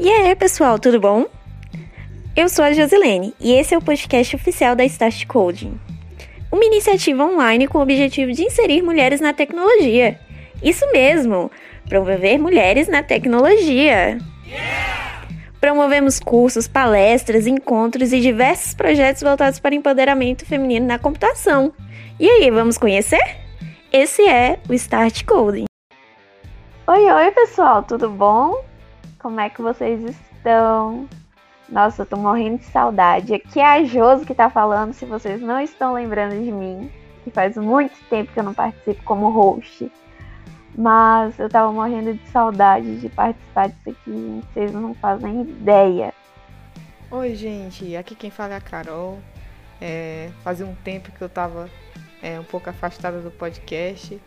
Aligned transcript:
E 0.00 0.08
aí, 0.08 0.32
pessoal, 0.36 0.78
tudo 0.78 1.00
bom? 1.00 1.26
Eu 2.36 2.48
sou 2.48 2.64
a 2.64 2.72
Josilene 2.72 3.34
e 3.40 3.52
esse 3.54 3.74
é 3.74 3.78
o 3.78 3.82
podcast 3.82 4.36
oficial 4.36 4.76
da 4.76 4.84
Start 4.84 5.26
Coding, 5.26 5.76
uma 6.52 6.64
iniciativa 6.64 7.24
online 7.24 7.66
com 7.66 7.78
o 7.78 7.82
objetivo 7.82 8.30
de 8.30 8.44
inserir 8.44 8.80
mulheres 8.80 9.20
na 9.20 9.32
tecnologia. 9.32 10.16
Isso 10.62 10.88
mesmo, 10.92 11.50
promover 11.88 12.38
mulheres 12.38 12.86
na 12.86 13.02
tecnologia. 13.02 14.18
Promovemos 15.60 16.20
cursos, 16.20 16.68
palestras, 16.68 17.48
encontros 17.48 18.12
e 18.12 18.20
diversos 18.20 18.74
projetos 18.74 19.24
voltados 19.24 19.58
para 19.58 19.74
empoderamento 19.74 20.46
feminino 20.46 20.86
na 20.86 21.00
computação. 21.00 21.72
E 22.20 22.30
aí, 22.30 22.48
vamos 22.52 22.78
conhecer? 22.78 23.36
Esse 23.92 24.22
é 24.28 24.60
o 24.68 24.74
Start 24.74 25.24
Coding. 25.24 25.64
Oi, 26.86 27.04
oi, 27.04 27.30
pessoal, 27.32 27.82
tudo 27.82 28.08
bom? 28.08 28.68
Como 29.18 29.40
é 29.40 29.50
que 29.50 29.60
vocês 29.60 30.00
estão? 30.04 31.08
Nossa, 31.68 32.02
eu 32.02 32.06
tô 32.06 32.16
morrendo 32.16 32.58
de 32.58 32.66
saudade. 32.66 33.34
Aqui 33.34 33.58
é 33.58 33.64
a 33.64 33.84
Josi 33.84 34.24
que 34.24 34.34
tá 34.34 34.48
falando, 34.48 34.92
se 34.92 35.04
vocês 35.04 35.40
não 35.40 35.60
estão 35.60 35.92
lembrando 35.92 36.40
de 36.40 36.52
mim, 36.52 36.88
que 37.24 37.30
faz 37.30 37.56
muito 37.56 37.98
tempo 38.08 38.32
que 38.32 38.38
eu 38.38 38.44
não 38.44 38.54
participo 38.54 39.02
como 39.02 39.28
host. 39.28 39.90
Mas 40.76 41.36
eu 41.36 41.48
tava 41.48 41.72
morrendo 41.72 42.14
de 42.14 42.28
saudade 42.28 43.00
de 43.00 43.08
participar 43.08 43.70
disso 43.70 43.90
aqui, 43.90 44.40
vocês 44.52 44.72
não 44.72 44.94
fazem 44.94 45.40
ideia. 45.40 46.14
Oi, 47.10 47.34
gente, 47.34 47.96
aqui 47.96 48.14
quem 48.14 48.30
fala 48.30 48.54
é 48.54 48.56
a 48.58 48.60
Carol. 48.60 49.18
É, 49.80 50.30
fazia 50.44 50.64
um 50.64 50.76
tempo 50.76 51.10
que 51.10 51.22
eu 51.22 51.28
tava 51.28 51.68
é, 52.22 52.38
um 52.38 52.44
pouco 52.44 52.70
afastada 52.70 53.20
do 53.20 53.32
podcast. 53.32 54.20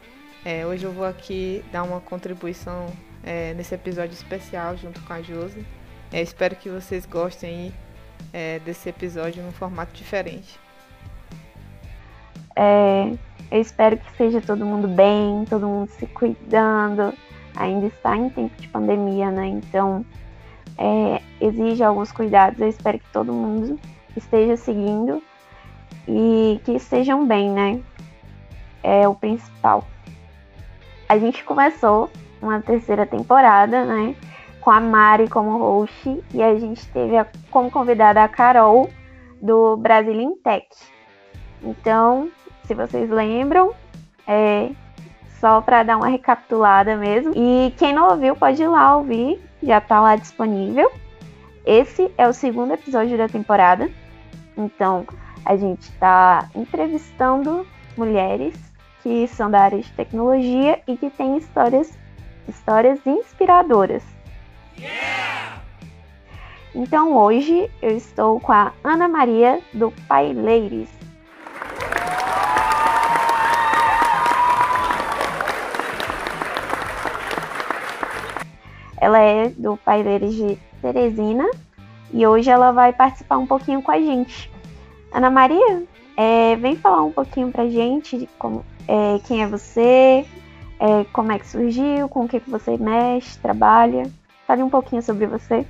É, 0.44 0.66
hoje 0.66 0.84
eu 0.84 0.92
vou 0.92 1.06
aqui 1.06 1.64
dar 1.72 1.84
uma 1.84 2.02
contribuição 2.02 2.88
é, 3.24 3.54
nesse 3.54 3.76
episódio 3.76 4.14
especial 4.14 4.76
junto 4.78 5.02
com 5.02 5.14
a 5.14 5.22
Josi. 5.22 5.66
É, 6.12 6.22
espero 6.22 6.56
que 6.56 6.70
vocês 6.70 7.06
gostem 7.06 7.74
é, 8.34 8.60
desse 8.60 8.90
episódio 8.90 9.44
num 9.44 9.52
formato 9.52 9.94
diferente. 9.94 10.60
É, 12.56 13.14
eu 13.50 13.62
espero 13.62 13.98
que 13.98 14.12
seja 14.18 14.42
todo 14.42 14.66
mundo 14.66 14.88
bem, 14.88 15.46
todo 15.50 15.68
mundo 15.68 15.90
se 15.92 16.06
cuidando. 16.08 17.14
Ainda 17.56 17.88
está 17.88 18.16
em 18.16 18.30
tempo 18.30 18.62
de 18.62 18.68
pandemia, 18.68 19.30
né? 19.30 19.48
Então 19.48 20.06
é, 20.78 21.22
exige 21.40 21.84
alguns 21.84 22.12
cuidados. 22.12 22.60
Eu 22.60 22.68
espero 22.68 23.00
que 23.00 23.12
todo 23.12 23.32
mundo 23.34 23.80
esteja 24.16 24.58
seguindo 24.58 25.22
e 26.08 26.60
que 26.64 26.74
estejam 26.74 27.26
bem, 27.26 27.50
né? 27.50 27.82
É 28.84 29.08
o 29.08 29.16
principal. 29.16 29.88
A 31.08 31.18
gente 31.18 31.44
começou 31.44 32.10
uma 32.42 32.62
terceira 32.62 33.06
temporada, 33.06 33.86
né? 33.86 34.16
Com 34.60 34.72
a 34.72 34.80
Mari 34.80 35.28
como 35.30 35.58
host 35.58 36.24
e 36.34 36.42
a 36.42 36.58
gente 36.58 36.86
teve 36.88 37.18
a, 37.18 37.26
como 37.50 37.72
convidada 37.72 38.24
a 38.24 38.28
Carol 38.28 38.90
do 39.42 39.78
Brazilian 39.78 40.34
Tech. 40.44 40.68
Então, 41.64 42.30
se 42.66 42.74
vocês 42.74 43.10
lembram, 43.10 43.74
é 44.28 44.72
só 45.40 45.60
para 45.62 45.84
dar 45.84 45.98
uma 45.98 46.08
recapitulada 46.08 46.96
mesmo. 46.96 47.34
E 47.36 47.74
quem 47.78 47.94
não 47.94 48.12
ouviu 48.12 48.36
pode 48.36 48.62
ir 48.62 48.68
lá 48.68 48.96
ouvir, 48.96 49.42
já 49.62 49.80
está 49.80 50.00
lá 50.00 50.16
disponível. 50.16 50.92
Esse 51.66 52.12
é 52.18 52.28
o 52.28 52.34
segundo 52.34 52.74
episódio 52.74 53.18
da 53.18 53.28
temporada. 53.28 53.90
Então, 54.56 55.06
a 55.46 55.56
gente 55.56 55.82
está 55.82 56.50
entrevistando 56.56 57.66
mulheres 57.98 58.54
que 59.02 59.28
são 59.28 59.50
da 59.50 59.62
área 59.62 59.80
de 59.80 59.92
tecnologia 59.94 60.80
e 60.88 60.96
que 60.96 61.10
têm 61.10 61.38
histórias 61.38 61.98
histórias 62.56 63.00
inspiradoras. 63.06 64.04
Yeah! 64.78 65.62
Então 66.74 67.18
hoje 67.18 67.70
eu 67.82 67.96
estou 67.98 68.40
com 68.40 68.52
a 68.52 68.72
Ana 68.84 69.08
Maria 69.08 69.60
do 69.74 69.92
Pai 70.08 70.32
Leires. 70.34 70.90
Ela 78.98 79.20
é 79.20 79.50
do 79.50 79.76
Pai 79.78 80.04
Leires 80.04 80.34
de 80.34 80.58
Teresina 80.82 81.50
e 82.14 82.26
hoje 82.26 82.50
ela 82.50 82.72
vai 82.72 82.94
participar 82.94 83.38
um 83.38 83.48
pouquinho 83.48 83.82
com 83.82 83.92
a 83.92 84.00
gente. 84.00 84.50
Ana 85.12 85.30
Maria, 85.30 85.84
é, 86.16 86.56
vem 86.56 86.76
falar 86.76 87.04
um 87.04 87.12
pouquinho 87.12 87.52
pra 87.52 87.68
gente 87.68 88.18
de 88.18 88.28
como, 88.38 88.64
é, 88.88 89.20
quem 89.26 89.42
é 89.44 89.48
você, 89.48 90.26
é, 90.82 91.06
como 91.14 91.32
é 91.32 91.38
que 91.38 91.48
surgiu, 91.48 92.10
com 92.10 92.26
o 92.26 92.28
que, 92.28 92.40
que 92.40 92.50
você 92.50 92.76
mexe, 92.76 93.38
trabalha. 93.38 94.10
Fale 94.48 94.64
um 94.64 94.70
pouquinho 94.70 95.04
sobre 95.04 95.28
você. 95.28 95.64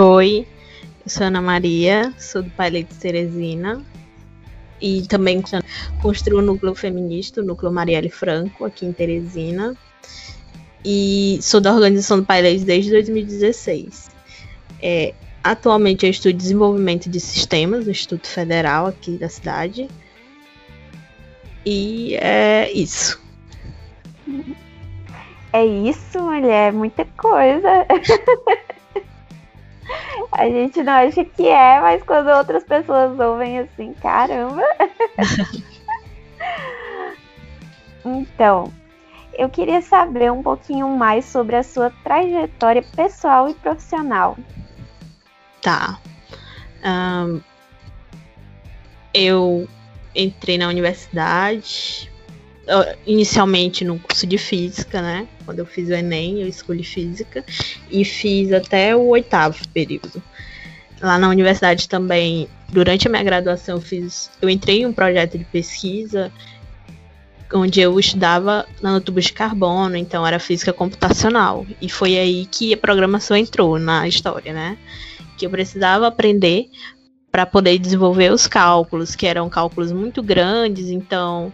Oi, 0.00 0.46
eu 1.04 1.10
sou 1.10 1.26
Ana 1.26 1.42
Maria, 1.42 2.12
sou 2.18 2.42
do 2.42 2.50
Pai 2.50 2.70
Leite 2.70 2.94
Teresina 2.94 3.84
e 4.80 5.02
também 5.02 5.42
construo 6.00 6.38
o 6.38 6.42
núcleo 6.42 6.74
feminista, 6.74 7.42
o 7.42 7.44
núcleo 7.44 7.70
Marielle 7.70 8.08
Franco, 8.08 8.64
aqui 8.64 8.86
em 8.86 8.92
Teresina. 8.92 9.76
E 10.82 11.38
sou 11.42 11.60
da 11.60 11.74
organização 11.74 12.20
do 12.20 12.24
Pai 12.24 12.40
desde 12.42 12.90
2016. 12.90 14.10
É, 14.80 15.12
Atualmente 15.48 16.04
eu 16.04 16.10
estudo 16.10 16.36
desenvolvimento 16.36 17.08
de 17.08 17.18
sistemas 17.18 17.86
no 17.86 17.90
Instituto 17.90 18.28
Federal 18.28 18.86
aqui 18.86 19.12
da 19.12 19.30
cidade. 19.30 19.88
E 21.64 22.14
é 22.16 22.70
isso. 22.70 23.18
É 25.50 25.64
isso, 25.64 26.20
mulher, 26.20 26.70
muita 26.70 27.06
coisa. 27.16 27.86
A 30.32 30.44
gente 30.50 30.82
não 30.82 30.92
acha 30.92 31.24
que 31.24 31.48
é, 31.48 31.80
mas 31.80 32.02
quando 32.02 32.28
outras 32.28 32.64
pessoas 32.64 33.18
ouvem 33.18 33.60
assim, 33.60 33.94
caramba. 33.94 34.62
então, 38.04 38.70
eu 39.32 39.48
queria 39.48 39.80
saber 39.80 40.30
um 40.30 40.42
pouquinho 40.42 40.90
mais 40.90 41.24
sobre 41.24 41.56
a 41.56 41.62
sua 41.62 41.90
trajetória 42.04 42.84
pessoal 42.94 43.48
e 43.48 43.54
profissional. 43.54 44.36
Tá. 45.68 46.00
Um, 46.82 47.42
eu 49.12 49.68
entrei 50.14 50.56
na 50.56 50.66
universidade, 50.66 52.10
inicialmente 53.06 53.84
no 53.84 53.98
curso 53.98 54.26
de 54.26 54.38
física, 54.38 55.02
né? 55.02 55.28
Quando 55.44 55.58
eu 55.58 55.66
fiz 55.66 55.90
o 55.90 55.92
Enem, 55.92 56.40
eu 56.40 56.48
escolhi 56.48 56.82
física 56.82 57.44
e 57.90 58.02
fiz 58.02 58.50
até 58.50 58.96
o 58.96 59.08
oitavo 59.08 59.58
período. 59.68 60.22
Lá 61.02 61.18
na 61.18 61.28
universidade 61.28 61.86
também, 61.86 62.48
durante 62.70 63.06
a 63.06 63.10
minha 63.10 63.22
graduação, 63.22 63.76
eu 63.76 63.82
fiz, 63.82 64.30
eu 64.40 64.48
entrei 64.48 64.80
em 64.80 64.86
um 64.86 64.92
projeto 64.94 65.36
de 65.36 65.44
pesquisa 65.44 66.32
onde 67.52 67.78
eu 67.78 68.00
estudava 68.00 68.66
nanotubos 68.80 69.26
de 69.26 69.34
carbono, 69.34 69.96
então 69.96 70.26
era 70.26 70.38
física 70.38 70.72
computacional. 70.72 71.66
E 71.78 71.90
foi 71.90 72.18
aí 72.18 72.46
que 72.46 72.72
a 72.72 72.76
programação 72.78 73.36
entrou 73.36 73.78
na 73.78 74.08
história, 74.08 74.54
né? 74.54 74.78
Que 75.38 75.46
eu 75.46 75.50
precisava 75.50 76.06
aprender 76.08 76.68
para 77.30 77.46
poder 77.46 77.78
desenvolver 77.78 78.32
os 78.32 78.46
cálculos, 78.46 79.14
que 79.14 79.26
eram 79.26 79.48
cálculos 79.48 79.92
muito 79.92 80.22
grandes, 80.22 80.88
então 80.90 81.52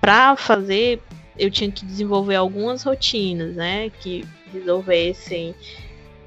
para 0.00 0.36
fazer 0.36 1.00
eu 1.38 1.50
tinha 1.50 1.70
que 1.70 1.84
desenvolver 1.84 2.36
algumas 2.36 2.82
rotinas, 2.82 3.54
né, 3.54 3.90
que 4.00 4.24
resolvessem 4.52 5.54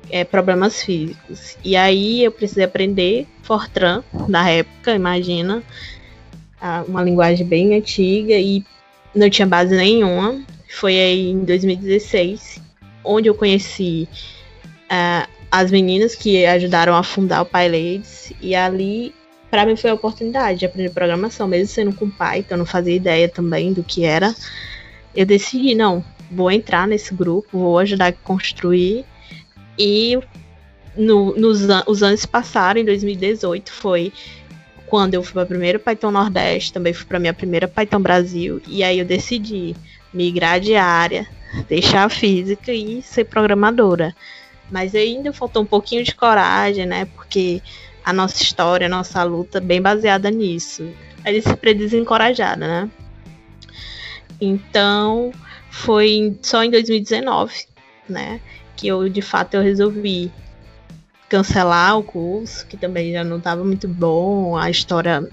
é, 0.10 0.24
problemas 0.24 0.84
físicos. 0.84 1.58
E 1.64 1.76
aí 1.76 2.24
eu 2.24 2.32
precisei 2.32 2.64
aprender 2.64 3.28
Fortran 3.44 4.04
na 4.28 4.50
época, 4.50 4.94
imagina, 4.96 5.64
uma 6.88 7.04
linguagem 7.04 7.46
bem 7.46 7.76
antiga 7.76 8.34
e 8.34 8.66
não 9.14 9.30
tinha 9.30 9.46
base 9.46 9.76
nenhuma. 9.76 10.44
Foi 10.70 10.98
aí 10.98 11.30
em 11.30 11.46
2016 11.46 12.62
onde 13.04 13.30
eu 13.30 13.36
conheci 13.36 14.10
uh, 14.92 15.35
as 15.52 15.72
meninas 15.72 16.16
que 16.16 16.46
ajudaram 16.46 16.96
a 16.96 17.04
fundar 17.04 17.42
o 17.42 17.46
PyLadies. 17.46 18.34
E 18.42 18.56
ali, 18.56 19.14
para 19.50 19.66
mim, 19.66 19.76
foi 19.76 19.90
a 19.90 19.94
oportunidade 19.94 20.60
de 20.60 20.66
aprender 20.66 20.92
programação, 20.92 21.48
mesmo 21.48 21.68
sendo 21.68 21.94
com 21.94 22.10
Python, 22.10 22.56
eu 22.56 22.58
não 22.58 22.66
fazia 22.66 22.96
ideia 22.96 23.30
também 23.30 23.74
do 23.74 23.84
que 23.84 24.04
era. 24.04 24.36
Eu 25.16 25.26
decidi, 25.26 25.76
não, 25.76 26.04
vou 26.30 26.52
entrar 26.52 26.88
nesse 26.88 27.14
grupo, 27.14 27.60
vou 27.60 27.80
ajudar 27.80 28.08
a 28.08 28.12
construir. 28.14 29.06
E 29.78 30.20
no, 30.96 31.36
nos 31.36 31.62
os 31.88 32.04
anos 32.04 32.26
passaram, 32.26 32.82
em 32.82 32.86
2018 32.86 33.72
foi 33.72 34.12
quando 34.88 35.16
eu 35.16 35.24
fui 35.24 35.34
para 35.34 35.44
a 35.44 35.48
primeira 35.48 35.80
Python 35.80 36.12
Nordeste, 36.12 36.72
também 36.72 36.94
fui 36.94 37.06
para 37.06 37.20
minha 37.20 37.34
primeira 37.34 37.68
Python 37.68 38.00
Brasil, 38.00 38.62
e 38.68 38.84
aí 38.84 39.00
eu 39.00 39.06
decidi 39.06 39.76
migrar 40.14 40.60
de 40.60 40.76
área, 40.76 41.28
deixar 41.68 42.06
a 42.06 42.10
física 42.10 42.72
e 42.72 43.02
ser 43.02 43.26
programadora. 43.26 44.16
Mas 44.72 44.96
ainda 44.96 45.32
faltou 45.32 45.62
um 45.64 45.66
pouquinho 45.66 46.04
de 46.04 46.16
coragem, 46.16 46.86
né? 46.86 47.06
Porque 47.06 47.62
a 48.04 48.12
nossa 48.12 48.42
história, 48.42 48.88
a 48.88 48.90
nossa 48.90 49.24
luta 49.24 49.60
bem 49.60 49.82
baseada 49.82 50.30
nisso. 50.30 50.88
A 51.24 51.32
disciplina 51.32 51.80
desencorajada, 51.80 52.68
né? 52.68 52.90
Então, 54.40 55.32
foi 55.76 56.38
só 56.42 56.64
em 56.64 56.72
2019, 56.72 57.66
né, 58.08 58.40
que 58.76 58.88
eu 58.88 59.10
de 59.10 59.22
fato 59.22 59.56
eu 59.56 59.62
resolvi 59.62 60.32
cancelar 61.28 61.98
o 61.98 62.04
curso, 62.04 62.66
que 62.68 62.78
também 62.78 63.12
já 63.12 63.24
não 63.24 63.38
estava 63.38 63.64
muito 63.64 63.88
bom, 63.88 64.56
a 64.56 64.70
história 64.70 65.28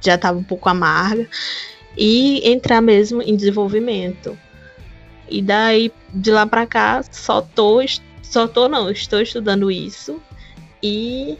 já 0.00 0.16
estava 0.16 0.38
um 0.38 0.42
pouco 0.42 0.68
amarga, 0.68 1.28
e 1.96 2.48
entrar 2.48 2.80
mesmo 2.80 3.22
em 3.22 3.36
desenvolvimento. 3.36 4.38
E 5.28 5.42
daí 5.42 5.92
de 6.12 6.30
lá 6.30 6.46
para 6.46 6.66
cá 6.66 7.02
só 7.10 7.40
tô 7.40 7.80
só 8.28 8.46
tô 8.46 8.68
não, 8.68 8.90
estou 8.90 9.22
estudando 9.22 9.70
isso 9.70 10.20
e 10.82 11.38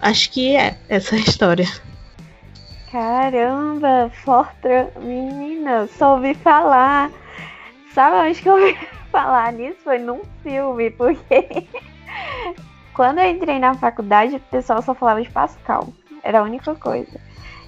acho 0.00 0.30
que 0.30 0.54
é 0.54 0.78
essa 0.88 1.16
história. 1.18 1.66
Caramba, 2.92 4.08
Fortran, 4.24 4.86
menina, 5.00 5.88
só 5.98 6.14
ouvi 6.14 6.34
falar. 6.34 7.10
Sabe 7.92 8.28
onde 8.28 8.40
que 8.40 8.48
eu 8.48 8.54
ouvi 8.54 8.78
falar 9.10 9.52
nisso? 9.52 9.78
Foi 9.82 9.98
num 9.98 10.20
filme, 10.44 10.90
porque 10.90 11.66
quando 12.94 13.18
eu 13.18 13.28
entrei 13.28 13.58
na 13.58 13.74
faculdade, 13.74 14.36
o 14.36 14.40
pessoal 14.40 14.80
só 14.80 14.94
falava 14.94 15.22
de 15.22 15.30
Pascal. 15.30 15.88
Era 16.22 16.38
a 16.38 16.44
única 16.44 16.72
coisa. 16.76 17.20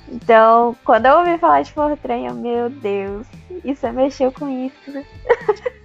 Então, 0.09 0.77
quando 0.85 1.07
eu 1.07 1.19
ouvi 1.19 1.37
falar 1.39 1.63
de 1.63 1.73
Fortran, 1.73 2.29
eu, 2.29 2.35
meu 2.35 2.71
Deus, 2.71 3.27
isso 3.65 3.93
mexeu 3.93 4.31
com 4.31 4.49
isso. 4.49 5.05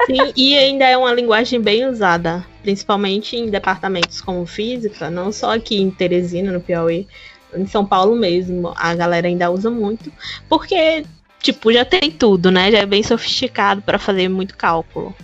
Sim, 0.05 0.31
e 0.35 0.57
ainda 0.57 0.85
é 0.85 0.97
uma 0.97 1.13
linguagem 1.13 1.59
bem 1.59 1.85
usada, 1.87 2.45
principalmente 2.61 3.35
em 3.35 3.49
departamentos 3.49 4.21
como 4.21 4.45
física, 4.45 5.09
não 5.09 5.31
só 5.31 5.55
aqui 5.55 5.81
em 5.81 5.89
Teresina, 5.89 6.51
no 6.51 6.61
Piauí, 6.61 7.07
em 7.55 7.65
São 7.65 7.85
Paulo 7.85 8.15
mesmo, 8.15 8.73
a 8.75 8.93
galera 8.95 9.27
ainda 9.27 9.49
usa 9.49 9.69
muito, 9.69 10.11
porque, 10.47 11.03
tipo, 11.39 11.71
já 11.73 11.83
tem 11.83 12.11
tudo, 12.11 12.51
né? 12.51 12.71
Já 12.71 12.79
é 12.79 12.85
bem 12.85 13.03
sofisticado 13.03 13.81
para 13.81 13.99
fazer 13.99 14.29
muito 14.29 14.55
cálculo. 14.55 15.15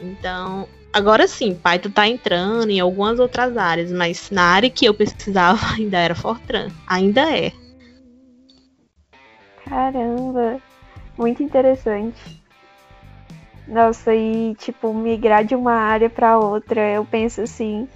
Então, 0.00 0.68
agora 0.92 1.26
sim, 1.26 1.54
Python 1.54 1.90
tá 1.90 2.06
entrando 2.06 2.70
em 2.70 2.80
algumas 2.80 3.18
outras 3.18 3.56
áreas, 3.56 3.90
mas 3.90 4.30
na 4.30 4.42
área 4.42 4.70
que 4.70 4.84
eu 4.84 4.94
pesquisava 4.94 5.60
ainda 5.74 5.98
era 5.98 6.14
Fortran, 6.14 6.68
ainda 6.86 7.22
é. 7.36 7.52
Caramba, 9.64 10.60
muito 11.16 11.42
interessante. 11.42 12.42
Nossa, 13.66 14.14
e 14.14 14.54
tipo, 14.56 14.92
migrar 14.92 15.44
de 15.44 15.54
uma 15.54 15.72
área 15.72 16.10
para 16.10 16.38
outra, 16.38 16.80
eu 16.90 17.04
penso 17.04 17.40
assim, 17.40 17.88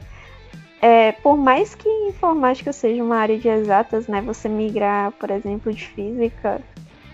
é, 0.80 1.12
por 1.12 1.36
mais 1.36 1.74
que 1.74 1.88
informática 2.08 2.72
seja 2.72 3.02
uma 3.02 3.16
área 3.16 3.38
de 3.38 3.48
exatas, 3.48 4.08
né, 4.08 4.22
você 4.22 4.48
migrar, 4.48 5.12
por 5.12 5.30
exemplo, 5.30 5.72
de 5.72 5.86
física, 5.86 6.60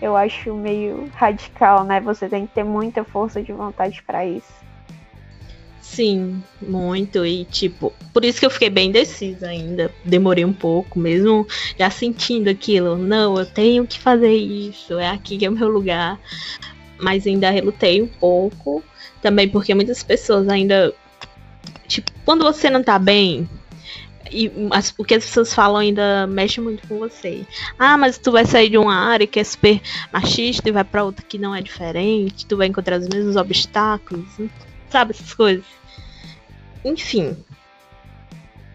eu 0.01 0.15
acho 0.15 0.53
meio 0.53 1.09
radical, 1.15 1.83
né? 1.83 1.99
Você 2.01 2.27
tem 2.27 2.45
que 2.45 2.53
ter 2.53 2.63
muita 2.63 3.03
força 3.03 3.41
de 3.41 3.53
vontade 3.53 4.03
para 4.03 4.25
isso. 4.25 4.64
Sim, 5.95 6.43
muito. 6.61 7.25
E, 7.25 7.45
tipo, 7.45 7.93
por 8.11 8.25
isso 8.25 8.37
que 8.37 8.45
eu 8.45 8.49
fiquei 8.49 8.69
bem 8.69 8.89
indecisa 8.89 9.47
ainda. 9.47 9.89
Demorei 10.03 10.43
um 10.43 10.51
pouco, 10.51 10.99
mesmo 10.99 11.47
já 11.79 11.89
sentindo 11.89 12.49
aquilo. 12.49 12.97
Não, 12.97 13.37
eu 13.37 13.45
tenho 13.45 13.87
que 13.87 13.97
fazer 13.97 14.33
isso, 14.33 14.99
é 14.99 15.09
aqui 15.09 15.37
que 15.37 15.45
é 15.45 15.49
o 15.49 15.53
meu 15.53 15.69
lugar. 15.69 16.19
Mas 16.99 17.25
ainda 17.25 17.49
relutei 17.49 18.01
um 18.01 18.07
pouco. 18.07 18.83
Também 19.21 19.47
porque 19.47 19.73
muitas 19.73 20.03
pessoas 20.03 20.49
ainda. 20.49 20.93
Tipo, 21.87 22.11
quando 22.25 22.43
você 22.43 22.69
não 22.69 22.83
tá 22.83 22.99
bem, 22.99 23.47
e 24.29 24.51
as, 24.71 24.93
o 24.97 25.05
que 25.05 25.15
as 25.15 25.25
pessoas 25.25 25.53
falam 25.53 25.77
ainda 25.77 26.27
mexe 26.27 26.59
muito 26.59 26.85
com 26.89 26.99
você. 26.99 27.45
Ah, 27.79 27.97
mas 27.97 28.17
tu 28.17 28.33
vai 28.33 28.45
sair 28.45 28.69
de 28.69 28.77
uma 28.77 28.95
área 28.95 29.25
que 29.25 29.39
é 29.39 29.43
super 29.45 29.79
machista 30.11 30.67
e 30.67 30.73
vai 30.73 30.83
para 30.83 31.05
outra 31.05 31.25
que 31.25 31.37
não 31.37 31.55
é 31.55 31.61
diferente, 31.61 32.45
tu 32.45 32.57
vai 32.57 32.67
encontrar 32.67 32.99
os 32.99 33.07
mesmos 33.07 33.37
obstáculos 33.37 34.27
sabe? 34.95 35.11
Essas 35.11 35.33
coisas. 35.33 35.65
Enfim. 36.85 37.35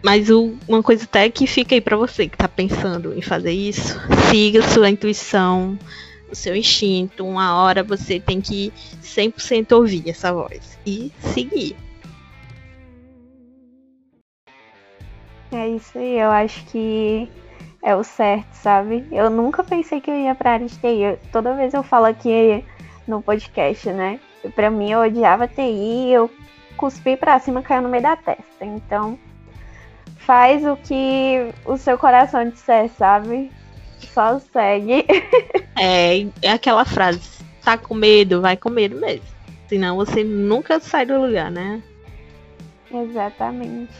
Mas 0.03 0.29
o, 0.29 0.57
uma 0.67 0.83
coisa 0.83 1.05
até 1.05 1.29
que 1.29 1.47
fica 1.47 1.73
aí 1.73 1.79
para 1.79 1.95
você 1.95 2.27
que 2.27 2.37
tá 2.37 2.47
pensando 2.47 3.17
em 3.17 3.21
fazer 3.21 3.53
isso, 3.53 3.97
siga 4.29 4.61
sua 4.61 4.89
intuição, 4.89 5.79
o 6.29 6.35
seu 6.35 6.55
instinto. 6.55 7.25
Uma 7.25 7.55
hora 7.55 7.83
você 7.83 8.19
tem 8.19 8.41
que 8.41 8.73
100% 9.01 9.71
ouvir 9.71 10.09
essa 10.09 10.33
voz 10.33 10.77
e 10.85 11.11
seguir. 11.33 11.75
É 15.53 15.69
isso 15.69 15.97
aí, 15.97 16.19
eu 16.19 16.31
acho 16.31 16.65
que 16.65 17.29
é 17.83 17.95
o 17.95 18.03
certo, 18.03 18.53
sabe? 18.53 19.05
Eu 19.11 19.29
nunca 19.29 19.63
pensei 19.63 20.01
que 20.01 20.09
eu 20.09 20.15
ia 20.15 20.35
pra 20.35 20.53
área 20.53 20.67
de 20.67 20.75
TI. 20.75 21.17
toda 21.31 21.55
vez 21.55 21.73
eu 21.73 21.83
falo 21.83 22.05
aqui 22.05 22.63
no 23.07 23.21
podcast, 23.21 23.89
né? 23.91 24.19
Pra 24.55 24.71
mim, 24.71 24.91
eu 24.91 24.99
odiava 24.99 25.47
TI, 25.47 26.11
eu 26.11 26.29
cuspi 26.81 27.15
pra 27.15 27.39
cima, 27.39 27.61
caiu 27.61 27.83
no 27.83 27.89
meio 27.89 28.01
da 28.01 28.15
testa. 28.15 28.65
Então, 28.65 29.17
faz 30.17 30.65
o 30.65 30.75
que 30.75 31.53
o 31.63 31.77
seu 31.77 31.95
coração 31.95 32.49
disser, 32.49 32.89
sabe? 32.97 33.51
Só 33.99 34.39
segue. 34.39 35.05
É, 35.83 36.27
é 36.43 36.51
aquela 36.51 36.85
frase: 36.85 37.21
tá 37.63 37.75
com 37.75 37.95
medo, 37.95 38.41
vai 38.41 38.55
com 38.55 38.69
medo 38.69 38.99
mesmo. 38.99 39.25
Senão 39.67 39.95
você 39.95 40.23
nunca 40.23 40.79
sai 40.79 41.07
do 41.07 41.19
lugar, 41.19 41.49
né? 41.49 41.81
Exatamente. 42.93 43.91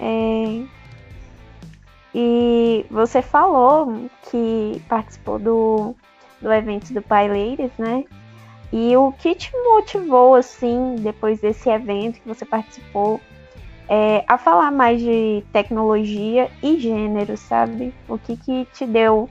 É... 0.00 0.62
E 2.14 2.86
você 2.90 3.20
falou 3.20 4.08
que 4.30 4.80
participou 4.88 5.38
do 5.38 5.94
do 6.40 6.52
evento 6.52 6.94
do 6.94 7.02
Paileiras, 7.02 7.72
né? 7.76 8.04
E 8.72 8.96
o 8.96 9.12
que 9.12 9.34
te 9.34 9.50
motivou, 9.56 10.34
assim, 10.34 10.96
depois 10.98 11.40
desse 11.40 11.70
evento 11.70 12.20
que 12.20 12.28
você 12.28 12.44
participou, 12.44 13.20
é, 13.88 14.22
a 14.28 14.36
falar 14.36 14.70
mais 14.70 15.00
de 15.00 15.42
tecnologia 15.52 16.50
e 16.62 16.78
gênero, 16.78 17.36
sabe? 17.36 17.94
O 18.06 18.18
que 18.18 18.36
que 18.36 18.66
te 18.74 18.86
deu 18.86 19.28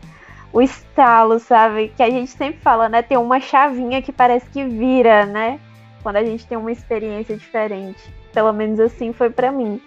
o 0.51 0.62
estalo, 0.62 1.39
sabe? 1.39 1.89
Que 1.95 2.01
a 2.01 2.10
gente 2.10 2.31
sempre 2.31 2.60
fala, 2.62 2.89
né? 2.89 3.04
Tem 3.04 3.18
uma 3.18 3.39
chavinha 3.39 4.01
que 4.01 4.12
parece 4.12 4.50
que 4.50 4.63
vira, 4.63 5.25
né? 5.25 5.60
Quando 6.01 6.16
a 6.16 6.24
gente 6.24 6.48
tem 6.48 6.57
uma 6.57 6.72
experiência 6.72 7.38
diferente. 7.38 8.01
Pelo 8.33 8.51
menos 8.51 8.80
assim 8.80 9.13
foi 9.13 9.30
para 9.30 9.51
mim. 9.51 9.80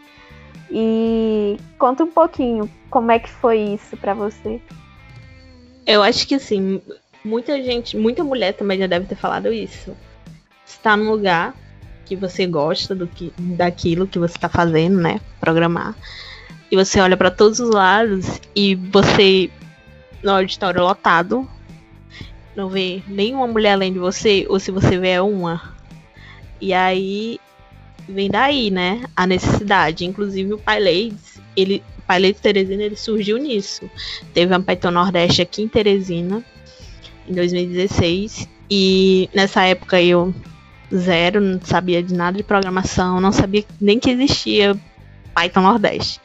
E 0.71 1.57
conta 1.77 2.05
um 2.05 2.11
pouquinho 2.11 2.71
como 2.89 3.11
é 3.11 3.19
que 3.19 3.29
foi 3.29 3.59
isso 3.59 3.97
para 3.97 4.15
você. 4.15 4.61
Eu 5.85 6.03
acho 6.03 6.29
que 6.29 6.37
assim, 6.37 6.81
muita 7.25 7.63
gente, 7.63 7.97
muita 7.97 8.25
mulher 8.25 8.53
também 8.53 8.79
já 8.79 8.87
deve 8.87 9.07
ter 9.07 9.15
falado 9.15 9.53
isso. 9.53 9.97
Está 10.67 10.97
num 10.97 11.11
lugar 11.11 11.55
que 12.05 12.17
você 12.17 12.47
gosta 12.47 12.95
do 12.95 13.07
que, 13.07 13.33
daquilo 13.39 14.07
que 14.07 14.19
você 14.19 14.37
está 14.37 14.49
fazendo, 14.49 15.01
né? 15.01 15.21
Programar. 15.41 15.95
E 16.71 16.77
você 16.77 17.01
olha 17.01 17.17
para 17.17 17.31
todos 17.31 17.61
os 17.61 17.71
lados 17.71 18.41
e 18.55 18.75
você 18.75 19.51
no 20.23 20.33
auditório 20.33 20.83
lotado 20.83 21.49
não 22.55 22.69
vê 22.69 23.03
nenhuma 23.07 23.47
mulher 23.47 23.73
além 23.73 23.93
de 23.93 23.99
você, 23.99 24.45
ou 24.49 24.59
se 24.59 24.71
você 24.71 24.99
vê 24.99 25.11
é 25.11 25.23
uma. 25.23 25.75
E 26.61 26.73
aí 26.73 27.39
vem 28.09 28.29
daí, 28.29 28.71
né? 28.71 29.05
A 29.17 29.27
necessidade. 29.27 30.05
Inclusive 30.05 30.53
o 30.53 30.59
PyLades, 30.59 31.41
ele, 31.57 31.83
o 31.99 32.03
PyLades 32.03 32.41
Teresina, 32.41 32.83
ele 32.83 32.97
surgiu 32.97 33.39
nisso. 33.39 33.89
Teve 34.35 34.55
a 34.55 34.61
Python 34.61 34.91
Nordeste 34.91 35.43
aqui 35.43 35.63
em 35.63 35.69
Teresina 35.69 36.45
em 37.29 37.35
2016. 37.35 38.49
E 38.71 39.29
nessa 39.35 39.65
época 39.65 40.01
eu 40.01 40.35
zero, 40.95 41.41
não 41.41 41.61
sabia 41.63 42.03
de 42.03 42.15
nada 42.15 42.37
de 42.37 42.43
programação, 42.43 43.21
não 43.21 43.33
sabia 43.33 43.65
nem 43.81 43.99
que 43.99 44.11
existia 44.11 44.77
Python 45.35 45.63
Nordeste. 45.63 46.21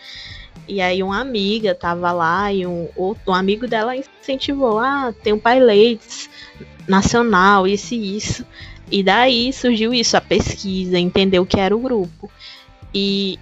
E 0.68 0.82
aí 0.82 1.04
uma 1.04 1.20
amiga 1.20 1.76
tava 1.76 2.12
lá 2.12 2.52
e 2.52 2.66
um 2.66 2.90
outro 2.96 3.32
um 3.32 3.34
amigo 3.34 3.68
dela 3.68 3.96
incentivou, 3.96 4.80
ah, 4.80 5.14
tem 5.24 5.34
um 5.34 5.40
PyLates 5.40 6.30
nacional, 6.88 7.68
isso 7.68 7.94
e 7.94 8.18
isso. 8.18 8.46
E 8.92 9.04
daí 9.04 9.52
surgiu 9.52 9.94
isso, 9.94 10.16
a 10.16 10.22
pesquisa, 10.22 10.98
entender 10.98 11.40
o 11.40 11.46
que 11.46 11.60
era 11.60 11.76
o 11.76 11.80
grupo. 11.80 12.30
E 12.94 13.40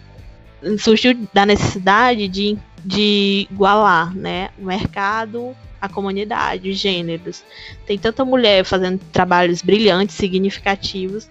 surgiu 0.80 1.18
da 1.34 1.46
necessidade 1.46 2.28
de, 2.28 2.58
de 2.84 3.48
igualar 3.52 4.16
né, 4.16 4.50
o 4.58 4.66
mercado 4.66 5.56
a 5.84 5.90
comunidade, 5.90 6.70
os 6.70 6.78
gêneros. 6.78 7.44
Tem 7.86 8.00
tanta 8.00 8.24
mulher 8.24 8.64
fazendo 8.64 9.02
trabalhos 9.12 9.62
brilhantes, 9.62 10.16
significativos, 10.16 11.28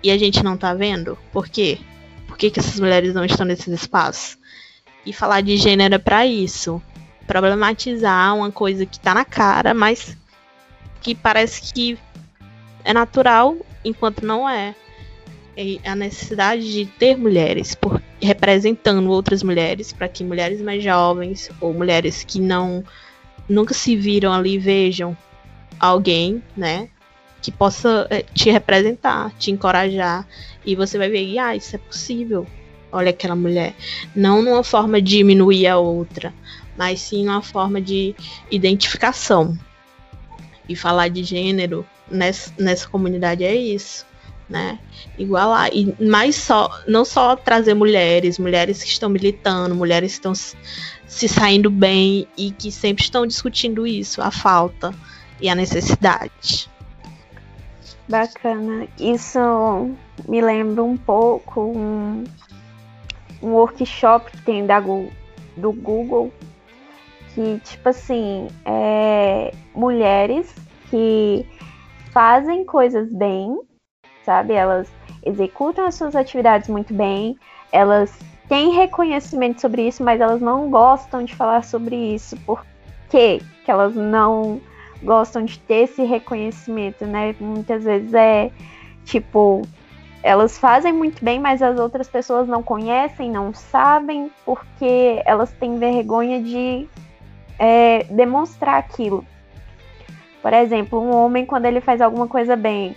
e 0.00 0.12
a 0.12 0.16
gente 0.16 0.44
não 0.44 0.56
tá 0.56 0.72
vendo? 0.72 1.18
Por 1.32 1.48
quê? 1.48 1.80
Por 2.28 2.38
que, 2.38 2.48
que 2.48 2.60
essas 2.60 2.78
mulheres 2.78 3.12
não 3.12 3.24
estão 3.24 3.44
nesses 3.44 3.66
espaços? 3.66 4.38
E 5.04 5.12
falar 5.12 5.40
de 5.40 5.56
gênero 5.56 5.96
é 5.96 5.98
para 5.98 6.24
isso. 6.24 6.80
Problematizar 7.26 8.36
uma 8.36 8.52
coisa 8.52 8.86
que 8.86 9.00
tá 9.00 9.12
na 9.12 9.24
cara, 9.24 9.74
mas 9.74 10.16
que 11.00 11.12
parece 11.12 11.74
que 11.74 11.98
é 12.84 12.94
natural, 12.94 13.56
enquanto 13.84 14.24
não 14.24 14.48
é. 14.48 14.72
E 15.56 15.80
a 15.84 15.96
necessidade 15.96 16.70
de 16.72 16.86
ter 16.86 17.16
mulheres 17.16 17.74
por, 17.74 18.00
representando 18.22 19.10
outras 19.10 19.42
mulheres, 19.42 19.92
para 19.92 20.06
que 20.06 20.22
mulheres 20.22 20.60
mais 20.60 20.84
jovens 20.84 21.50
ou 21.60 21.74
mulheres 21.74 22.22
que 22.22 22.38
não 22.38 22.84
nunca 23.48 23.74
se 23.74 23.96
viram 23.96 24.32
ali 24.32 24.58
vejam 24.58 25.16
alguém, 25.78 26.42
né? 26.56 26.88
Que 27.40 27.50
possa 27.50 28.06
é, 28.10 28.22
te 28.22 28.50
representar, 28.50 29.32
te 29.38 29.50
encorajar. 29.50 30.26
E 30.64 30.74
você 30.74 30.98
vai 30.98 31.08
ver, 31.08 31.38
ah, 31.38 31.54
isso 31.54 31.76
é 31.76 31.78
possível. 31.78 32.46
Olha 32.90 33.10
aquela 33.10 33.36
mulher. 33.36 33.74
Não 34.14 34.42
numa 34.42 34.64
forma 34.64 35.00
de 35.00 35.18
diminuir 35.18 35.66
a 35.66 35.78
outra, 35.78 36.32
mas 36.76 37.00
sim 37.00 37.24
numa 37.24 37.42
forma 37.42 37.80
de 37.80 38.14
identificação. 38.50 39.56
E 40.68 40.74
falar 40.74 41.08
de 41.08 41.22
gênero 41.22 41.86
nessa, 42.10 42.52
nessa 42.58 42.88
comunidade 42.88 43.44
é 43.44 43.54
isso 43.54 44.06
né? 44.48 44.78
Igualar 45.18 45.70
e 45.72 45.94
mais 46.02 46.36
só 46.36 46.70
não 46.86 47.04
só 47.04 47.34
trazer 47.34 47.74
mulheres, 47.74 48.38
mulheres 48.38 48.82
que 48.82 48.88
estão 48.88 49.08
militando, 49.08 49.74
mulheres 49.74 50.12
que 50.12 50.18
estão 50.18 50.32
se 51.06 51.28
saindo 51.28 51.70
bem 51.70 52.26
e 52.36 52.50
que 52.50 52.70
sempre 52.70 53.04
estão 53.04 53.26
discutindo 53.26 53.86
isso, 53.86 54.20
a 54.20 54.30
falta 54.30 54.92
e 55.40 55.48
a 55.48 55.54
necessidade. 55.54 56.68
Bacana. 58.08 58.86
Isso 58.98 59.38
me 60.28 60.40
lembra 60.40 60.82
um 60.82 60.96
pouco 60.96 61.60
um, 61.60 62.24
um 63.42 63.50
workshop 63.52 64.30
que 64.30 64.42
tem 64.42 64.66
da, 64.66 64.80
do 64.80 65.72
Google 65.72 66.32
que 67.34 67.60
tipo 67.64 67.88
assim 67.88 68.48
é, 68.64 69.52
mulheres 69.74 70.54
que 70.88 71.44
fazem 72.12 72.64
coisas 72.64 73.12
bem 73.12 73.58
sabe? 74.26 74.54
Elas 74.54 74.92
executam 75.24 75.86
as 75.86 75.94
suas 75.94 76.16
atividades 76.16 76.68
muito 76.68 76.92
bem, 76.92 77.38
elas 77.70 78.18
têm 78.48 78.72
reconhecimento 78.72 79.60
sobre 79.60 79.86
isso, 79.86 80.02
mas 80.02 80.20
elas 80.20 80.40
não 80.40 80.70
gostam 80.70 81.24
de 81.24 81.34
falar 81.34 81.64
sobre 81.64 81.96
isso. 82.14 82.36
Por 82.38 82.64
quê? 83.10 83.40
Que 83.64 83.70
elas 83.70 83.94
não 83.94 84.60
gostam 85.02 85.44
de 85.44 85.58
ter 85.58 85.84
esse 85.84 86.02
reconhecimento, 86.02 87.06
né? 87.06 87.34
Muitas 87.38 87.84
vezes 87.84 88.12
é 88.14 88.50
tipo, 89.04 89.62
elas 90.22 90.58
fazem 90.58 90.92
muito 90.92 91.24
bem, 91.24 91.38
mas 91.38 91.62
as 91.62 91.78
outras 91.78 92.08
pessoas 92.08 92.48
não 92.48 92.62
conhecem, 92.62 93.30
não 93.30 93.54
sabem, 93.54 94.30
porque 94.44 95.22
elas 95.24 95.52
têm 95.52 95.78
vergonha 95.78 96.42
de 96.42 96.88
é, 97.58 98.04
demonstrar 98.04 98.78
aquilo. 98.78 99.24
Por 100.42 100.52
exemplo, 100.52 101.00
um 101.00 101.14
homem, 101.14 101.44
quando 101.44 101.66
ele 101.66 101.80
faz 101.80 102.00
alguma 102.00 102.28
coisa 102.28 102.54
bem, 102.56 102.94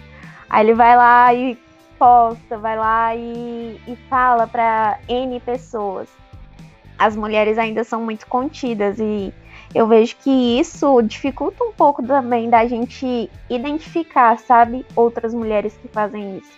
Aí 0.50 0.66
ele 0.66 0.74
vai 0.74 0.96
lá 0.96 1.34
e 1.34 1.58
posta, 2.00 2.58
vai 2.58 2.78
lá 2.78 3.14
e, 3.16 3.80
e 3.86 3.96
fala 4.10 4.48
para 4.48 4.98
N 5.08 5.40
pessoas. 5.42 6.08
As 6.98 7.16
mulheres 7.16 7.58
ainda 7.58 7.84
são 7.84 8.02
muito 8.02 8.26
contidas 8.26 8.98
e 9.00 9.34
eu 9.76 9.86
vejo 9.86 10.16
que 10.18 10.60
isso 10.60 11.02
dificulta 11.02 11.64
um 11.64 11.72
pouco 11.72 12.02
também 12.02 12.50
da 12.50 12.66
gente 12.66 13.30
identificar, 13.50 14.40
sabe, 14.40 14.86
outras 14.96 15.34
mulheres 15.34 15.78
que 15.78 15.88
fazem 15.90 16.38
isso. 16.38 16.58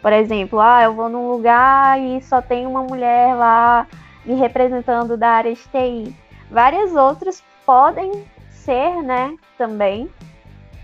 Por 0.00 0.12
exemplo, 0.12 0.60
ah, 0.60 0.84
eu 0.84 0.94
vou 0.94 1.08
num 1.08 1.30
lugar 1.30 2.00
e 2.00 2.22
só 2.22 2.40
tem 2.40 2.66
uma 2.66 2.82
mulher 2.82 3.34
lá 3.34 3.86
me 4.24 4.34
representando 4.34 5.16
da 5.16 5.28
área 5.30 5.54
de 5.54 5.60
TI. 5.60 6.14
Várias 6.50 6.94
outras 6.94 7.42
podem 7.66 8.24
ser, 8.50 9.02
né, 9.02 9.36
também. 9.56 10.08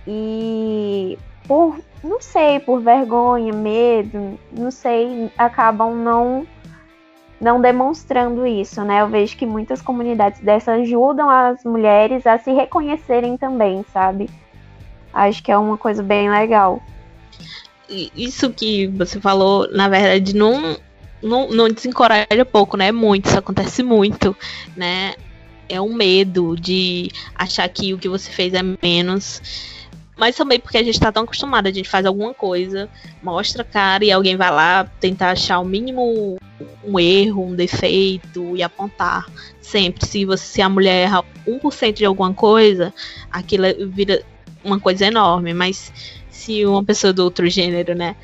E 0.06 1.18
por 1.46 1.78
não 2.04 2.20
sei, 2.20 2.60
por 2.60 2.80
vergonha, 2.80 3.52
medo, 3.52 4.38
não 4.52 4.70
sei, 4.70 5.32
acabam 5.38 5.96
não 5.96 6.46
não 7.40 7.60
demonstrando 7.60 8.46
isso, 8.46 8.82
né? 8.84 9.02
Eu 9.02 9.08
vejo 9.08 9.36
que 9.36 9.44
muitas 9.44 9.82
comunidades 9.82 10.40
dessas 10.40 10.80
ajudam 10.80 11.28
as 11.28 11.62
mulheres 11.64 12.26
a 12.26 12.38
se 12.38 12.52
reconhecerem 12.52 13.36
também, 13.36 13.84
sabe? 13.92 14.30
Acho 15.12 15.42
que 15.42 15.50
é 15.50 15.58
uma 15.58 15.76
coisa 15.76 16.02
bem 16.02 16.30
legal. 16.30 16.82
Isso 17.88 18.50
que 18.50 18.86
você 18.86 19.20
falou, 19.20 19.68
na 19.72 19.88
verdade, 19.88 20.34
não, 20.34 20.76
não, 21.22 21.50
não 21.50 21.68
desencoraja 21.68 22.44
pouco, 22.50 22.76
né? 22.76 22.92
Muito, 22.92 23.26
isso 23.26 23.38
acontece 23.38 23.82
muito, 23.82 24.34
né? 24.76 25.14
É 25.68 25.80
um 25.80 25.92
medo 25.92 26.56
de 26.56 27.10
achar 27.34 27.68
que 27.68 27.92
o 27.92 27.98
que 27.98 28.08
você 28.08 28.30
fez 28.30 28.54
é 28.54 28.62
menos 28.82 29.42
mas 30.16 30.36
também 30.36 30.60
porque 30.60 30.78
a 30.78 30.82
gente 30.82 30.98
tá 30.98 31.10
tão 31.10 31.24
acostumado, 31.24 31.66
a 31.66 31.72
gente 31.72 31.88
faz 31.88 32.06
alguma 32.06 32.32
coisa, 32.32 32.88
mostra 33.22 33.62
a 33.62 33.64
cara 33.64 34.04
e 34.04 34.12
alguém 34.12 34.36
vai 34.36 34.50
lá 34.50 34.84
tentar 35.00 35.30
achar 35.30 35.58
o 35.58 35.64
mínimo 35.64 36.38
um 36.84 36.98
erro, 36.98 37.46
um 37.46 37.54
defeito 37.54 38.56
e 38.56 38.62
apontar. 38.62 39.26
Sempre. 39.60 40.06
Se 40.06 40.24
você 40.24 40.44
se 40.44 40.62
a 40.62 40.68
mulher 40.68 41.04
erra 41.04 41.24
1% 41.46 41.92
de 41.94 42.04
alguma 42.04 42.32
coisa, 42.32 42.92
aquilo 43.30 43.64
vira 43.90 44.22
uma 44.62 44.78
coisa 44.78 45.06
enorme. 45.06 45.52
Mas 45.52 45.92
se 46.30 46.64
uma 46.64 46.84
pessoa 46.84 47.12
do 47.12 47.24
outro 47.24 47.48
gênero, 47.48 47.94
né, 47.94 48.14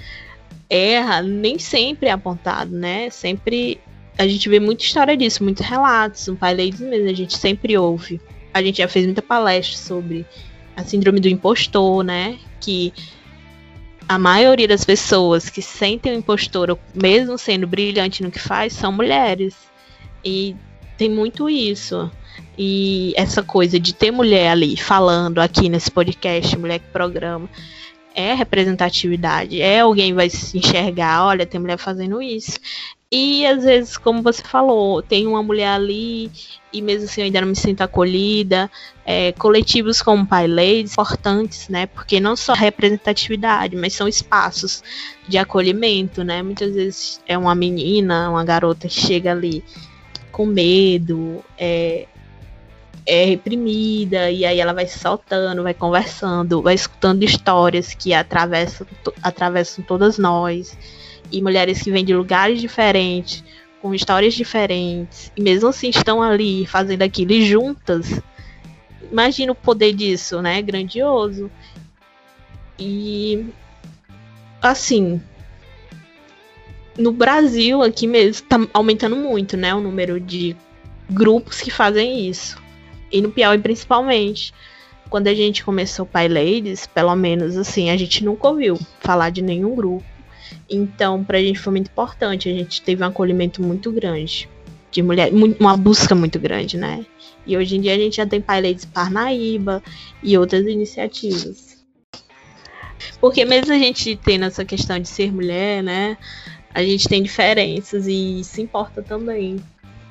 erra, 0.68 1.23
nem 1.23 1.59
sempre 1.59 2.09
é 2.09 2.12
apontado, 2.12 2.70
né? 2.70 3.11
Sempre 3.11 3.80
a 4.16 4.28
gente 4.28 4.49
vê 4.49 4.61
muita 4.61 4.85
história 4.85 5.16
disso, 5.16 5.42
muitos 5.42 5.66
relatos, 5.66 6.28
um 6.28 6.37
pai 6.37 6.54
mesmo, 6.54 6.92
a 6.92 7.14
gente 7.14 7.37
sempre 7.37 7.76
ouve. 7.76 8.20
A 8.52 8.62
gente 8.62 8.78
já 8.78 8.88
fez 8.88 9.06
muita 9.06 9.23
palestra 9.23 9.78
sobre 9.78 10.26
a 10.81 10.85
síndrome 10.85 11.21
do 11.21 11.29
impostor, 11.29 12.03
né? 12.03 12.39
Que 12.61 12.93
a 14.09 14.19
maioria 14.19 14.67
das 14.67 14.85
pessoas 14.85 15.49
que 15.49 15.63
sentem 15.63 16.13
o 16.13 16.17
impostor, 16.17 16.77
mesmo 16.95 17.39
sendo 17.39 17.67
brilhante 17.67 18.23
no 18.23 18.31
que 18.31 18.41
faz, 18.41 18.73
são 18.73 18.91
mulheres. 18.91 19.55
E 20.25 20.57
tem 20.97 21.09
muito 21.09 21.49
isso. 21.49 22.11
E 22.59 23.13
essa 23.17 23.43
coisa 23.43 23.79
de 23.79 23.95
ter 23.95 24.11
mulher 24.11 24.51
ali 24.51 24.77
falando 24.77 25.39
aqui 25.39 25.69
nesse 25.69 25.91
podcast, 25.91 26.57
mulher 26.59 26.81
que 26.81 26.89
programa, 26.89 27.49
é 28.15 28.35
representatividade. 28.35 29.61
É 29.63 29.81
alguém 29.81 30.13
vai 30.13 30.29
se 30.29 30.59
enxergar, 30.59 31.25
olha, 31.25 31.47
tem 31.47 31.61
mulher 31.61 31.79
fazendo 31.79 32.21
isso. 32.21 32.59
E 33.12 33.45
às 33.45 33.64
vezes, 33.64 33.97
como 33.97 34.23
você 34.23 34.40
falou, 34.40 35.02
tem 35.02 35.26
uma 35.26 35.43
mulher 35.43 35.71
ali 35.71 36.31
e 36.73 36.81
mesmo 36.81 37.07
assim 37.07 37.23
eu 37.23 37.25
ainda 37.25 37.40
não 37.40 37.49
me 37.49 37.57
sinto 37.57 37.81
acolhida. 37.81 38.71
É, 39.05 39.33
coletivos 39.33 40.00
como 40.00 40.25
Pai 40.25 40.47
Ladies, 40.47 40.93
importantes, 40.93 41.69
né? 41.69 41.87
Porque 41.87 42.21
não 42.21 42.37
só 42.37 42.52
representatividade, 42.52 43.75
mas 43.75 43.95
são 43.95 44.07
espaços 44.07 44.85
de 45.26 45.38
acolhimento, 45.38 46.23
né? 46.23 46.40
Muitas 46.40 46.73
vezes 46.73 47.21
é 47.26 47.37
uma 47.37 47.52
menina, 47.52 48.31
uma 48.31 48.45
garota 48.45 48.87
que 48.87 48.95
chega 48.95 49.33
ali 49.33 49.64
com 50.31 50.47
medo, 50.47 51.45
é, 51.59 52.07
é 53.05 53.25
reprimida, 53.25 54.31
e 54.31 54.45
aí 54.45 54.61
ela 54.61 54.73
vai 54.73 54.87
se 54.87 55.00
soltando, 55.00 55.64
vai 55.64 55.75
conversando, 55.75 56.62
vai 56.62 56.75
escutando 56.75 57.25
histórias 57.25 57.93
que 57.93 58.14
atravessam, 58.14 58.87
atravessam 59.21 59.85
todas 59.85 60.17
nós 60.17 60.79
e 61.31 61.43
mulheres 61.43 61.83
que 61.83 61.91
vêm 61.91 62.05
de 62.05 62.15
lugares 62.15 62.61
diferentes, 62.61 63.45
com 63.81 63.95
histórias 63.95 64.35
diferentes, 64.35 65.33
e 65.37 65.43
mesmo 65.43 65.69
assim 65.69 65.89
estão 65.89 66.23
ali 66.23 66.67
fazendo 66.67 67.03
aquilo 67.03 67.41
juntas. 67.43 68.21
Imagina 69.11 69.53
o 69.53 69.55
poder 69.55 69.93
disso, 69.93 70.43
né? 70.43 70.61
Grandioso. 70.61 71.51
E 72.79 73.47
assim, 74.63 75.21
no 76.97 77.13
Brasil 77.13 77.83
aqui 77.83 78.07
mesmo 78.07 78.47
tá 78.47 78.59
aumentando 78.73 79.17
muito, 79.17 79.57
né, 79.57 79.75
o 79.75 79.81
número 79.81 80.21
de 80.21 80.57
grupos 81.09 81.61
que 81.61 81.71
fazem 81.71 82.29
isso. 82.29 82.61
E 83.11 83.21
no 83.21 83.31
Piauí 83.31 83.59
principalmente. 83.59 84.53
Quando 85.09 85.27
a 85.27 85.35
gente 85.35 85.65
começou 85.65 86.05
o 86.05 86.09
Pai 86.09 86.29
Ladies, 86.29 86.87
pelo 86.87 87.17
menos 87.17 87.57
assim, 87.57 87.91
a 87.91 87.97
gente 87.97 88.25
nunca 88.25 88.47
ouviu 88.47 88.79
falar 89.01 89.31
de 89.31 89.43
nenhum 89.43 89.75
grupo 89.75 90.05
então, 90.69 91.25
pra 91.25 91.40
gente 91.40 91.59
foi 91.59 91.73
muito 91.73 91.88
importante. 91.88 92.49
A 92.49 92.52
gente 92.52 92.83
teve 92.83 93.02
um 93.02 93.07
acolhimento 93.07 93.62
muito 93.62 93.90
grande 93.90 94.49
de 94.90 95.02
mulher, 95.02 95.30
uma 95.59 95.76
busca 95.76 96.14
muito 96.14 96.38
grande, 96.38 96.76
né? 96.76 97.04
E 97.47 97.57
hoje 97.57 97.76
em 97.76 97.80
dia 97.80 97.95
a 97.95 97.99
gente 97.99 98.16
já 98.16 98.26
tem 98.26 98.40
Pilots 98.40 98.85
Parnaíba 98.85 99.83
e 100.23 100.37
outras 100.37 100.66
iniciativas. 100.66 101.78
Porque 103.21 103.45
mesmo 103.45 103.73
a 103.73 103.78
gente 103.78 104.16
tendo 104.16 104.45
essa 104.45 104.64
questão 104.64 104.99
de 104.99 105.09
ser 105.09 105.33
mulher, 105.33 105.83
né? 105.83 106.16
A 106.73 106.83
gente 106.83 107.09
tem 107.09 107.23
diferenças 107.23 108.07
e 108.07 108.40
isso 108.40 108.61
importa 108.61 109.02
também. 109.02 109.61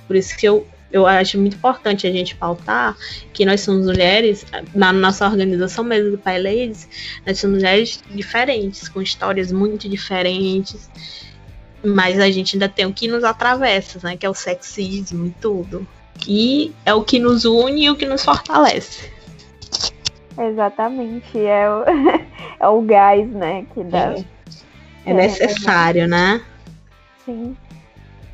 Por 0.07 0.15
isso 0.15 0.35
que 0.37 0.47
eu 0.47 0.67
eu 0.91 1.05
acho 1.05 1.37
muito 1.39 1.55
importante 1.55 2.07
a 2.07 2.11
gente 2.11 2.35
pautar 2.35 2.97
que 3.31 3.45
nós 3.45 3.61
somos 3.61 3.85
mulheres, 3.85 4.45
na 4.73 4.91
nossa 4.91 5.25
organização 5.27 5.83
mesmo 5.83 6.11
do 6.11 6.17
Pai 6.17 6.41
Ladies, 6.41 6.87
nós 7.25 7.39
somos 7.39 7.57
mulheres 7.57 8.01
diferentes, 8.09 8.89
com 8.89 9.01
histórias 9.01 9.51
muito 9.51 9.87
diferentes, 9.87 10.89
mas 11.83 12.19
a 12.19 12.29
gente 12.31 12.55
ainda 12.55 12.67
tem 12.67 12.85
o 12.85 12.93
que 12.93 13.07
nos 13.07 13.23
atravessa, 13.23 13.99
né, 14.03 14.17
que 14.17 14.25
é 14.25 14.29
o 14.29 14.33
sexismo 14.33 15.27
e 15.27 15.29
tudo. 15.41 15.87
E 16.27 16.73
é 16.85 16.93
o 16.93 17.03
que 17.03 17.19
nos 17.19 17.45
une 17.45 17.85
e 17.85 17.89
o 17.89 17.95
que 17.95 18.05
nos 18.05 18.25
fortalece. 18.25 19.09
Exatamente, 20.37 21.37
é 21.37 21.69
o, 21.69 21.83
é 22.59 22.67
o 22.67 22.81
gás, 22.81 23.29
né, 23.29 23.65
que 23.73 23.83
dá. 23.83 24.15
É, 25.05 25.11
é 25.11 25.13
necessário, 25.13 26.07
né? 26.07 26.41
Sim. 27.25 27.55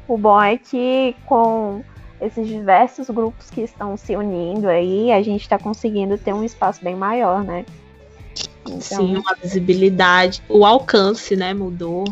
O 0.07 0.17
bom 0.17 0.41
é 0.41 0.57
que 0.57 1.15
com 1.25 1.83
esses 2.21 2.47
diversos 2.47 3.09
grupos 3.09 3.49
que 3.49 3.61
estão 3.61 3.97
se 3.97 4.15
unindo 4.15 4.67
aí, 4.67 5.11
a 5.11 5.21
gente 5.21 5.41
está 5.41 5.57
conseguindo 5.57 6.17
ter 6.17 6.33
um 6.33 6.43
espaço 6.43 6.83
bem 6.83 6.95
maior, 6.95 7.43
né? 7.43 7.65
Então, 8.61 8.81
sim, 8.81 9.15
uma 9.15 9.35
visibilidade, 9.35 10.41
o 10.49 10.65
alcance, 10.65 11.35
né, 11.35 11.53
mudou. 11.53 12.05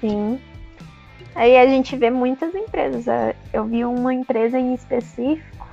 Sim. 0.00 0.40
Aí 1.34 1.56
a 1.56 1.66
gente 1.66 1.96
vê 1.96 2.10
muitas 2.10 2.54
empresas. 2.54 3.08
É, 3.08 3.34
eu 3.52 3.64
vi 3.64 3.84
uma 3.84 4.12
empresa 4.12 4.58
em 4.58 4.74
específico 4.74 5.66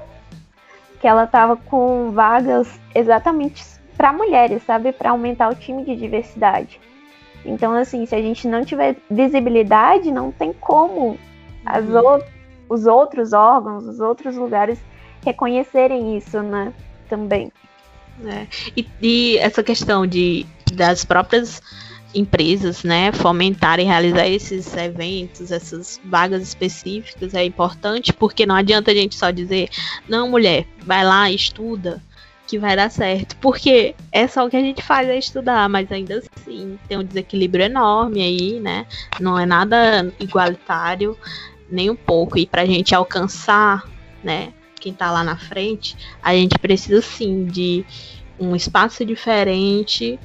que 1.00 1.08
ela 1.08 1.26
tava 1.26 1.56
com 1.58 2.12
vagas 2.12 2.80
exatamente 2.94 3.64
para 3.98 4.14
mulheres, 4.14 4.64
sabe, 4.64 4.92
para 4.92 5.12
aumentar 5.12 5.50
o 5.50 5.56
time 5.56 5.84
de 5.84 5.96
diversidade. 5.96 6.80
Então, 7.44 7.74
assim, 7.74 8.06
se 8.06 8.16
a 8.16 8.22
gente 8.22 8.48
não 8.48 8.64
tiver 8.64 8.96
visibilidade, 9.10 10.12
não 10.12 10.32
tem 10.32 10.54
como 10.54 11.18
as 11.66 11.84
uhum. 11.86 12.18
o, 12.18 12.24
os 12.72 12.86
outros 12.86 13.34
órgãos, 13.34 13.86
os 13.86 14.00
outros 14.00 14.38
lugares 14.38 14.80
reconhecerem 15.26 16.16
isso, 16.16 16.42
né? 16.42 16.74
Também. 17.10 17.52
É. 18.26 18.48
E, 18.78 18.88
e, 19.02 19.38
essa 19.40 19.62
questão 19.62 20.08
de 20.08 20.46
das 20.72 21.04
próprias 21.04 21.62
empresas, 22.16 22.84
né, 22.84 23.12
fomentarem 23.12 23.88
realizar 23.88 24.28
esses 24.28 24.74
eventos, 24.76 25.52
essas 25.52 26.00
vagas 26.04 26.42
específicas 26.42 27.34
é 27.34 27.44
importante, 27.44 28.14
porque 28.14 28.46
não 28.46 28.56
adianta 28.56 28.92
a 28.92 28.94
gente 28.94 29.16
só 29.16 29.32
dizer, 29.32 29.70
não, 30.08 30.30
mulher, 30.30 30.66
vai 30.86 31.04
lá, 31.04 31.30
estuda, 31.30 32.02
que 32.48 32.60
vai 32.60 32.76
dar 32.76 32.92
certo. 32.92 33.38
Porque 33.38 33.96
é 34.12 34.28
só 34.28 34.46
o 34.46 34.50
que 34.50 34.58
a 34.58 34.62
gente 34.62 34.82
faz 34.82 35.08
é 35.08 35.18
estudar, 35.18 35.70
mas 35.70 35.90
ainda 35.90 36.22
assim 36.36 36.78
tem 36.88 36.98
um 36.98 37.04
desequilíbrio 37.04 37.66
enorme 37.66 38.22
aí, 38.22 38.60
né? 38.60 38.86
Não 39.20 39.40
é 39.40 39.46
nada 39.46 40.14
igualitário, 40.20 41.18
nem 41.72 41.90
um 41.90 41.96
pouco. 41.96 42.38
E 42.38 42.46
pra 42.46 42.66
gente 42.66 42.94
alcançar, 42.94 43.88
né, 44.24 44.54
quem 44.80 44.94
tá 44.94 45.12
lá 45.12 45.24
na 45.24 45.38
frente, 45.38 45.96
a 46.22 46.34
gente 46.34 46.58
precisa 46.60 47.02
sim 47.02 47.46
de 47.46 47.86
um 48.40 48.56
espaço 48.56 49.06
diferente 49.06 50.20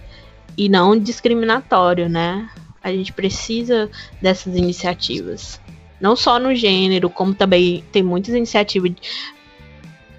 e 0.56 0.68
não 0.68 0.98
discriminatório, 0.98 2.08
né? 2.08 2.48
A 2.82 2.90
gente 2.90 3.12
precisa 3.12 3.90
dessas 4.20 4.56
iniciativas. 4.56 5.60
Não 6.00 6.16
só 6.16 6.38
no 6.38 6.54
gênero, 6.54 7.10
como 7.10 7.34
também 7.34 7.84
tem 7.92 8.02
muitas 8.02 8.34
iniciativas 8.34 8.92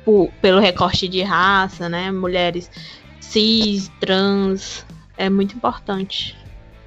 por, 0.05 0.29
pelo 0.41 0.59
recorte 0.59 1.07
de 1.07 1.21
raça, 1.21 1.89
né? 1.89 2.11
Mulheres 2.11 2.69
cis, 3.19 3.91
trans, 3.99 4.85
é 5.17 5.29
muito 5.29 5.55
importante. 5.55 6.35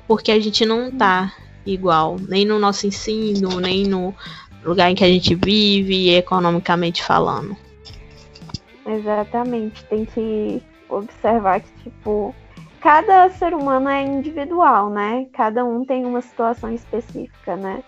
Porque 0.07 0.33
a 0.33 0.41
gente 0.41 0.65
não 0.65 0.91
tá 0.91 1.33
igual, 1.67 2.17
nem 2.29 2.45
no 2.45 2.59
nosso 2.59 2.87
ensino, 2.87 3.61
nem 3.61 3.85
no 3.85 4.15
lugar 4.65 4.91
em 4.91 4.95
que 4.95 5.05
a 5.05 5.09
gente 5.09 5.35
vive, 5.35 6.15
economicamente 6.15 7.03
falando. 7.03 7.57
Exatamente, 8.87 9.85
tem 9.85 10.05
que 10.05 10.63
observar 10.89 11.61
que, 11.61 11.71
tipo, 11.83 12.35
cada 12.81 13.29
ser 13.31 13.55
humano 13.55 13.89
é 13.89 14.03
individual, 14.03 14.91
né? 14.91 15.27
Cada 15.33 15.65
um 15.65 15.85
tem 15.85 16.05
uma 16.05 16.21
situação 16.21 16.73
específica, 16.73 17.57
né? 17.57 17.83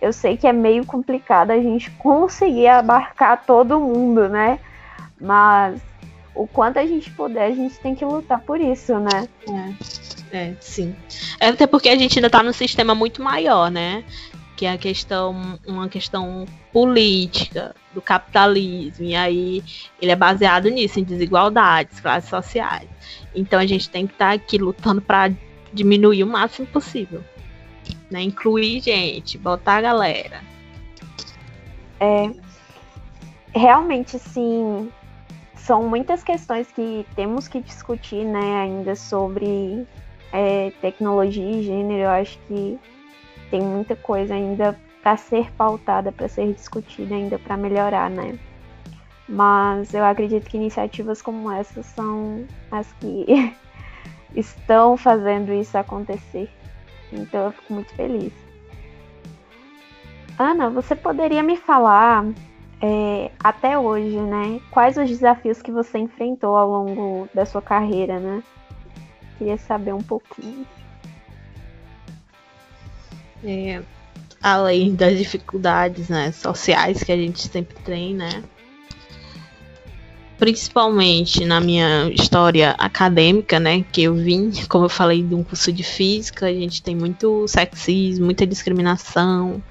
Eu 0.00 0.12
sei 0.12 0.36
que 0.36 0.46
é 0.46 0.52
meio 0.52 0.84
complicado 0.84 1.50
a 1.50 1.60
gente 1.60 1.90
conseguir 1.98 2.68
abarcar 2.68 3.44
todo 3.44 3.80
mundo, 3.80 4.28
né? 4.28 4.58
Mas 5.20 5.80
o 6.36 6.46
quanto 6.46 6.78
a 6.78 6.86
gente 6.86 7.10
puder, 7.10 7.46
a 7.46 7.54
gente 7.54 7.80
tem 7.80 7.94
que 7.94 8.04
lutar 8.04 8.40
por 8.42 8.60
isso, 8.60 8.98
né? 8.98 9.26
É, 10.30 10.36
é 10.36 10.56
sim. 10.60 10.94
É 11.40 11.48
até 11.48 11.66
porque 11.66 11.88
a 11.88 11.96
gente 11.96 12.18
ainda 12.18 12.28
tá 12.28 12.42
num 12.42 12.52
sistema 12.52 12.94
muito 12.94 13.22
maior, 13.22 13.70
né? 13.70 14.04
Que 14.54 14.66
é 14.66 14.72
a 14.72 14.78
questão, 14.78 15.58
uma 15.66 15.88
questão 15.88 16.44
política 16.72 17.74
do 17.94 18.02
capitalismo. 18.02 19.04
E 19.04 19.16
aí 19.16 19.64
ele 20.00 20.12
é 20.12 20.16
baseado 20.16 20.68
nisso, 20.68 21.00
em 21.00 21.04
desigualdades, 21.04 22.00
classes 22.00 22.28
sociais. 22.28 22.88
Então 23.34 23.58
a 23.58 23.66
gente 23.66 23.88
tem 23.88 24.06
que 24.06 24.12
estar 24.12 24.28
tá 24.28 24.32
aqui 24.34 24.58
lutando 24.58 25.00
para 25.00 25.32
diminuir 25.72 26.22
o 26.22 26.26
máximo 26.26 26.66
possível. 26.66 27.24
Né? 28.10 28.22
Incluir 28.22 28.80
gente, 28.80 29.38
botar 29.38 29.76
a 29.76 29.80
galera. 29.80 30.40
É. 31.98 32.30
Realmente, 33.54 34.18
sim 34.18 34.90
são 35.66 35.82
muitas 35.82 36.22
questões 36.22 36.70
que 36.70 37.04
temos 37.16 37.48
que 37.48 37.60
discutir, 37.60 38.24
né, 38.24 38.60
ainda 38.60 38.94
sobre 38.94 39.84
é, 40.32 40.70
tecnologia 40.80 41.44
e 41.44 41.64
gênero. 41.64 42.04
Eu 42.04 42.10
acho 42.10 42.38
que 42.46 42.78
tem 43.50 43.60
muita 43.60 43.96
coisa 43.96 44.34
ainda 44.34 44.78
para 45.02 45.16
ser 45.16 45.50
pautada, 45.52 46.12
para 46.12 46.28
ser 46.28 46.52
discutida, 46.52 47.16
ainda 47.16 47.36
para 47.36 47.56
melhorar, 47.56 48.08
né? 48.08 48.38
Mas 49.28 49.92
eu 49.92 50.04
acredito 50.04 50.48
que 50.48 50.56
iniciativas 50.56 51.20
como 51.20 51.50
essa 51.50 51.82
são 51.82 52.46
as 52.70 52.92
que 53.00 53.52
estão 54.36 54.96
fazendo 54.96 55.52
isso 55.52 55.76
acontecer. 55.76 56.48
Então 57.12 57.46
eu 57.46 57.50
fico 57.50 57.74
muito 57.74 57.92
feliz. 57.94 58.32
Ana, 60.38 60.70
você 60.70 60.94
poderia 60.94 61.42
me 61.42 61.56
falar 61.56 62.24
é, 62.80 63.30
até 63.42 63.78
hoje, 63.78 64.16
né? 64.16 64.60
Quais 64.70 64.96
os 64.96 65.08
desafios 65.08 65.62
que 65.62 65.70
você 65.70 65.98
enfrentou 65.98 66.56
ao 66.56 66.68
longo 66.68 67.28
da 67.34 67.46
sua 67.46 67.62
carreira, 67.62 68.18
né? 68.18 68.42
Queria 69.38 69.56
saber 69.56 69.94
um 69.94 70.02
pouquinho. 70.02 70.66
É, 73.44 73.82
além 74.42 74.94
das 74.94 75.18
dificuldades 75.18 76.08
né, 76.08 76.32
sociais 76.32 77.02
que 77.02 77.12
a 77.12 77.16
gente 77.16 77.48
sempre 77.48 77.76
tem, 77.84 78.14
né? 78.14 78.42
Principalmente 80.38 81.46
na 81.46 81.60
minha 81.60 82.10
história 82.10 82.72
acadêmica, 82.72 83.58
né? 83.58 83.82
Que 83.90 84.02
eu 84.02 84.14
vim, 84.14 84.50
como 84.68 84.84
eu 84.84 84.90
falei, 84.90 85.22
de 85.22 85.34
um 85.34 85.42
curso 85.42 85.72
de 85.72 85.82
física, 85.82 86.46
a 86.46 86.52
gente 86.52 86.82
tem 86.82 86.94
muito 86.94 87.48
sexismo, 87.48 88.26
muita 88.26 88.46
discriminação 88.46 89.62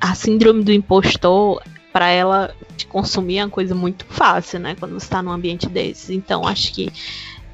a 0.00 0.14
síndrome 0.14 0.64
do 0.64 0.72
impostor, 0.72 1.62
para 1.92 2.08
ela 2.08 2.54
consumir 2.88 3.38
é 3.38 3.44
uma 3.44 3.50
coisa 3.50 3.74
muito 3.74 4.04
fácil, 4.06 4.60
né? 4.60 4.76
Quando 4.78 4.92
você 4.92 5.06
está 5.06 5.22
num 5.22 5.30
ambiente 5.30 5.68
desses. 5.68 6.10
Então, 6.10 6.46
acho 6.46 6.72
que 6.72 6.90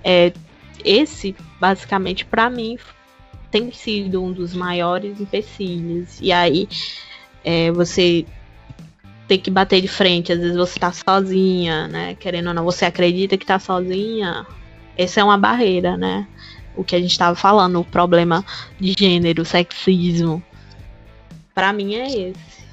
é, 0.05 0.33
esse, 0.85 1.35
basicamente, 1.61 2.25
para 2.25 2.49
mim, 2.49 2.79
tem 3.51 3.73
sido 3.73 4.23
um 4.23 4.33
dos 4.33 4.55
maiores 4.55 5.21
empecilhos. 5.21 6.19
E 6.21 6.31
aí, 6.33 6.69
é, 7.45 7.73
você 7.73 8.25
tem 9.27 9.39
que 9.39 9.51
bater 9.51 9.81
de 9.81 9.89
frente, 9.89 10.33
às 10.33 10.39
vezes 10.39 10.57
você 10.57 10.79
tá 10.79 10.93
sozinha, 10.93 11.89
né? 11.89 12.15
Querendo 12.15 12.49
ou 12.49 12.55
não, 12.55 12.65
você 12.65 12.85
acredita 12.85 13.37
que 13.37 13.47
tá 13.47 13.59
sozinha. 13.59 14.47
Essa 14.97 15.21
é 15.21 15.25
uma 15.25 15.37
barreira, 15.37 15.97
né? 15.97 16.29
O 16.77 16.85
que 16.85 16.95
a 16.95 17.01
gente 17.01 17.11
estava 17.11 17.35
falando, 17.35 17.81
o 17.81 17.85
problema 17.85 18.45
de 18.79 18.95
gênero, 18.97 19.45
sexismo 19.45 20.43
para 21.57 21.73
mim 21.73 21.95
é 21.95 22.07
esse. 22.07 22.67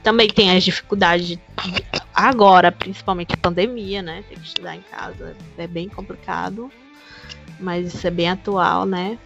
Também 0.00 0.28
tem 0.28 0.56
as 0.56 0.62
dificuldades 0.62 1.26
de, 1.26 1.40
agora, 2.14 2.70
principalmente 2.70 3.34
a 3.34 3.36
pandemia, 3.36 4.00
né? 4.00 4.22
Tem 4.28 4.38
que 4.38 4.46
estudar 4.46 4.76
em 4.76 4.80
casa, 4.82 5.36
é 5.58 5.66
bem 5.66 5.88
complicado, 5.88 6.70
mas 7.58 7.92
isso 7.92 8.06
é 8.06 8.10
bem 8.10 8.30
atual, 8.30 8.86
né? 8.86 9.18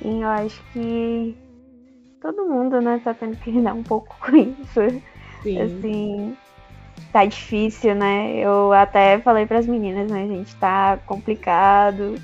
Sim, 0.00 0.22
eu 0.22 0.28
acho 0.30 0.62
que 0.72 1.36
todo 2.20 2.46
mundo, 2.46 2.80
né, 2.80 2.98
tá 3.04 3.12
tendo 3.12 3.36
que 3.36 3.50
lidar 3.50 3.74
um 3.74 3.82
pouco 3.82 4.16
com 4.18 4.34
isso. 4.34 5.02
Sim. 5.42 5.60
Assim, 5.60 6.36
tá 7.12 7.26
difícil, 7.26 7.94
né? 7.94 8.38
Eu 8.38 8.72
até 8.72 9.18
falei 9.18 9.44
para 9.44 9.58
as 9.58 9.66
meninas, 9.66 10.10
né, 10.10 10.26
gente, 10.26 10.56
tá 10.56 10.98
complicado. 11.04 12.14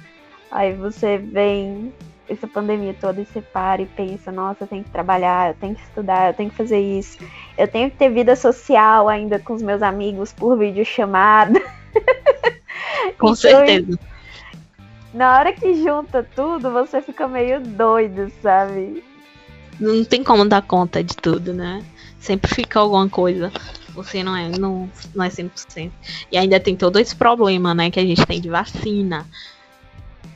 Aí 0.51 0.73
você 0.73 1.19
vem 1.19 1.93
essa 2.29 2.47
pandemia 2.47 2.95
toda 3.01 3.21
e 3.21 3.25
você 3.25 3.41
para 3.41 3.83
e 3.83 3.87
pensa, 3.87 4.31
nossa, 4.31 4.65
eu 4.65 4.69
tenho 4.69 4.85
que 4.85 4.91
trabalhar, 4.91 5.51
eu 5.51 5.55
tenho 5.55 5.75
que 5.75 5.83
estudar, 5.83 6.31
eu 6.31 6.35
tenho 6.35 6.51
que 6.51 6.57
fazer 6.57 6.79
isso. 6.79 7.19
Eu 7.57 7.67
tenho 7.67 7.91
que 7.91 7.97
ter 7.97 8.11
vida 8.11 8.37
social 8.37 9.09
ainda 9.09 9.39
com 9.39 9.55
os 9.55 9.63
meus 9.63 9.83
amigos 9.83 10.33
por 10.33 10.57
videochamada. 10.59 11.61
Com 13.19 13.29
então, 13.29 13.35
certeza. 13.35 13.99
Na 15.13 15.39
hora 15.39 15.53
que 15.53 15.75
junta 15.83 16.23
tudo, 16.35 16.71
você 16.71 17.01
fica 17.01 17.27
meio 17.27 17.61
doido, 17.61 18.31
sabe? 18.43 19.03
Não 19.81 20.05
tem 20.05 20.23
como 20.23 20.45
dar 20.45 20.63
conta 20.63 21.03
de 21.03 21.17
tudo, 21.17 21.55
né? 21.55 21.83
Sempre 22.21 22.55
fica 22.55 22.81
alguma 22.81 23.09
coisa. 23.09 23.51
Você 23.95 24.23
não 24.23 24.37
é, 24.37 24.49
não, 24.49 24.89
não 25.15 25.25
é 25.25 25.29
100%. 25.29 25.91
E 26.31 26.37
ainda 26.37 26.61
tem 26.61 26.77
todo 26.77 26.99
esse 26.99 27.17
problema, 27.17 27.75
né, 27.75 27.91
que 27.91 27.99
a 27.99 28.05
gente 28.05 28.25
tem 28.27 28.41
de 28.41 28.49
vacina 28.49 29.27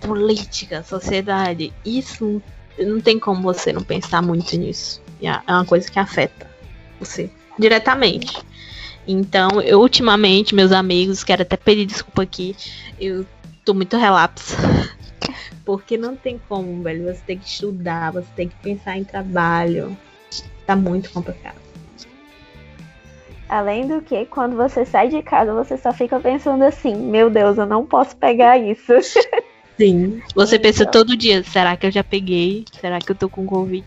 política, 0.03 0.83
sociedade, 0.83 1.73
isso 1.85 2.43
não 2.79 3.01
tem 3.01 3.19
como 3.19 3.43
você 3.43 3.73
não 3.73 3.83
pensar 3.83 4.23
muito 4.23 4.57
nisso. 4.57 5.01
É 5.21 5.53
uma 5.53 5.65
coisa 5.65 5.91
que 5.91 5.99
afeta 5.99 6.51
você 6.99 7.31
diretamente. 7.59 8.43
Então, 9.07 9.61
eu 9.61 9.81
ultimamente, 9.81 10.55
meus 10.55 10.73
amigos, 10.73 11.25
quero 11.25 11.43
até 11.43 11.57
pedir 11.57 11.87
desculpa 11.87 12.23
aqui, 12.23 12.57
eu 13.01 13.27
tô 13.65 13.75
muito 13.75 13.97
relapso. 13.97 14.57
Porque 15.65 15.97
não 15.97 16.17
tem 16.17 16.41
como, 16.49 16.83
velho. 16.83 17.05
Você 17.05 17.23
tem 17.25 17.39
que 17.39 17.47
estudar, 17.47 18.13
você 18.13 18.29
tem 18.35 18.49
que 18.49 18.57
pensar 18.57 18.99
em 18.99 19.05
trabalho. 19.05 19.97
Tá 20.67 20.75
muito 20.75 21.11
complicado. 21.11 21.61
Além 23.49 23.87
do 23.87 24.01
que, 24.01 24.25
quando 24.27 24.57
você 24.57 24.85
sai 24.85 25.09
de 25.09 25.23
casa, 25.23 25.53
você 25.53 25.77
só 25.77 25.93
fica 25.93 26.19
pensando 26.19 26.65
assim: 26.65 26.97
meu 26.97 27.31
Deus, 27.31 27.59
eu 27.59 27.67
não 27.67 27.87
posso 27.87 28.17
pegar 28.17 28.59
isso. 28.59 28.93
Sim. 29.83 30.23
Você 30.37 30.57
então... 30.57 30.71
pensa 30.71 30.87
todo 30.87 31.17
dia: 31.17 31.43
será 31.43 31.77
que 31.77 31.87
eu 31.87 31.91
já 31.91 32.05
peguei? 32.05 32.65
Será 32.81 33.01
que 33.01 33.11
eu 33.11 33.17
tô 33.17 33.29
com 33.29 33.45
Covid? 33.45 33.85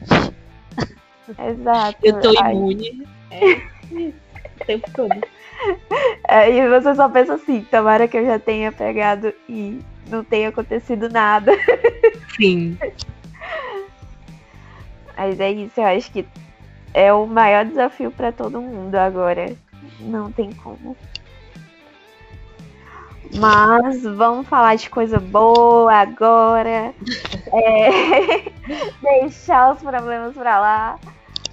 Exato. 1.39 1.97
Eu 2.03 2.19
tô 2.19 2.31
imune. 2.34 3.08
É. 3.31 3.62
O 4.55 4.65
tempo 4.65 4.89
todo. 4.93 5.13
Aí 6.29 6.69
você 6.69 6.95
só 6.95 7.10
pensa 7.10 7.34
assim: 7.34 7.67
tomara 7.69 8.08
que 8.08 8.17
eu 8.17 8.25
já 8.25 8.39
tenha 8.39 8.71
pegado 8.71 9.34
e 9.49 9.81
não 10.10 10.23
tenha 10.23 10.47
acontecido 10.47 11.10
nada. 11.10 11.51
Sim. 12.38 12.77
Mas 15.17 15.39
é 15.41 15.51
isso, 15.51 15.73
eu 15.77 15.86
acho 15.86 16.10
que 16.10 16.25
é 16.93 17.12
o 17.12 17.27
maior 17.27 17.65
desafio 17.65 18.12
para 18.12 18.31
todo 18.31 18.62
mundo 18.62 18.95
agora. 18.95 19.53
Não 19.99 20.31
tem 20.31 20.53
como. 20.53 20.95
Mas 23.38 24.04
vamos 24.04 24.48
falar 24.48 24.76
de 24.76 24.89
coisa 24.89 25.19
boa 25.19 25.93
agora. 25.93 26.93
É... 27.54 28.52
Deixar 29.21 29.74
os 29.74 29.82
problemas 29.82 30.36
para 30.36 30.60
lá. 30.60 31.00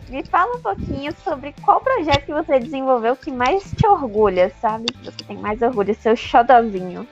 Me 0.09 0.25
fala 0.25 0.57
um 0.57 0.61
pouquinho 0.61 1.15
sobre 1.25 1.55
qual 1.63 1.81
projeto 1.81 2.27
que 2.27 2.33
você 2.33 2.61
desenvolveu 2.61 3.17
que 3.17 3.31
mais 3.31 3.73
te 3.77 3.87
orgulha, 3.87 4.53
sabe? 4.61 4.85
Que 4.93 5.05
você 5.05 5.25
tem 5.27 5.39
mais 5.39 5.63
orgulho, 5.63 5.95
seu 5.95 6.15
xodozinho. 6.15 7.09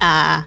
Ah, 0.00 0.44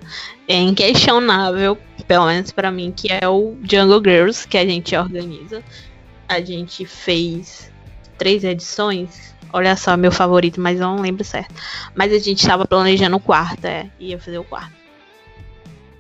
é 0.47 0.55
inquestionável, 0.55 1.77
pelo 2.07 2.25
menos 2.25 2.51
para 2.51 2.71
mim, 2.71 2.91
que 2.95 3.11
é 3.11 3.27
o 3.27 3.55
Jungle 3.61 4.01
Girls 4.03 4.47
que 4.47 4.57
a 4.57 4.65
gente 4.65 4.95
organiza 4.95 5.63
a 6.29 6.39
gente 6.39 6.85
fez 6.85 7.71
três 8.17 8.43
edições. 8.43 9.35
Olha 9.51 9.75
só, 9.75 9.97
meu 9.97 10.11
favorito, 10.11 10.61
mas 10.61 10.79
eu 10.79 10.87
não 10.87 11.01
lembro 11.01 11.23
certo. 11.23 11.53
Mas 11.95 12.13
a 12.13 12.19
gente 12.19 12.39
estava 12.39 12.65
planejando 12.65 13.15
o 13.15 13.19
quarto, 13.19 13.65
é. 13.65 13.89
Ia 13.99 14.19
fazer 14.19 14.37
o 14.37 14.43
quarto. 14.43 14.73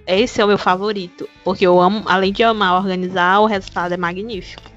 Esse 0.05 0.41
é 0.41 0.45
o 0.45 0.47
meu 0.47 0.57
favorito. 0.57 1.27
Porque 1.43 1.65
eu 1.65 1.79
amo, 1.79 2.03
além 2.07 2.31
de 2.31 2.43
amar 2.43 2.75
organizar, 2.75 3.39
o 3.39 3.45
resultado 3.45 3.93
é 3.93 3.97
magnífico. 3.97 4.69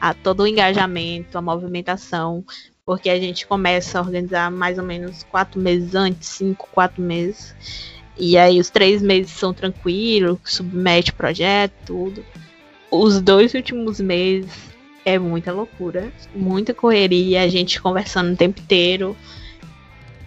A 0.00 0.14
todo 0.14 0.42
o 0.42 0.46
engajamento, 0.46 1.36
a 1.36 1.42
movimentação. 1.42 2.44
Porque 2.84 3.10
a 3.10 3.18
gente 3.18 3.46
começa 3.46 3.98
a 3.98 4.02
organizar 4.02 4.50
mais 4.50 4.78
ou 4.78 4.84
menos 4.84 5.22
quatro 5.24 5.60
meses 5.60 5.94
antes, 5.94 6.28
cinco, 6.28 6.68
quatro 6.72 7.02
meses. 7.02 7.54
E 8.16 8.38
aí 8.38 8.58
os 8.58 8.70
três 8.70 9.02
meses 9.02 9.32
são 9.32 9.52
tranquilos, 9.52 10.38
submete 10.44 11.12
projeto, 11.12 11.74
tudo. 11.84 12.24
Os 12.90 13.20
dois 13.20 13.52
últimos 13.52 14.00
meses 14.00 14.75
é 15.06 15.20
muita 15.20 15.52
loucura, 15.52 16.12
muita 16.34 16.74
correria, 16.74 17.42
a 17.42 17.48
gente 17.48 17.80
conversando 17.80 18.32
o 18.32 18.36
tempo 18.36 18.60
inteiro, 18.60 19.16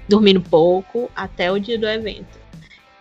dormindo 0.08 0.40
pouco, 0.40 1.12
até 1.14 1.52
o 1.52 1.60
dia 1.60 1.78
do 1.78 1.86
evento. 1.86 2.40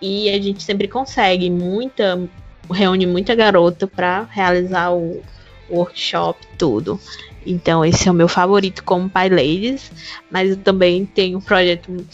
E 0.03 0.29
a 0.29 0.43
gente 0.43 0.61
sempre 0.61 0.89
consegue 0.89 1.49
muita, 1.49 2.29
reúne 2.69 3.07
muita 3.07 3.33
garota 3.37 3.87
para 3.87 4.25
realizar 4.25 4.93
o 4.93 5.23
workshop, 5.71 6.45
tudo. 6.59 6.99
Então 7.47 7.85
esse 7.85 8.09
é 8.09 8.11
o 8.11 8.15
meu 8.15 8.27
favorito 8.27 8.83
como 8.83 9.09
Pai 9.09 9.29
Ladies, 9.29 9.93
mas 10.29 10.51
eu 10.51 10.57
também 10.57 11.07
tenho 11.07 11.41
projeto 11.41 12.05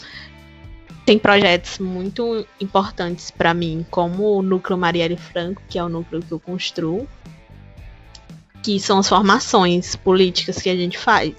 tem 1.05 1.19
projetos 1.19 1.77
muito 1.77 2.47
importantes 2.59 3.29
para 3.29 3.53
mim, 3.53 3.85
como 3.91 4.37
o 4.37 4.41
Núcleo 4.41 4.77
Marielle 4.77 5.17
Franco, 5.17 5.61
que 5.69 5.77
é 5.77 5.83
o 5.83 5.89
núcleo 5.89 6.19
que 6.19 6.31
eu 6.31 6.39
construo, 6.39 7.07
que 8.65 8.79
são 8.79 8.97
as 8.97 9.07
formações 9.07 9.95
políticas 9.95 10.59
que 10.59 10.69
a 10.71 10.75
gente 10.75 10.97
faz. 10.97 11.35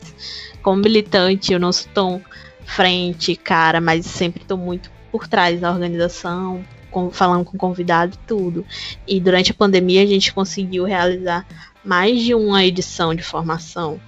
Como 0.63 0.81
militante, 0.81 1.53
eu 1.53 1.59
não 1.59 1.73
sou 1.73 1.91
tão 1.93 2.23
frente, 2.65 3.35
cara, 3.35 3.81
mas 3.81 4.07
sempre 4.07 4.43
estou 4.43 4.57
muito 4.57 4.93
por 5.11 5.27
trás 5.27 5.61
da 5.61 5.73
organização, 5.73 6.65
com, 6.89 7.11
falando 7.11 7.45
com 7.45 7.59
convidado 7.59 8.15
e 8.15 8.27
tudo. 8.29 8.65
E 9.09 9.19
durante 9.19 9.51
a 9.51 9.55
pandemia 9.55 10.05
a 10.05 10.07
gente 10.07 10.33
conseguiu 10.33 10.85
realizar 10.85 11.45
mais 11.85 12.23
de 12.23 12.33
uma 12.33 12.65
edição 12.65 13.13
de 13.13 13.25
formação 13.25 14.01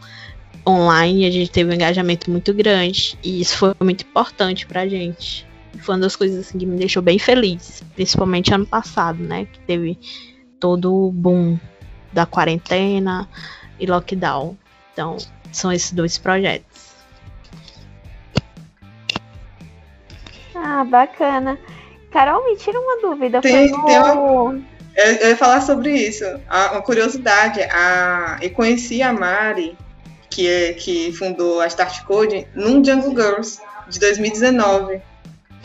online, 0.67 1.27
a 1.27 1.31
gente 1.31 1.51
teve 1.51 1.71
um 1.71 1.75
engajamento 1.75 2.31
muito 2.31 2.55
grande 2.55 3.19
e 3.25 3.41
isso 3.41 3.57
foi 3.57 3.75
muito 3.81 4.03
importante 4.03 4.65
pra 4.65 4.87
gente. 4.87 5.45
Foi 5.81 5.97
uma 5.97 6.03
das 6.03 6.15
coisas 6.15 6.47
assim, 6.47 6.57
que 6.57 6.67
me 6.67 6.77
deixou 6.77 7.03
bem 7.03 7.19
feliz, 7.19 7.83
principalmente 7.97 8.55
ano 8.55 8.67
passado, 8.67 9.21
né, 9.21 9.47
que 9.47 9.59
teve 9.61 9.99
todo 10.61 10.95
o 10.95 11.11
boom 11.11 11.59
da 12.13 12.27
quarentena 12.27 13.29
e 13.79 13.87
lockdown. 13.87 14.57
Então, 14.93 15.17
são 15.53 15.73
esses 15.73 15.93
dois 15.93 16.19
projetos. 16.19 16.89
Ah, 20.55 20.85
bacana. 20.85 21.59
Carol, 22.11 22.45
me 22.45 22.57
tira 22.57 22.79
uma 22.79 23.01
dúvida. 23.01 23.41
Tem, 23.41 23.71
no... 23.71 23.85
tem 23.85 23.99
uma... 23.99 24.61
eu, 24.97 25.05
eu, 25.05 25.29
ia 25.31 25.37
falar 25.37 25.61
sobre 25.61 25.93
isso. 25.93 26.25
Uma 26.73 26.83
curiosidade. 26.83 27.61
A... 27.63 28.39
Eu 28.41 28.51
conheci 28.51 29.03
a 29.03 29.13
Mari, 29.13 29.77
que, 30.29 30.49
é, 30.49 30.73
que 30.73 31.13
fundou 31.13 31.61
a 31.61 31.67
Start 31.67 32.05
Code, 32.05 32.47
num 32.55 32.85
Jungle 32.85 33.11
Girls 33.11 33.61
de 33.89 34.01
2019. 34.01 35.01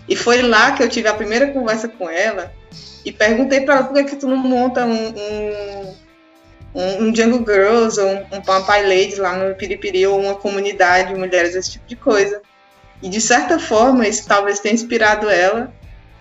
E 0.07 0.15
foi 0.15 0.41
lá 0.41 0.73
que 0.73 0.83
eu 0.83 0.89
tive 0.89 1.07
a 1.07 1.13
primeira 1.13 1.47
conversa 1.47 1.87
com 1.87 2.09
ela 2.09 2.51
e 3.05 3.11
perguntei 3.11 3.61
para 3.61 3.75
ela 3.75 3.83
por 3.85 3.93
que, 3.93 4.03
que 4.03 4.15
tu 4.15 4.27
não 4.27 4.37
monta 4.37 4.85
um, 4.85 5.07
um 5.09 5.95
um, 6.73 7.05
um 7.05 7.15
Jungle 7.15 7.45
Girls 7.45 7.99
ou 7.99 8.07
um, 8.07 8.37
um 8.37 8.41
Papai 8.41 8.83
Ladies 8.83 9.17
lá 9.17 9.35
no 9.37 9.55
Piripiri 9.55 10.07
ou 10.07 10.19
uma 10.19 10.35
comunidade 10.35 11.13
de 11.13 11.19
mulheres, 11.19 11.55
esse 11.55 11.71
tipo 11.71 11.87
de 11.87 11.95
coisa. 11.95 12.41
E 13.01 13.09
de 13.09 13.19
certa 13.19 13.59
forma, 13.59 14.07
isso 14.07 14.27
talvez 14.27 14.59
tenha 14.59 14.73
inspirado 14.73 15.29
ela 15.29 15.73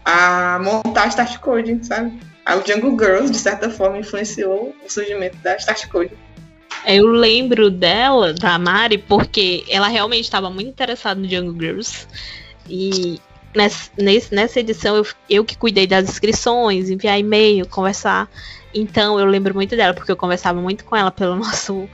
a 0.05 0.59
montar 0.63 1.05
a 1.05 1.09
Start 1.09 1.39
Code, 1.39 1.79
sabe? 1.87 2.19
O 2.45 2.67
Jungle 2.67 2.99
Girls, 2.99 3.31
de 3.31 3.39
certa 3.39 3.71
forma, 3.71 3.99
influenciou 3.99 4.75
o 4.85 4.91
surgimento 4.91 5.37
da 5.39 5.57
Start 5.57 5.87
Code. 5.89 6.13
Eu 6.85 7.07
lembro 7.07 7.71
dela, 7.71 8.33
da 8.33 8.59
Mari, 8.59 8.99
porque 8.99 9.65
ela 9.69 9.87
realmente 9.87 10.25
estava 10.25 10.51
muito 10.51 10.69
interessada 10.69 11.21
no 11.21 11.29
Jungle 11.29 11.55
Girls. 11.59 12.07
E 12.69 13.21
nessa, 13.55 13.91
nessa 14.31 14.59
edição 14.59 14.97
eu, 14.97 15.07
eu 15.31 15.45
que 15.45 15.57
cuidei 15.57 15.87
das 15.87 16.09
inscrições, 16.09 16.91
enviar 16.91 17.19
e-mail, 17.19 17.69
conversar. 17.69 18.29
Então 18.75 19.19
eu 19.19 19.27
lembro 19.27 19.55
muito 19.55 19.77
dela, 19.77 19.95
porque 19.95 20.11
eu 20.11 20.17
conversava 20.17 20.61
muito 20.61 20.85
com 20.85 20.97
ela 20.97 21.11
pelo 21.11 21.37
nosso 21.37 21.89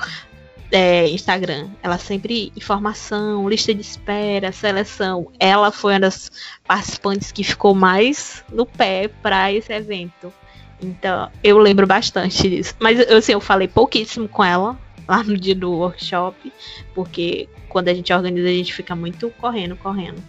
é, 0.70 1.08
Instagram. 1.08 1.68
Ela 1.82 1.98
sempre 1.98 2.52
informação, 2.56 3.48
lista 3.48 3.74
de 3.74 3.80
espera, 3.80 4.52
seleção. 4.52 5.30
Ela 5.38 5.70
foi 5.70 5.94
uma 5.94 6.00
das 6.00 6.30
participantes 6.66 7.32
que 7.32 7.42
ficou 7.42 7.74
mais 7.74 8.44
no 8.52 8.66
pé 8.66 9.08
para 9.22 9.52
esse 9.52 9.72
evento. 9.72 10.32
Então 10.80 11.30
eu 11.42 11.58
lembro 11.58 11.86
bastante 11.86 12.48
disso. 12.48 12.74
Mas 12.78 13.00
assim, 13.00 13.32
eu 13.32 13.40
falei 13.40 13.68
pouquíssimo 13.68 14.28
com 14.28 14.44
ela 14.44 14.78
lá 15.06 15.22
no 15.22 15.36
dia 15.36 15.54
do 15.54 15.72
workshop, 15.72 16.52
porque 16.94 17.48
quando 17.68 17.88
a 17.88 17.94
gente 17.94 18.12
organiza 18.12 18.48
a 18.48 18.52
gente 18.52 18.74
fica 18.74 18.94
muito 18.94 19.30
correndo, 19.30 19.74
correndo. 19.76 20.22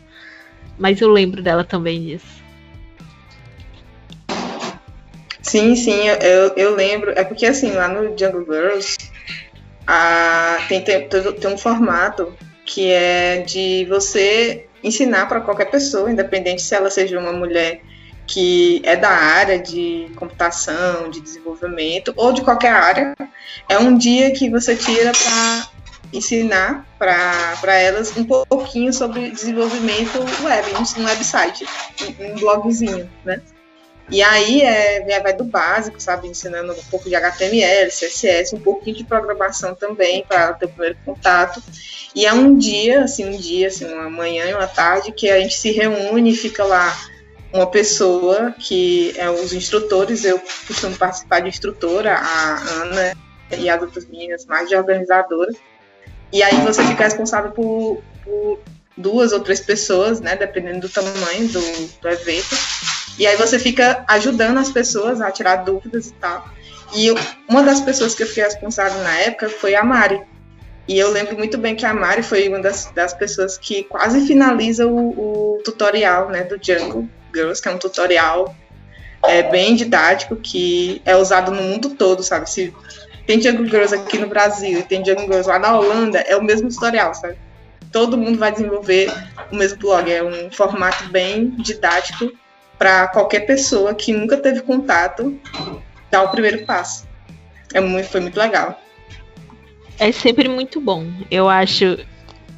Mas 0.78 1.02
eu 1.02 1.12
lembro 1.12 1.44
dela 1.44 1.64
também 1.64 2.02
disso. 2.02 2.39
Sim, 5.42 5.76
sim, 5.76 6.08
eu, 6.08 6.54
eu 6.56 6.76
lembro. 6.76 7.12
É 7.16 7.24
porque 7.24 7.46
assim, 7.46 7.72
lá 7.72 7.88
no 7.88 8.18
Jungle 8.18 8.46
Girls 8.46 8.98
a, 9.88 10.58
tem, 10.68 10.82
tem, 10.84 11.08
tem 11.08 11.54
um 11.54 11.58
formato 11.58 12.34
que 12.66 12.92
é 12.92 13.38
de 13.38 13.86
você 13.86 14.68
ensinar 14.84 15.28
para 15.28 15.42
qualquer 15.42 15.66
pessoa, 15.72 16.12
independente 16.12 16.62
se 16.62 16.76
ela 16.76 16.90
seja 16.90 17.20
uma 17.20 17.34
mulher 17.34 17.82
que 18.28 18.82
é 18.86 18.96
da 18.96 19.10
área 19.10 19.58
de 19.58 20.12
computação, 20.16 21.10
de 21.10 21.20
desenvolvimento 21.20 22.14
ou 22.16 22.32
de 22.32 22.44
qualquer 22.44 22.72
área. 22.72 23.16
É 23.68 23.80
um 23.80 23.98
dia 23.98 24.32
que 24.32 24.50
você 24.50 24.76
tira 24.76 25.12
para 25.12 25.68
ensinar 26.14 26.86
para 26.98 27.74
elas 27.74 28.16
um 28.16 28.24
pouquinho 28.24 28.94
sobre 28.94 29.32
desenvolvimento 29.32 30.20
web, 30.44 30.68
um 31.00 31.06
website, 31.06 31.66
um 32.20 32.36
blogzinho, 32.36 33.10
né? 33.26 33.42
E 34.12 34.24
aí 34.24 34.62
é, 34.62 35.20
vai 35.22 35.34
do 35.34 35.44
básico, 35.44 36.02
sabe? 36.02 36.28
Ensinando 36.28 36.74
um 36.74 36.84
pouco 36.90 37.08
de 37.08 37.16
HTML, 37.16 37.90
CSS, 37.90 38.56
um 38.56 38.60
pouquinho 38.60 38.98
de 38.98 39.04
programação 39.04 39.76
também 39.76 40.26
para 40.28 40.54
ter 40.54 40.66
o 40.66 40.70
primeiro 40.70 40.98
contato. 41.06 41.62
E 42.16 42.26
é 42.26 42.34
um 42.34 42.58
dia, 42.58 43.04
assim, 43.04 43.26
um 43.26 43.38
dia, 43.38 43.68
assim, 43.68 43.86
uma 43.86 44.10
manhã 44.10 44.46
e 44.46 44.54
uma 44.54 44.68
tarde, 44.68 45.12
que 45.12 45.30
a 45.30 45.40
gente 45.40 45.56
se 45.56 45.72
reúne 45.72 46.32
e 46.32 46.36
fica 46.36 46.64
lá 46.64 46.98
uma 47.54 47.68
pessoa 47.68 48.52
que 48.58 49.14
é 49.16 49.30
os 49.30 49.54
instrutores, 49.54 50.24
eu 50.24 50.40
costumo 50.68 50.96
participar 50.98 51.42
de 51.42 51.50
instrutora, 51.50 52.16
a 52.16 52.56
Ana 52.82 53.18
e 53.58 53.70
as 53.70 53.82
outras 53.82 54.06
meninas 54.06 54.46
mais 54.46 54.68
de 54.70 54.76
organizadora. 54.76 55.52
E 56.32 56.42
aí 56.42 56.58
você 56.62 56.84
fica 56.84 57.04
responsável 57.04 57.52
por, 57.52 58.04
por 58.24 58.60
duas 58.98 59.32
ou 59.34 59.40
três 59.40 59.60
pessoas, 59.60 60.20
né, 60.20 60.36
dependendo 60.36 60.82
do 60.82 60.90
tamanho 60.90 61.48
do, 61.48 61.62
do 62.02 62.10
evento 62.10 62.56
e 63.20 63.28
aí 63.28 63.36
você 63.36 63.60
fica 63.60 64.06
ajudando 64.08 64.58
as 64.58 64.72
pessoas 64.72 65.20
a 65.20 65.30
tirar 65.30 65.58
dúvidas 65.58 66.08
e 66.08 66.14
tal. 66.14 66.50
E 66.96 67.14
uma 67.48 67.62
das 67.62 67.82
pessoas 67.82 68.16
que 68.16 68.24
eu 68.24 68.28
fiquei 68.28 68.46
responsável 68.46 69.04
na 69.04 69.14
época 69.20 69.50
foi 69.50 69.76
a 69.76 69.84
Mari. 69.84 70.22
E 70.88 70.98
eu 70.98 71.12
lembro 71.12 71.38
muito 71.38 71.58
bem 71.58 71.76
que 71.76 71.86
a 71.86 71.94
Mari 71.94 72.24
foi 72.24 72.48
uma 72.48 72.60
das, 72.60 72.90
das 72.96 73.14
pessoas 73.14 73.58
que 73.58 73.84
quase 73.84 74.26
finaliza 74.26 74.88
o, 74.88 75.58
o 75.58 75.62
tutorial 75.64 76.30
né, 76.30 76.44
do 76.44 76.58
Jungle 76.60 77.08
Girls, 77.36 77.62
que 77.62 77.68
é 77.68 77.72
um 77.72 77.78
tutorial 77.78 78.56
é, 79.28 79.44
bem 79.44 79.76
didático 79.76 80.38
que 80.38 81.02
é 81.06 81.16
usado 81.16 81.52
no 81.52 81.62
mundo 81.62 81.90
todo, 81.92 82.24
sabe? 82.24 82.50
Se 82.50 82.74
tem 83.28 83.42
Jungle 83.42 83.68
Girls 83.68 83.94
aqui 83.94 84.18
no 84.18 84.28
Brasil 84.28 84.80
e 84.80 84.84
tem 84.84 85.06
Jungle 85.06 85.26
Girls 85.26 85.48
lá 85.48 85.60
na 85.60 85.78
Holanda, 85.78 86.20
é 86.20 86.38
o 86.38 86.44
mesmo 86.44 86.70
tutorial, 86.70 87.14
sabe? 87.14 87.38
Todo 87.92 88.18
mundo 88.18 88.40
vai 88.40 88.52
desenvolver 88.52 89.12
o 89.52 89.56
mesmo 89.56 89.78
blog. 89.78 90.10
É 90.10 90.24
um 90.24 90.50
formato 90.50 91.10
bem 91.10 91.50
didático 91.58 92.32
para 92.80 93.10
qualquer 93.10 93.42
pessoa 93.42 93.94
que 93.94 94.14
nunca 94.14 94.38
teve 94.38 94.62
contato 94.62 95.38
dar 96.10 96.24
o 96.24 96.30
primeiro 96.30 96.66
passo. 96.66 97.06
É 97.74 97.82
muito, 97.82 98.08
foi 98.08 98.22
muito 98.22 98.40
legal. 98.40 98.82
É 100.00 100.12
sempre 100.14 100.48
muito 100.48 100.80
bom. 100.80 101.06
Eu 101.30 101.50
acho, 101.50 101.98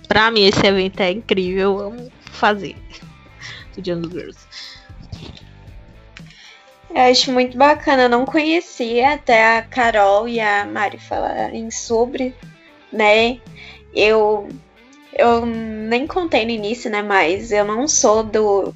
pra 0.07 0.29
mim, 0.29 0.45
esse 0.45 0.65
evento 0.65 1.01
é 1.01 1.12
incrível. 1.12 1.60
Eu 1.60 1.79
amo 1.79 2.12
fazer 2.21 2.75
do 3.75 3.84
Jungle 3.84 4.12
Girls. 4.12 4.39
Eu 6.91 7.01
acho 7.01 7.31
muito 7.31 7.57
bacana. 7.57 8.03
Eu 8.03 8.10
não 8.10 8.25
conhecia 8.25 9.15
até 9.15 9.57
a 9.57 9.63
Carol 9.63 10.27
e 10.27 10.39
a 10.39 10.65
Mari 10.65 10.99
falarem 10.99 11.71
sobre, 11.71 12.36
né? 12.93 13.39
Eu, 13.93 14.47
eu 15.17 15.45
nem 15.45 16.05
contei 16.05 16.45
no 16.45 16.51
início, 16.51 16.91
né? 16.91 17.01
Mas 17.01 17.51
eu 17.51 17.65
não 17.65 17.88
sou 17.88 18.23
do, 18.23 18.73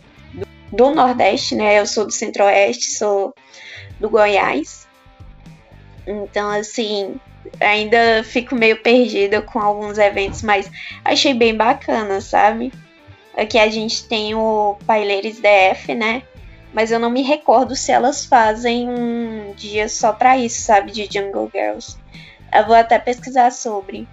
do, 0.71 0.93
Nordeste, 0.93 1.55
né? 1.55 1.79
Eu 1.79 1.85
sou 1.85 2.05
do 2.05 2.11
Centro-Oeste, 2.11 2.91
sou 2.91 3.33
do 3.99 4.09
Goiás. 4.09 4.87
Então, 6.05 6.49
assim, 6.51 7.15
ainda 7.59 8.23
fico 8.23 8.55
meio 8.55 8.81
perdida 8.81 9.41
com 9.41 9.59
alguns 9.59 9.97
eventos, 9.97 10.41
mas 10.41 10.69
achei 11.03 11.33
bem 11.33 11.55
bacana, 11.55 12.21
sabe? 12.21 12.71
Aqui 13.35 13.57
a 13.57 13.69
gente 13.69 14.07
tem 14.07 14.33
o 14.33 14.77
Paileiros 14.85 15.39
DF, 15.39 15.93
né? 15.93 16.23
Mas 16.73 16.91
eu 16.91 16.99
não 16.99 17.09
me 17.09 17.21
recordo 17.21 17.75
se 17.75 17.91
elas 17.91 18.25
fazem 18.25 18.89
um 18.89 19.53
dia 19.55 19.87
só 19.87 20.11
pra 20.13 20.37
isso, 20.37 20.61
sabe? 20.61 20.91
De 20.91 21.05
Jungle 21.05 21.49
Girls. 21.53 21.97
Eu 22.53 22.65
vou 22.65 22.75
até 22.75 22.99
pesquisar 22.99 23.51
sobre. 23.51 24.07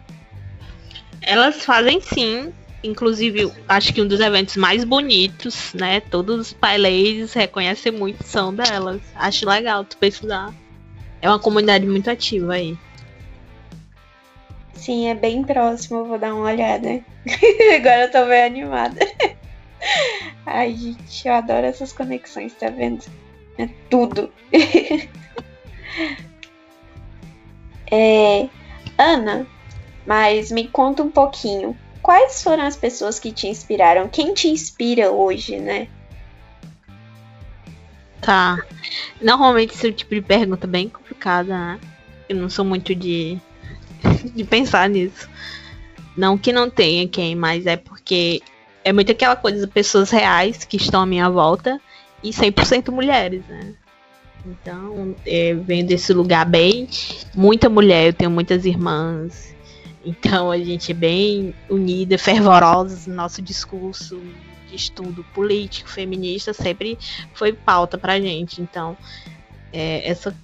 Elas 1.21 1.65
fazem 1.65 2.01
sim. 2.01 2.53
Inclusive, 2.85 3.53
acho 3.69 3.95
que 3.95 4.03
um 4.03 4.09
dos 4.09 4.19
eventos 4.19 4.57
mais 4.57 4.83
bonitos, 4.83 5.73
né? 5.73 6.01
Todos 6.01 6.41
os 6.41 6.53
paileiros 6.53 7.33
reconhecem 7.33 7.93
muito 7.93 8.25
são 8.25 8.53
delas. 8.53 9.01
Acho 9.15 9.49
legal 9.49 9.85
tu 9.85 9.97
pesquisar. 9.97 10.53
É 11.21 11.29
uma 11.29 11.39
comunidade 11.39 11.87
muito 11.87 12.11
ativa 12.11 12.55
aí. 12.55 12.77
Sim, 14.75 15.07
é 15.07 15.15
bem 15.15 15.45
próximo, 15.45 16.05
vou 16.05 16.19
dar 16.19 16.35
uma 16.35 16.47
olhada. 16.47 16.89
Agora 17.77 18.03
eu 18.03 18.11
tô 18.11 18.27
bem 18.27 18.43
animada. 18.43 18.99
Ai, 20.45 20.75
gente, 20.75 21.29
eu 21.29 21.35
adoro 21.35 21.65
essas 21.67 21.93
conexões, 21.93 22.53
tá 22.55 22.69
vendo? 22.69 23.05
É 23.59 23.69
tudo. 23.89 24.33
é, 27.91 28.49
Ana, 28.99 29.47
mas 30.05 30.51
me 30.51 30.67
conta 30.67 31.05
um 31.05 31.11
pouquinho. 31.13 31.79
Quais 32.03 32.43
foram 32.43 32.65
as 32.65 32.77
pessoas 32.77 33.21
que 33.21 33.31
te 33.31 33.47
inspiraram? 33.47 34.09
Quem 34.09 34.35
te 34.35 34.49
inspira 34.49 35.11
hoje, 35.11 35.59
né? 35.59 35.89
Tá. 38.21 38.59
Normalmente 39.21 39.75
esse 39.75 39.93
tipo 39.93 40.15
de 40.15 40.21
pergunta 40.21 40.67
é 40.67 40.71
bem 40.71 40.89
complicada, 40.89 41.57
né? 41.57 41.81
Eu 42.29 42.37
não 42.37 42.51
sou 42.51 42.65
muito 42.65 42.95
de 42.95 43.39
de 44.35 44.45
pensar 44.45 44.89
nisso. 44.89 45.29
Não 46.17 46.37
que 46.37 46.53
não 46.53 46.69
tenha 46.69 47.07
quem, 47.09 47.35
mas 47.35 47.67
é 47.67 47.77
porque 47.77 48.43
é 48.85 48.93
muito 48.93 49.13
aquela 49.13 49.37
coisa 49.37 49.67
de 49.67 49.73
pessoas 49.73 50.11
reais 50.11 50.65
que 50.65 50.77
estão 50.77 51.03
à 51.03 51.07
minha 51.07 51.31
volta 51.31 51.81
e 52.23 52.31
100% 52.31 52.91
mulheres, 52.91 53.43
né? 53.49 53.75
Então, 54.45 55.15
é, 55.25 55.55
vem 55.55 55.85
desse 55.85 56.13
lugar 56.13 56.45
bem. 56.45 56.89
Muita 57.35 57.69
mulher, 57.69 58.09
eu 58.09 58.13
tenho 58.13 58.31
muitas 58.31 58.65
irmãs. 58.65 59.55
Então, 60.05 60.51
a 60.51 60.59
gente 60.59 60.91
é 60.91 60.95
bem 60.95 61.55
unida, 61.69 62.19
fervorosa 62.19 63.09
no 63.09 63.17
nosso 63.17 63.41
discurso 63.41 64.21
de 64.69 64.77
estudo 64.77 65.25
político, 65.35 65.89
feminista, 65.89 66.53
sempre 66.53 66.99
foi 67.35 67.53
pauta 67.53 67.97
pra 67.97 68.21
gente. 68.21 68.61
Então, 68.61 68.97
é, 69.73 70.09
essa 70.09 70.35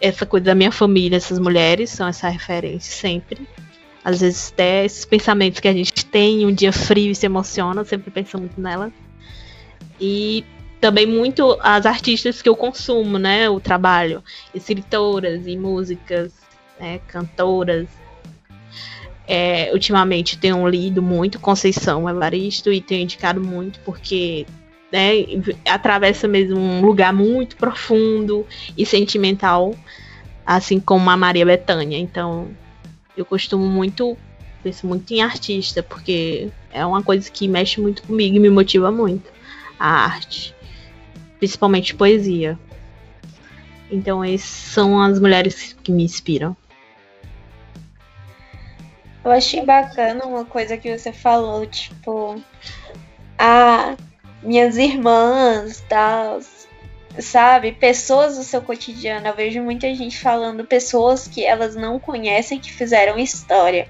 essa 0.00 0.26
coisa 0.26 0.46
da 0.46 0.54
minha 0.54 0.72
família, 0.72 1.16
essas 1.16 1.38
mulheres 1.38 1.88
são 1.90 2.06
essa 2.06 2.28
referência 2.28 2.92
sempre. 2.92 3.48
Às 4.04 4.20
vezes 4.20 4.52
até 4.52 4.84
esses 4.84 5.04
pensamentos 5.04 5.60
que 5.60 5.68
a 5.68 5.72
gente 5.72 6.04
tem, 6.04 6.44
um 6.44 6.52
dia 6.52 6.72
frio 6.72 7.10
e 7.10 7.14
se 7.14 7.24
emociona, 7.24 7.84
sempre 7.84 8.10
penso 8.10 8.36
muito 8.36 8.60
nelas. 8.60 8.92
E 9.98 10.44
também 10.78 11.06
muito 11.06 11.58
as 11.62 11.86
artistas 11.86 12.42
que 12.42 12.48
eu 12.48 12.54
consumo, 12.54 13.18
né? 13.18 13.48
O 13.48 13.58
trabalho, 13.58 14.22
escritoras 14.54 15.46
e 15.46 15.56
músicas, 15.56 16.34
né, 16.78 17.00
cantoras. 17.08 17.86
É, 19.26 19.70
ultimamente 19.72 20.36
tenho 20.36 20.68
lido 20.68 21.00
muito 21.00 21.40
Conceição 21.40 22.08
Evaristo 22.08 22.70
e 22.70 22.80
tenho 22.80 23.02
indicado 23.02 23.40
muito 23.40 23.80
porque 23.80 24.46
né, 24.92 25.24
atravessa 25.66 26.28
mesmo 26.28 26.58
um 26.58 26.84
lugar 26.84 27.12
muito 27.12 27.56
profundo 27.56 28.46
e 28.76 28.84
sentimental, 28.84 29.74
assim 30.44 30.78
como 30.78 31.08
a 31.08 31.16
Maria 31.16 31.46
Bethânia. 31.46 31.96
Então, 31.98 32.48
eu 33.16 33.24
costumo 33.24 33.64
muito 33.66 34.16
penso 34.64 34.86
muito 34.86 35.12
em 35.12 35.20
artista, 35.20 35.82
porque 35.82 36.48
é 36.72 36.84
uma 36.86 37.02
coisa 37.02 37.30
que 37.30 37.46
mexe 37.46 37.80
muito 37.80 38.02
comigo 38.02 38.36
e 38.36 38.40
me 38.40 38.48
motiva 38.48 38.90
muito 38.90 39.30
a 39.78 39.86
arte, 39.86 40.54
principalmente 41.38 41.94
poesia. 41.94 42.58
Então, 43.90 44.24
essas 44.24 44.48
são 44.48 45.00
as 45.00 45.20
mulheres 45.20 45.76
que 45.82 45.92
me 45.92 46.02
inspiram. 46.02 46.56
Eu 49.24 49.30
achei 49.30 49.64
bacana 49.64 50.26
uma 50.26 50.44
coisa 50.44 50.76
que 50.76 50.96
você 50.96 51.12
falou, 51.12 51.66
tipo, 51.66 52.40
a 53.38 53.96
minhas 54.42 54.76
irmãs, 54.76 55.82
tal, 55.88 56.40
sabe? 57.18 57.72
Pessoas 57.72 58.36
do 58.36 58.44
seu 58.44 58.60
cotidiano. 58.60 59.26
Eu 59.26 59.34
vejo 59.34 59.62
muita 59.62 59.92
gente 59.94 60.18
falando 60.18 60.64
pessoas 60.64 61.26
que 61.26 61.44
elas 61.44 61.74
não 61.74 61.98
conhecem 61.98 62.60
que 62.60 62.70
fizeram 62.70 63.18
história. 63.18 63.88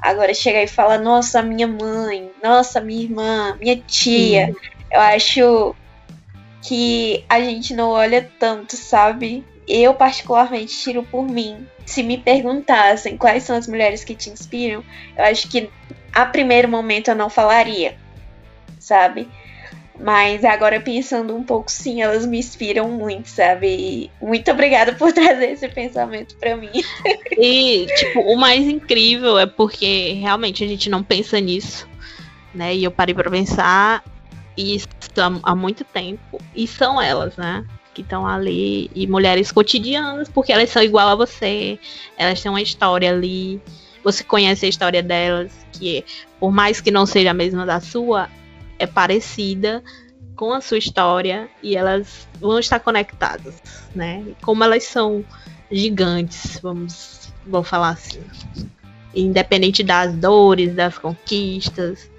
Agora 0.00 0.34
chega 0.34 0.62
e 0.62 0.68
fala, 0.68 0.98
nossa, 0.98 1.42
minha 1.42 1.68
mãe, 1.68 2.30
nossa, 2.42 2.80
minha 2.80 3.02
irmã, 3.02 3.56
minha 3.60 3.76
tia. 3.76 4.48
Sim. 4.48 4.56
Eu 4.90 5.00
acho 5.00 5.74
que 6.62 7.24
a 7.28 7.40
gente 7.40 7.74
não 7.74 7.90
olha 7.90 8.28
tanto, 8.38 8.76
sabe? 8.76 9.44
Eu, 9.66 9.94
particularmente, 9.94 10.76
tiro 10.78 11.02
por 11.04 11.24
mim. 11.24 11.66
Se 11.86 12.02
me 12.02 12.18
perguntassem 12.18 13.16
quais 13.16 13.44
são 13.44 13.56
as 13.56 13.66
mulheres 13.66 14.04
que 14.04 14.14
te 14.14 14.28
inspiram, 14.28 14.84
eu 15.16 15.24
acho 15.24 15.48
que 15.48 15.70
a 16.12 16.26
primeiro 16.26 16.68
momento 16.68 17.08
eu 17.08 17.14
não 17.14 17.30
falaria, 17.30 17.96
sabe? 18.78 19.28
Mas 19.98 20.44
agora 20.44 20.80
pensando 20.80 21.34
um 21.34 21.42
pouco, 21.42 21.70
sim, 21.70 22.02
elas 22.02 22.26
me 22.26 22.38
inspiram 22.38 22.90
muito, 22.90 23.28
sabe? 23.28 23.68
E 23.68 24.10
muito 24.20 24.50
obrigada 24.50 24.92
por 24.92 25.12
trazer 25.14 25.52
esse 25.52 25.68
pensamento 25.68 26.36
para 26.36 26.56
mim. 26.56 26.70
E, 27.38 27.86
tipo, 27.86 28.20
o 28.20 28.36
mais 28.36 28.66
incrível 28.66 29.38
é 29.38 29.46
porque 29.46 30.12
realmente 30.14 30.62
a 30.62 30.68
gente 30.68 30.90
não 30.90 31.02
pensa 31.02 31.40
nisso, 31.40 31.88
né? 32.54 32.74
E 32.74 32.84
eu 32.84 32.90
parei 32.90 33.14
para 33.14 33.30
pensar 33.30 34.04
isso 34.56 34.88
há 35.42 35.54
muito 35.54 35.84
tempo. 35.84 36.38
E 36.54 36.66
são 36.66 37.00
elas, 37.00 37.36
né? 37.36 37.64
Que 37.96 38.02
estão 38.02 38.26
ali. 38.26 38.90
E 38.94 39.06
mulheres 39.06 39.50
cotidianas, 39.50 40.28
porque 40.28 40.52
elas 40.52 40.68
são 40.68 40.82
igual 40.82 41.08
a 41.08 41.14
você. 41.14 41.78
Elas 42.18 42.42
têm 42.42 42.50
uma 42.50 42.60
história 42.60 43.10
ali. 43.10 43.58
Você 44.04 44.22
conhece 44.22 44.66
a 44.66 44.68
história 44.68 45.02
delas, 45.02 45.50
que 45.72 46.04
por 46.38 46.52
mais 46.52 46.78
que 46.78 46.90
não 46.90 47.06
seja 47.06 47.30
a 47.30 47.34
mesma 47.34 47.64
da 47.64 47.80
sua, 47.80 48.28
é 48.78 48.86
parecida 48.86 49.82
com 50.36 50.52
a 50.52 50.60
sua 50.60 50.76
história 50.76 51.48
e 51.62 51.74
elas 51.74 52.28
vão 52.38 52.58
estar 52.58 52.78
conectadas, 52.80 53.54
né? 53.94 54.22
Como 54.42 54.62
elas 54.62 54.84
são 54.84 55.24
gigantes, 55.72 56.60
vamos, 56.62 57.32
vamos 57.46 57.66
falar 57.66 57.90
assim. 57.90 58.20
Independente 59.14 59.82
das 59.82 60.14
dores, 60.14 60.74
das 60.74 60.98
conquistas, 60.98 62.10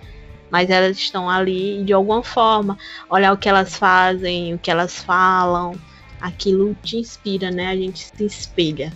mas 0.49 0.69
elas 0.69 0.97
estão 0.97 1.29
ali 1.29 1.83
de 1.83 1.93
alguma 1.93 2.23
forma. 2.23 2.77
Olhar 3.10 3.33
o 3.33 3.38
que 3.38 3.49
elas 3.49 3.75
fazem, 3.75 4.53
o 4.53 4.60
que 4.60 4.71
elas 4.71 5.01
falam, 5.01 5.75
aquilo 6.21 6.75
te 6.83 6.97
inspira, 6.97 7.51
né? 7.51 7.67
A 7.67 7.75
gente 7.75 7.99
se 7.99 8.25
espelha. 8.25 8.91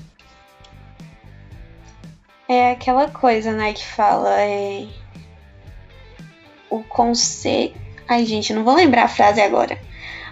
É 2.48 2.72
aquela 2.72 3.08
coisa, 3.08 3.54
né, 3.54 3.72
que 3.72 3.86
fala, 3.86 4.42
é, 4.42 4.86
o 6.70 6.84
conceito. 6.84 7.80
Ai, 8.08 8.26
gente, 8.26 8.54
não 8.54 8.64
vou 8.64 8.76
lembrar 8.76 9.04
a 9.04 9.08
frase 9.08 9.40
agora. 9.40 9.80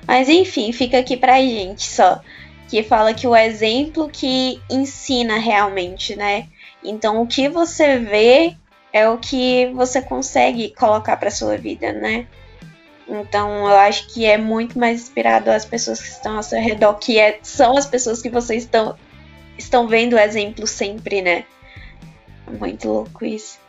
Mas 0.06 0.28
enfim, 0.28 0.72
fica 0.72 0.98
aqui 0.98 1.16
pra 1.16 1.40
gente 1.40 1.84
só. 1.84 2.20
Que 2.68 2.84
fala 2.84 3.14
que 3.14 3.28
o 3.28 3.36
exemplo 3.36 4.10
que 4.10 4.62
ensina 4.70 5.38
realmente, 5.38 6.16
né? 6.16 6.48
Então, 6.84 7.22
o 7.22 7.28
que 7.28 7.50
você 7.50 7.98
vê 7.98 8.56
é 8.92 9.08
o 9.08 9.18
que 9.18 9.68
você 9.74 10.02
consegue 10.02 10.74
colocar 10.76 11.18
para 11.18 11.32
sua 11.32 11.58
vida, 11.58 11.92
né? 11.94 12.28
Então, 13.08 13.68
eu 13.68 13.76
acho 13.76 14.08
que 14.08 14.26
é 14.26 14.38
muito 14.38 14.78
mais 14.78 15.02
inspirado 15.02 15.50
as 15.50 15.66
pessoas 15.66 16.00
que 16.00 16.10
estão 16.10 16.38
ao 16.38 16.44
seu 16.44 16.62
redor, 16.62 16.94
que 16.96 17.18
é, 17.18 17.40
são 17.42 17.76
as 17.76 17.86
pessoas 17.86 18.22
que 18.22 18.30
vocês 18.30 18.64
estão, 18.64 18.96
estão 19.58 19.88
vendo 19.88 20.14
o 20.14 20.20
exemplo 20.20 20.68
sempre, 20.68 21.22
né? 21.22 21.46
Muito 22.48 22.88
louco 22.88 23.26
isso. 23.26 23.60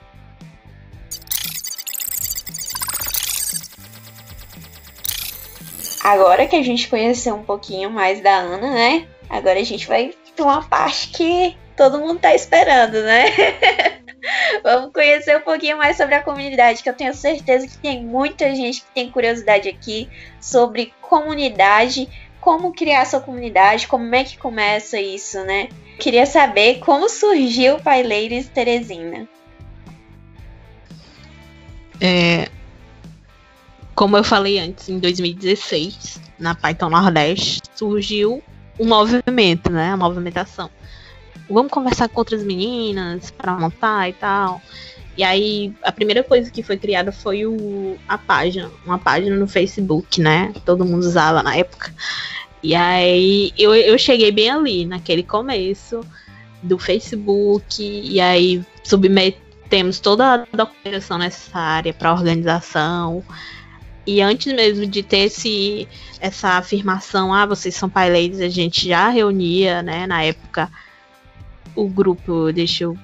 Agora 6.02 6.46
que 6.46 6.56
a 6.56 6.62
gente 6.62 6.88
conheceu 6.88 7.34
um 7.34 7.42
pouquinho 7.42 7.90
mais 7.90 8.22
da 8.22 8.36
Ana, 8.36 8.70
né? 8.70 9.08
Agora 9.28 9.58
a 9.58 9.64
gente 9.64 9.86
vai 9.86 10.14
para 10.34 10.44
uma 10.44 10.62
parte 10.62 11.08
que 11.08 11.56
todo 11.76 11.98
mundo 11.98 12.20
tá 12.20 12.34
esperando, 12.34 13.02
né? 13.02 13.24
Vamos 14.62 14.92
conhecer 14.92 15.36
um 15.36 15.40
pouquinho 15.40 15.78
mais 15.78 15.96
sobre 15.96 16.14
a 16.14 16.22
comunidade, 16.22 16.82
que 16.82 16.88
eu 16.88 16.94
tenho 16.94 17.14
certeza 17.14 17.66
que 17.66 17.78
tem 17.78 18.02
muita 18.02 18.54
gente 18.54 18.82
que 18.82 18.90
tem 18.94 19.10
curiosidade 19.10 19.68
aqui 19.68 20.08
sobre 20.40 20.92
comunidade, 21.00 22.08
como 22.40 22.72
criar 22.72 23.06
sua 23.06 23.20
comunidade, 23.20 23.86
como 23.86 24.14
é 24.14 24.24
que 24.24 24.38
começa 24.38 25.00
isso, 25.00 25.42
né? 25.44 25.68
Queria 25.98 26.26
saber 26.26 26.78
como 26.78 27.08
surgiu 27.08 27.76
o 27.76 27.82
Paileiros 27.82 28.48
Teresina. 28.48 29.28
É, 32.00 32.48
como 33.94 34.16
eu 34.16 34.24
falei 34.24 34.58
antes, 34.58 34.88
em 34.88 34.98
2016, 34.98 36.20
na 36.38 36.54
Python 36.54 36.88
Nordeste, 36.88 37.60
surgiu 37.74 38.42
um 38.78 38.88
movimento, 38.88 39.70
né? 39.70 39.92
A 39.92 39.96
movimentação. 39.96 40.70
Vamos 41.50 41.72
conversar 41.72 42.08
com 42.08 42.20
outras 42.20 42.44
meninas 42.44 43.30
para 43.30 43.58
montar 43.58 44.08
e 44.08 44.12
tal. 44.12 44.62
E 45.16 45.22
aí, 45.22 45.72
a 45.82 45.92
primeira 45.92 46.22
coisa 46.22 46.50
que 46.50 46.62
foi 46.62 46.76
criada 46.76 47.12
foi 47.12 47.44
o, 47.44 47.98
a 48.08 48.16
página, 48.16 48.70
uma 48.86 48.98
página 48.98 49.36
no 49.36 49.46
Facebook, 49.46 50.20
né? 50.20 50.52
Todo 50.64 50.84
mundo 50.84 51.00
usava 51.00 51.42
na 51.42 51.56
época. 51.56 51.92
E 52.62 52.74
aí, 52.74 53.52
eu, 53.58 53.74
eu 53.74 53.98
cheguei 53.98 54.30
bem 54.30 54.50
ali, 54.50 54.86
naquele 54.86 55.22
começo 55.22 56.00
do 56.62 56.78
Facebook, 56.78 57.82
e 57.82 58.20
aí 58.20 58.64
submetemos 58.84 59.98
toda 59.98 60.34
a 60.34 60.56
documentação 60.56 61.18
necessária 61.18 61.92
para 61.92 62.10
a 62.10 62.14
organização. 62.14 63.24
E 64.06 64.20
antes 64.20 64.52
mesmo 64.52 64.86
de 64.86 65.02
ter 65.02 65.26
esse, 65.26 65.88
essa 66.20 66.50
afirmação, 66.50 67.32
ah, 67.34 67.46
vocês 67.46 67.74
são 67.74 67.88
paileiros, 67.88 68.40
a 68.40 68.48
gente 68.48 68.88
já 68.88 69.08
reunia, 69.08 69.82
né, 69.82 70.06
na 70.06 70.22
época, 70.22 70.70
o 71.84 71.88
grupo, 71.88 72.52
deixa 72.52 72.84
eu. 72.84 72.96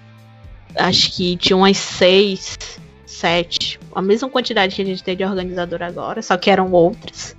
Acho 0.76 1.12
que 1.12 1.36
tinha 1.36 1.56
umas 1.56 1.76
seis, 1.76 2.58
sete, 3.06 3.80
a 3.94 4.02
mesma 4.02 4.28
quantidade 4.28 4.74
que 4.74 4.82
a 4.82 4.84
gente 4.84 5.02
tem 5.02 5.16
de 5.16 5.24
organizador 5.24 5.82
agora, 5.82 6.20
só 6.20 6.36
que 6.36 6.50
eram 6.50 6.70
outras. 6.72 7.34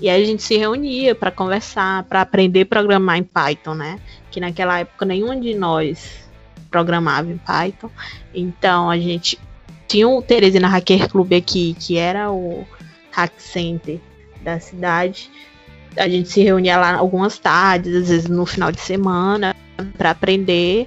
E 0.00 0.10
aí 0.10 0.22
a 0.22 0.26
gente 0.26 0.42
se 0.42 0.56
reunia 0.56 1.14
para 1.14 1.30
conversar, 1.30 2.02
para 2.04 2.20
aprender 2.20 2.62
a 2.62 2.66
programar 2.66 3.16
em 3.16 3.22
Python, 3.22 3.74
né? 3.74 3.98
Que 4.30 4.40
naquela 4.40 4.80
época 4.80 5.06
nenhum 5.06 5.40
de 5.40 5.54
nós 5.54 6.26
programava 6.70 7.30
em 7.30 7.38
Python. 7.38 7.90
Então 8.34 8.90
a 8.90 8.98
gente 8.98 9.38
tinha 9.88 10.06
o 10.06 10.20
Teresina 10.20 10.68
Hacker 10.68 11.08
Club 11.08 11.32
aqui, 11.32 11.74
que 11.78 11.96
era 11.96 12.30
o 12.30 12.66
hack 13.10 13.32
center 13.38 13.98
da 14.42 14.60
cidade. 14.60 15.30
A 15.96 16.06
gente 16.08 16.28
se 16.28 16.42
reunia 16.42 16.76
lá 16.76 16.94
algumas 16.94 17.38
tardes, 17.38 17.94
às 17.94 18.08
vezes 18.10 18.28
no 18.28 18.44
final 18.44 18.70
de 18.70 18.80
semana, 18.80 19.56
para 19.96 20.10
aprender. 20.10 20.86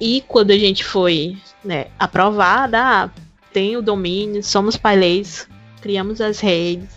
E 0.00 0.22
quando 0.26 0.50
a 0.50 0.58
gente 0.58 0.84
foi 0.84 1.36
né, 1.64 1.86
aprovada, 1.98 2.78
ah, 2.80 3.10
tem 3.52 3.76
o 3.76 3.82
domínio, 3.82 4.42
somos 4.42 4.76
paileis, 4.76 5.48
criamos 5.80 6.20
as 6.20 6.40
redes, 6.40 6.88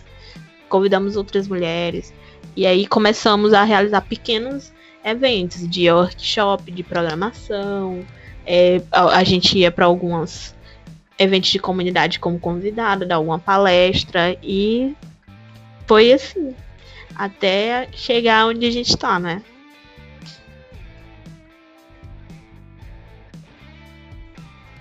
convidamos 0.69 1.15
outras 1.15 1.47
mulheres. 1.47 2.13
E 2.55 2.65
aí 2.65 2.85
começamos 2.87 3.53
a 3.53 3.63
realizar 3.63 4.01
pequenos 4.01 4.71
eventos 5.03 5.67
de 5.67 5.91
workshop, 5.91 6.71
de 6.71 6.83
programação. 6.83 8.05
É, 8.45 8.81
a, 8.91 9.17
a, 9.17 9.23
gente 9.23 9.57
ia 9.57 9.71
para 9.71 9.85
alguns 9.85 10.55
eventos 11.17 11.49
de 11.49 11.59
comunidade 11.59 12.19
como 12.19 12.39
convidada, 12.39 13.05
dar 13.05 13.15
alguma 13.15 13.39
palestra 13.39 14.37
e 14.41 14.95
foi 15.87 16.13
assim 16.13 16.53
até 17.15 17.87
chegar 17.91 18.47
onde 18.47 18.65
a 18.65 18.71
gente 18.71 18.89
está, 18.89 19.19
né? 19.19 19.41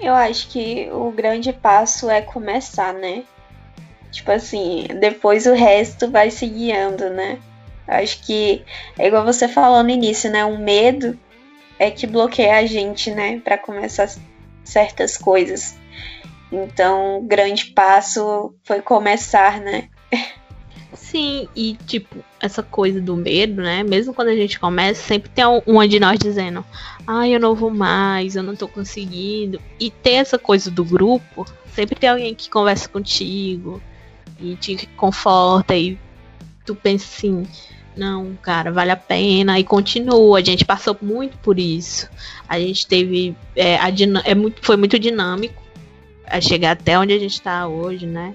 Eu 0.03 0.15
acho 0.15 0.49
que 0.49 0.89
o 0.91 1.13
grande 1.13 1.53
passo 1.53 2.11
é 2.11 2.21
começar, 2.21 2.93
né? 2.93 3.23
Tipo 4.11 4.33
assim, 4.33 4.89
depois 5.01 5.47
o 5.47 5.55
resto 5.55 6.11
vai 6.11 6.29
se 6.29 6.45
guiando, 6.45 7.09
né? 7.09 7.39
Acho 7.87 8.21
que 8.23 8.65
é 8.99 9.07
igual 9.07 9.25
você 9.25 9.47
falou 9.47 9.83
no 9.85 9.91
início, 9.91 10.29
né? 10.29 10.45
O 10.45 10.59
medo 10.59 11.17
é 11.79 11.89
que 11.89 12.07
bloqueia 12.07 12.57
a 12.57 12.67
gente, 12.67 13.13
né? 13.13 13.41
Para 13.45 13.57
começar 13.57 14.11
certas 14.65 15.17
coisas. 15.17 15.77
Então, 16.51 17.19
o 17.19 17.23
grande 17.23 17.67
passo 17.67 18.55
foi 18.65 18.83
começar, 18.83 19.61
né? 19.61 19.89
Sim, 21.13 21.47
e 21.55 21.77
tipo, 21.87 22.25
essa 22.41 22.63
coisa 22.63 22.99
do 22.99 23.15
medo, 23.15 23.61
né? 23.61 23.83
Mesmo 23.83 24.15
quando 24.15 24.29
a 24.29 24.35
gente 24.35 24.59
começa, 24.59 25.03
sempre 25.03 25.29
tem 25.29 25.45
uma 25.67 25.87
de 25.87 26.01
nós 26.01 26.19
dizendo: 26.19 26.65
Ai, 27.07 27.35
eu 27.35 27.39
não 27.39 27.55
vou 27.55 27.69
mais, 27.69 28.35
eu 28.35 28.43
não 28.43 28.57
tô 28.57 28.67
conseguindo. 28.67 29.61
E 29.79 29.91
ter 29.91 30.13
essa 30.13 30.39
coisa 30.39 30.71
do 30.71 30.83
grupo, 30.83 31.45
sempre 31.75 31.97
tem 31.97 32.09
alguém 32.09 32.35
que 32.35 32.49
conversa 32.49 32.89
contigo 32.89 33.79
e 34.41 34.57
te 34.57 34.87
conforta 34.97 35.77
e 35.77 35.99
tu 36.65 36.75
pensa 36.75 37.05
assim: 37.05 37.47
Não, 37.95 38.35
cara, 38.37 38.73
vale 38.73 38.91
a 38.91 38.97
pena. 38.97 39.61
E 39.61 39.65
continua. 39.65 40.39
A 40.39 40.43
gente 40.43 40.65
passou 40.65 40.97
muito 41.03 41.37
por 41.39 41.59
isso. 41.59 42.09
A 42.49 42.59
gente 42.59 42.87
teve. 42.87 43.37
É, 43.55 43.77
a 43.77 43.91
é 44.25 44.35
muito, 44.35 44.65
foi 44.65 44.79
muito 44.79 44.99
dinâmico 44.99 45.63
a 46.27 46.41
chegar 46.41 46.71
até 46.71 46.99
onde 46.99 47.13
a 47.13 47.19
gente 47.19 47.35
está 47.35 47.69
hoje, 47.69 48.07
né? 48.07 48.33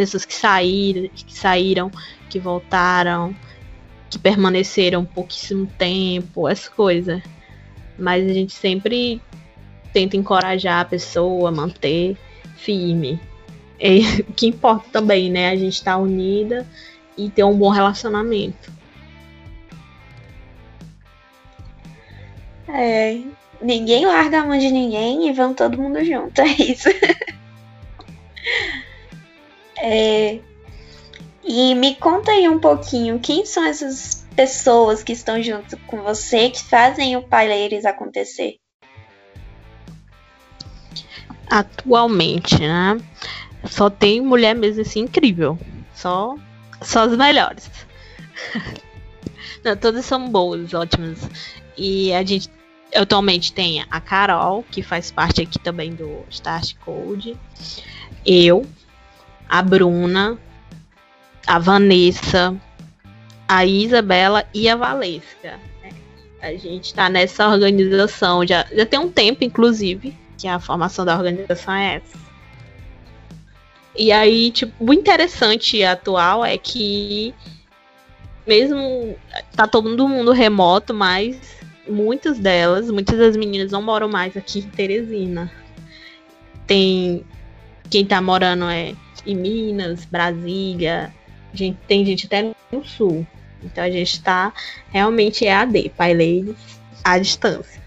Pessoas 0.00 0.24
que 0.24 0.32
saíram, 0.32 1.10
que 1.14 1.36
saíram, 1.36 1.90
que 2.30 2.38
voltaram, 2.38 3.36
que 4.08 4.18
permaneceram 4.18 5.04
pouquíssimo 5.04 5.66
tempo, 5.76 6.48
essa 6.48 6.70
coisa. 6.70 7.22
Mas 7.98 8.24
a 8.24 8.32
gente 8.32 8.54
sempre 8.54 9.20
tenta 9.92 10.16
encorajar 10.16 10.80
a 10.80 10.84
pessoa 10.86 11.52
manter 11.52 12.16
firme. 12.56 13.20
E, 13.78 14.00
o 14.26 14.32
que 14.32 14.46
importa 14.46 14.88
também, 14.90 15.30
né? 15.30 15.50
A 15.50 15.56
gente 15.56 15.74
estar 15.74 15.96
tá 15.96 15.98
unida 15.98 16.66
e 17.14 17.28
ter 17.28 17.44
um 17.44 17.58
bom 17.58 17.68
relacionamento. 17.68 18.72
É, 22.66 23.20
ninguém 23.60 24.06
larga 24.06 24.40
a 24.40 24.46
mão 24.46 24.56
de 24.56 24.70
ninguém 24.70 25.28
e 25.28 25.32
vão 25.34 25.52
todo 25.52 25.76
mundo 25.76 26.02
junto, 26.02 26.40
é 26.40 26.46
isso. 26.46 26.88
É... 29.82 30.40
E 31.42 31.74
me 31.74 31.94
conta 31.96 32.32
aí 32.32 32.48
um 32.48 32.60
pouquinho, 32.60 33.18
quem 33.18 33.46
são 33.46 33.64
essas 33.64 34.26
pessoas 34.36 35.02
que 35.02 35.12
estão 35.12 35.42
junto 35.42 35.76
com 35.86 36.02
você, 36.02 36.50
que 36.50 36.62
fazem 36.62 37.16
o 37.16 37.22
Paileiros 37.22 37.84
acontecer? 37.84 38.56
Atualmente, 41.48 42.58
né? 42.60 42.98
Só 43.64 43.90
tem 43.90 44.20
mulher 44.20 44.54
mesmo 44.54 44.82
assim 44.82 45.00
incrível. 45.00 45.58
Só, 45.94 46.36
só 46.80 47.04
as 47.04 47.16
melhores. 47.16 47.70
Não, 49.64 49.76
todas 49.76 50.04
são 50.04 50.30
boas, 50.30 50.72
ótimas. 50.72 51.18
E 51.76 52.12
a 52.12 52.24
gente 52.24 52.48
atualmente 52.94 53.52
tem 53.52 53.84
a 53.90 54.00
Carol, 54.00 54.64
que 54.70 54.82
faz 54.82 55.10
parte 55.10 55.42
aqui 55.42 55.58
também 55.58 55.92
do 55.92 56.24
Start 56.30 56.74
Code. 56.84 57.36
Eu, 58.24 58.66
a 59.50 59.60
Bruna, 59.62 60.38
a 61.44 61.58
Vanessa, 61.58 62.56
a 63.48 63.66
Isabela 63.66 64.44
e 64.54 64.68
a 64.68 64.76
Valesca. 64.76 65.58
A 66.40 66.52
gente 66.52 66.84
está 66.84 67.08
nessa 67.10 67.48
organização 67.48 68.46
já, 68.46 68.64
já 68.72 68.86
tem 68.86 69.00
um 69.00 69.10
tempo, 69.10 69.42
inclusive, 69.42 70.16
que 70.38 70.46
a 70.46 70.60
formação 70.60 71.04
da 71.04 71.16
organização 71.16 71.74
é 71.74 71.96
essa. 71.96 72.18
E 73.96 74.12
aí, 74.12 74.52
tipo, 74.52 74.72
o 74.78 74.94
interessante 74.94 75.82
atual 75.82 76.44
é 76.44 76.56
que 76.56 77.34
mesmo 78.46 79.16
tá 79.54 79.66
todo 79.66 80.08
mundo 80.08 80.30
remoto, 80.30 80.94
mas 80.94 81.36
muitas 81.88 82.38
delas, 82.38 82.88
muitas 82.88 83.18
das 83.18 83.36
meninas 83.36 83.72
não 83.72 83.82
moram 83.82 84.08
mais 84.08 84.36
aqui 84.36 84.60
em 84.60 84.70
Teresina. 84.70 85.50
Tem 86.68 87.24
quem 87.90 88.06
tá 88.06 88.22
morando 88.22 88.66
é 88.66 88.94
em 89.26 89.36
Minas, 89.36 90.04
Brasília, 90.04 91.12
gente, 91.52 91.78
tem 91.86 92.04
gente 92.04 92.26
até 92.26 92.52
no 92.72 92.84
sul. 92.84 93.26
Então 93.62 93.84
a 93.84 93.90
gente 93.90 94.12
está 94.12 94.52
realmente 94.90 95.44
EAD, 95.44 95.92
Pai 95.96 96.12
Ladies, 96.12 96.56
à 97.04 97.18
distância. 97.18 97.80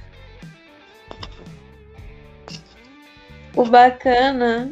o 3.56 3.66
bacana 3.66 4.72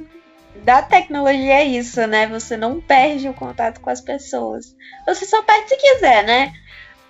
da 0.64 0.82
tecnologia 0.82 1.60
é 1.60 1.66
isso, 1.66 2.06
né? 2.08 2.28
Você 2.28 2.58
não 2.58 2.82
perde 2.82 3.28
o 3.30 3.34
contato 3.34 3.80
com 3.80 3.90
as 3.90 4.02
pessoas. 4.02 4.76
Você 5.08 5.26
só 5.26 5.42
perde 5.44 5.70
se 5.70 5.78
quiser, 5.78 6.24
né? 6.24 6.54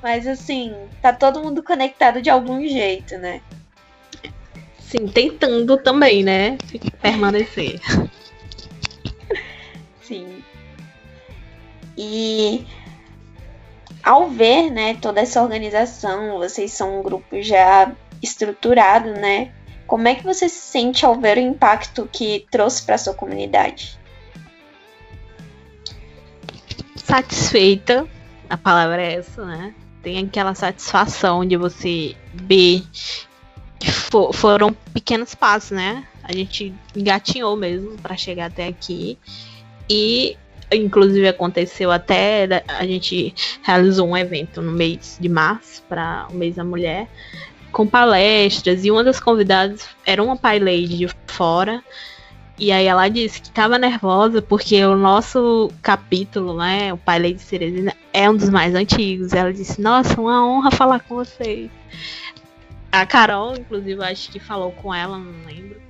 Mas 0.02 0.28
assim, 0.28 0.74
tá 1.02 1.14
todo 1.14 1.42
mundo 1.42 1.64
conectado 1.64 2.22
de 2.22 2.30
algum 2.30 2.66
jeito, 2.68 3.18
né? 3.18 3.42
Sim, 4.80 5.08
tentando 5.08 5.78
também, 5.78 6.24
né? 6.24 6.58
Permanecer. 7.02 7.80
Sim. 10.12 10.44
E 11.98 12.66
ao 14.04 14.30
ver, 14.30 14.70
né, 14.70 14.96
toda 14.96 15.22
essa 15.22 15.42
organização, 15.42 16.38
vocês 16.38 16.74
são 16.74 17.00
um 17.00 17.02
grupo 17.04 17.42
já 17.42 17.90
estruturado, 18.22 19.12
né? 19.14 19.54
Como 19.88 20.10
é 20.10 20.16
que 20.16 20.24
você 20.24 20.50
se 20.50 20.60
sente 20.60 21.06
ao 21.06 21.18
ver 21.18 21.38
o 21.38 21.42
impacto 21.42 22.10
que 22.12 22.46
trouxe 22.52 22.84
para 22.84 22.98
sua 22.98 23.14
comunidade? 23.14 23.98
Satisfeita, 26.98 28.06
a 28.50 28.58
palavra 28.58 29.02
é 29.02 29.14
essa, 29.14 29.46
né? 29.46 29.74
Tem 30.04 30.18
aquela 30.18 30.54
satisfação 30.54 31.46
de 31.46 31.56
você 31.56 32.18
ver 32.34 32.84
que 33.80 33.90
for, 33.90 34.34
foram 34.34 34.74
pequenos 34.94 35.34
passos, 35.34 35.72
né? 35.72 36.06
A 36.22 36.34
gente 36.34 36.74
engatinhou 36.96 37.56
mesmo 37.56 37.98
para 37.98 38.18
chegar 38.18 38.48
até 38.48 38.68
aqui. 38.68 39.18
E 39.90 40.38
inclusive 40.74 41.28
aconteceu 41.28 41.92
até 41.92 42.64
a 42.68 42.86
gente 42.86 43.34
realizou 43.62 44.08
um 44.08 44.16
evento 44.16 44.62
no 44.62 44.72
mês 44.72 45.18
de 45.20 45.28
março 45.28 45.84
para 45.90 46.28
o 46.32 46.34
mês 46.34 46.56
da 46.56 46.64
mulher 46.64 47.10
com 47.74 47.86
palestras 47.86 48.86
e 48.86 48.90
uma 48.90 49.04
das 49.04 49.20
convidadas 49.20 49.86
era 50.06 50.24
uma 50.24 50.38
pai 50.38 50.60
lady 50.60 50.98
de 50.98 51.10
fora 51.28 51.84
e 52.62 52.72
aí 52.72 52.86
ela 52.86 53.10
disse 53.10 53.42
que 53.42 53.48
estava 53.48 53.80
nervosa 53.80 54.40
porque 54.40 54.86
o 54.86 54.96
nosso 54.96 55.72
capítulo, 55.82 56.56
né, 56.56 56.94
o 56.94 56.98
pai 56.98 57.18
lady 57.18 57.40
Ceresina 57.40 57.92
é 58.14 58.30
um 58.30 58.36
dos 58.36 58.50
mais 58.50 58.76
antigos. 58.76 59.34
Ela 59.34 59.52
disse: 59.52 59.82
"Nossa, 59.82 60.22
uma 60.22 60.46
honra 60.46 60.70
falar 60.70 61.00
com 61.00 61.16
vocês". 61.16 61.72
A 62.92 63.04
Carol, 63.04 63.56
inclusive, 63.58 64.04
acho 64.04 64.30
que 64.30 64.40
falou 64.40 64.72
com 64.74 64.94
ela, 64.94 65.18
não 65.18 65.46
lembro. 65.46 65.82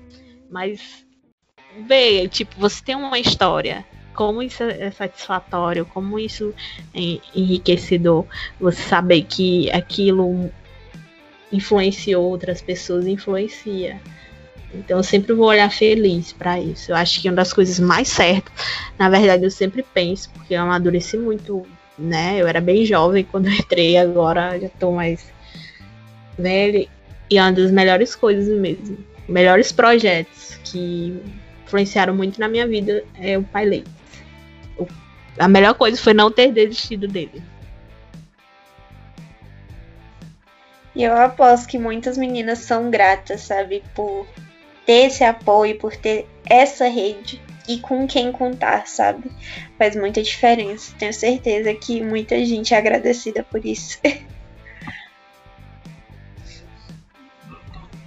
Mas 0.49 1.05
vê, 1.87 2.27
tipo, 2.27 2.59
você 2.59 2.83
tem 2.83 2.95
uma 2.95 3.19
história 3.19 3.85
como 4.13 4.43
isso 4.43 4.63
é 4.63 4.91
satisfatório, 4.91 5.85
como 5.85 6.19
isso 6.19 6.53
é 6.93 7.19
enriquecedor, 7.33 8.25
você 8.59 8.81
saber 8.81 9.23
que 9.23 9.71
aquilo 9.71 10.51
influenciou 11.51 12.23
outras 12.23 12.61
pessoas, 12.61 13.07
influencia. 13.07 13.99
Então 14.73 14.97
eu 14.97 15.03
sempre 15.03 15.33
vou 15.33 15.47
olhar 15.47 15.69
feliz 15.69 16.31
para 16.31 16.59
isso. 16.59 16.91
Eu 16.91 16.95
acho 16.95 17.21
que 17.21 17.27
uma 17.27 17.35
das 17.35 17.51
coisas 17.51 17.79
mais 17.79 18.07
certas, 18.07 18.53
na 18.97 19.09
verdade 19.09 19.43
eu 19.43 19.51
sempre 19.51 19.83
penso, 19.83 20.29
porque 20.29 20.53
eu 20.53 20.61
amadureci 20.61 21.17
muito, 21.17 21.65
né? 21.97 22.37
Eu 22.39 22.47
era 22.47 22.61
bem 22.61 22.85
jovem 22.85 23.23
quando 23.23 23.49
entrei, 23.49 23.97
agora 23.97 24.59
já 24.59 24.69
tô 24.69 24.91
mais 24.91 25.25
velha. 26.37 26.87
E 27.29 27.37
é 27.37 27.41
uma 27.41 27.51
das 27.51 27.71
melhores 27.71 28.15
coisas 28.15 28.47
mesmo. 28.59 28.97
Melhores 29.27 29.71
projetos 29.71 30.59
que 30.63 31.21
influenciaram 31.71 32.15
muito 32.15 32.39
na 32.39 32.47
minha 32.47 32.67
vida 32.67 33.03
é 33.19 33.37
o 33.37 33.43
Pai 33.43 33.65
Leite 33.65 34.01
a 35.37 35.47
melhor 35.47 35.73
coisa 35.75 36.01
foi 36.01 36.13
não 36.13 36.31
ter 36.31 36.51
desistido 36.51 37.07
dele. 37.07 37.41
E 40.93 41.03
eu 41.03 41.15
aposto 41.15 41.67
que 41.67 41.77
muitas 41.77 42.17
meninas 42.17 42.59
são 42.59 42.91
gratas, 42.91 43.41
sabe, 43.41 43.81
por 43.95 44.27
ter 44.85 45.07
esse 45.07 45.23
apoio, 45.23 45.77
por 45.77 45.95
ter 45.95 46.27
essa 46.45 46.87
rede 46.87 47.41
e 47.67 47.79
com 47.79 48.05
quem 48.05 48.31
contar, 48.31 48.87
sabe? 48.87 49.31
Faz 49.77 49.95
muita 49.95 50.21
diferença. 50.21 50.93
Tenho 50.99 51.13
certeza 51.13 51.73
que 51.73 52.01
muita 52.01 52.43
gente 52.45 52.73
é 52.73 52.77
agradecida 52.77 53.43
por 53.43 53.65
isso. 53.65 53.99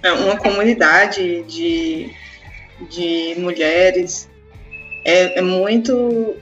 É 0.03 0.11
uma 0.11 0.37
comunidade 0.37 1.41
de, 1.45 2.13
de 2.89 3.35
mulheres 3.37 4.29
é, 5.05 5.39
é 5.39 5.41
muito 5.41 6.35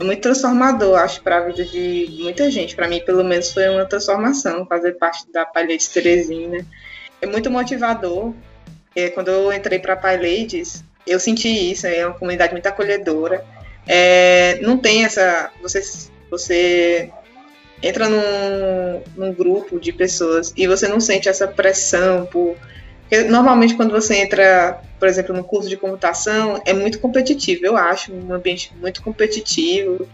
é 0.00 0.04
muito 0.04 0.22
transformador, 0.22 0.98
acho, 0.98 1.22
para 1.22 1.36
a 1.36 1.40
vida 1.40 1.62
de 1.62 2.08
muita 2.20 2.50
gente. 2.50 2.74
Para 2.74 2.88
mim, 2.88 3.00
pelo 3.04 3.22
menos, 3.22 3.52
foi 3.52 3.68
uma 3.68 3.84
transformação 3.84 4.64
fazer 4.64 4.92
parte 4.92 5.30
da 5.30 5.46
Ladies 5.54 5.88
Teresina. 5.88 6.66
É 7.20 7.26
muito 7.26 7.50
motivador. 7.50 8.32
É, 8.96 9.10
quando 9.10 9.28
eu 9.28 9.52
entrei 9.52 9.78
para 9.78 9.92
a 9.92 10.18
eu 11.06 11.20
senti 11.20 11.48
isso. 11.48 11.86
É 11.86 12.06
uma 12.06 12.14
comunidade 12.14 12.52
muito 12.52 12.66
acolhedora. 12.66 13.44
É, 13.86 14.58
não 14.62 14.78
tem 14.78 15.04
essa. 15.04 15.50
Você, 15.60 15.82
você 16.30 17.10
entra 17.82 18.08
num, 18.08 19.02
num 19.14 19.34
grupo 19.34 19.78
de 19.78 19.92
pessoas 19.92 20.52
e 20.56 20.66
você 20.66 20.88
não 20.88 20.98
sente 20.98 21.28
essa 21.28 21.46
pressão 21.46 22.24
por 22.24 22.56
porque 23.10 23.24
normalmente 23.24 23.74
quando 23.74 23.90
você 23.90 24.18
entra, 24.18 24.80
por 24.96 25.08
exemplo, 25.08 25.34
no 25.34 25.42
curso 25.42 25.68
de 25.68 25.76
computação, 25.76 26.62
é 26.64 26.72
muito 26.72 27.00
competitivo, 27.00 27.66
eu 27.66 27.76
acho, 27.76 28.14
um 28.14 28.32
ambiente 28.32 28.72
muito 28.80 29.02
competitivo. 29.02 30.08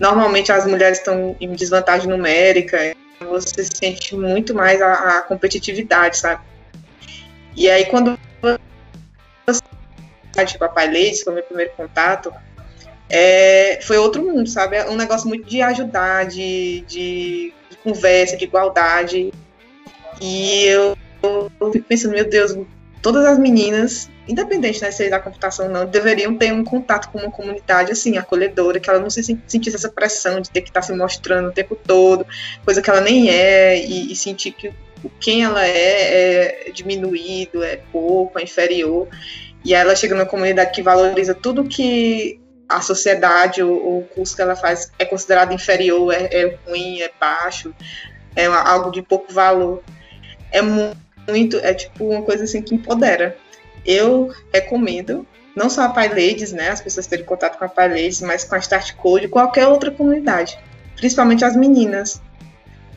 Normalmente 0.00 0.50
as 0.50 0.66
mulheres 0.66 0.98
estão 0.98 1.36
em 1.40 1.52
desvantagem 1.52 2.08
numérica, 2.08 2.76
você 3.20 3.62
sente 3.62 4.16
muito 4.16 4.52
mais 4.52 4.82
a, 4.82 5.18
a 5.18 5.22
competitividade, 5.22 6.18
sabe? 6.18 6.42
E 7.54 7.70
aí 7.70 7.84
quando 7.84 8.18
você 9.46 9.62
de 10.44 10.58
Papai 10.58 10.88
Leite, 10.88 11.22
foi 11.22 11.34
meu 11.34 11.44
primeiro 11.44 11.70
contato, 11.76 12.34
é, 13.08 13.78
foi 13.80 13.98
outro 13.98 14.24
mundo, 14.24 14.48
sabe? 14.48 14.74
É 14.74 14.90
um 14.90 14.96
negócio 14.96 15.28
muito 15.28 15.48
de 15.48 15.62
ajudar, 15.62 16.26
de, 16.26 16.80
de, 16.80 17.54
de 17.70 17.76
conversa, 17.76 18.36
de 18.36 18.44
igualdade. 18.44 19.32
E 20.20 20.64
eu 20.64 20.96
eu 21.22 21.72
fico 21.72 21.86
pensando, 21.86 22.12
meu 22.12 22.28
Deus, 22.28 22.56
todas 23.00 23.24
as 23.24 23.38
meninas, 23.38 24.08
independente 24.28 24.80
né, 24.80 24.90
se 24.90 25.04
é 25.04 25.10
da 25.10 25.18
computação 25.18 25.66
ou 25.66 25.72
não, 25.72 25.86
deveriam 25.86 26.36
ter 26.36 26.52
um 26.52 26.64
contato 26.64 27.10
com 27.10 27.18
uma 27.18 27.30
comunidade 27.30 27.92
assim, 27.92 28.16
acolhedora, 28.16 28.78
que 28.78 28.88
ela 28.88 29.00
não 29.00 29.10
se 29.10 29.22
sentisse 29.22 29.76
essa 29.76 29.90
pressão 29.90 30.40
de 30.40 30.50
ter 30.50 30.62
que 30.62 30.70
estar 30.70 30.82
se 30.82 30.92
mostrando 30.92 31.48
o 31.48 31.52
tempo 31.52 31.76
todo, 31.76 32.24
coisa 32.64 32.80
que 32.80 32.88
ela 32.88 33.00
nem 33.00 33.28
é, 33.28 33.84
e, 33.84 34.12
e 34.12 34.16
sentir 34.16 34.52
que 34.52 34.72
quem 35.18 35.42
ela 35.42 35.66
é 35.66 36.68
é 36.68 36.70
diminuído, 36.70 37.62
é 37.64 37.76
pouco, 37.90 38.38
é 38.38 38.42
inferior. 38.42 39.08
E 39.64 39.74
ela 39.74 39.96
chega 39.96 40.14
numa 40.14 40.26
comunidade 40.26 40.72
que 40.72 40.82
valoriza 40.82 41.34
tudo 41.34 41.64
que 41.64 42.40
a 42.68 42.80
sociedade 42.80 43.62
ou 43.62 43.98
o 43.98 44.04
curso 44.04 44.34
que 44.34 44.42
ela 44.42 44.56
faz 44.56 44.90
é 44.98 45.04
considerado 45.04 45.52
inferior, 45.52 46.12
é, 46.12 46.28
é 46.32 46.58
ruim, 46.66 47.00
é 47.00 47.10
baixo, 47.18 47.74
é 48.34 48.46
algo 48.46 48.90
de 48.90 49.02
pouco 49.02 49.32
valor. 49.32 49.82
É 50.50 50.62
muito 50.62 50.96
muito, 51.28 51.56
é 51.58 51.74
tipo 51.74 52.04
uma 52.08 52.22
coisa 52.22 52.44
assim 52.44 52.62
que 52.62 52.74
empodera. 52.74 53.36
Eu 53.84 54.32
recomendo, 54.52 55.26
não 55.56 55.68
só 55.68 55.82
a 55.82 55.88
PyLadies, 55.88 56.52
né, 56.52 56.70
as 56.70 56.80
pessoas 56.80 57.06
terem 57.06 57.24
contato 57.24 57.58
com 57.58 57.64
a 57.64 57.68
PyLadies, 57.68 58.20
mas 58.20 58.44
com 58.44 58.54
a 58.54 58.58
Start 58.58 58.94
Code, 58.94 59.28
qualquer 59.28 59.66
outra 59.66 59.90
comunidade, 59.90 60.58
principalmente 60.96 61.44
as 61.44 61.56
meninas, 61.56 62.20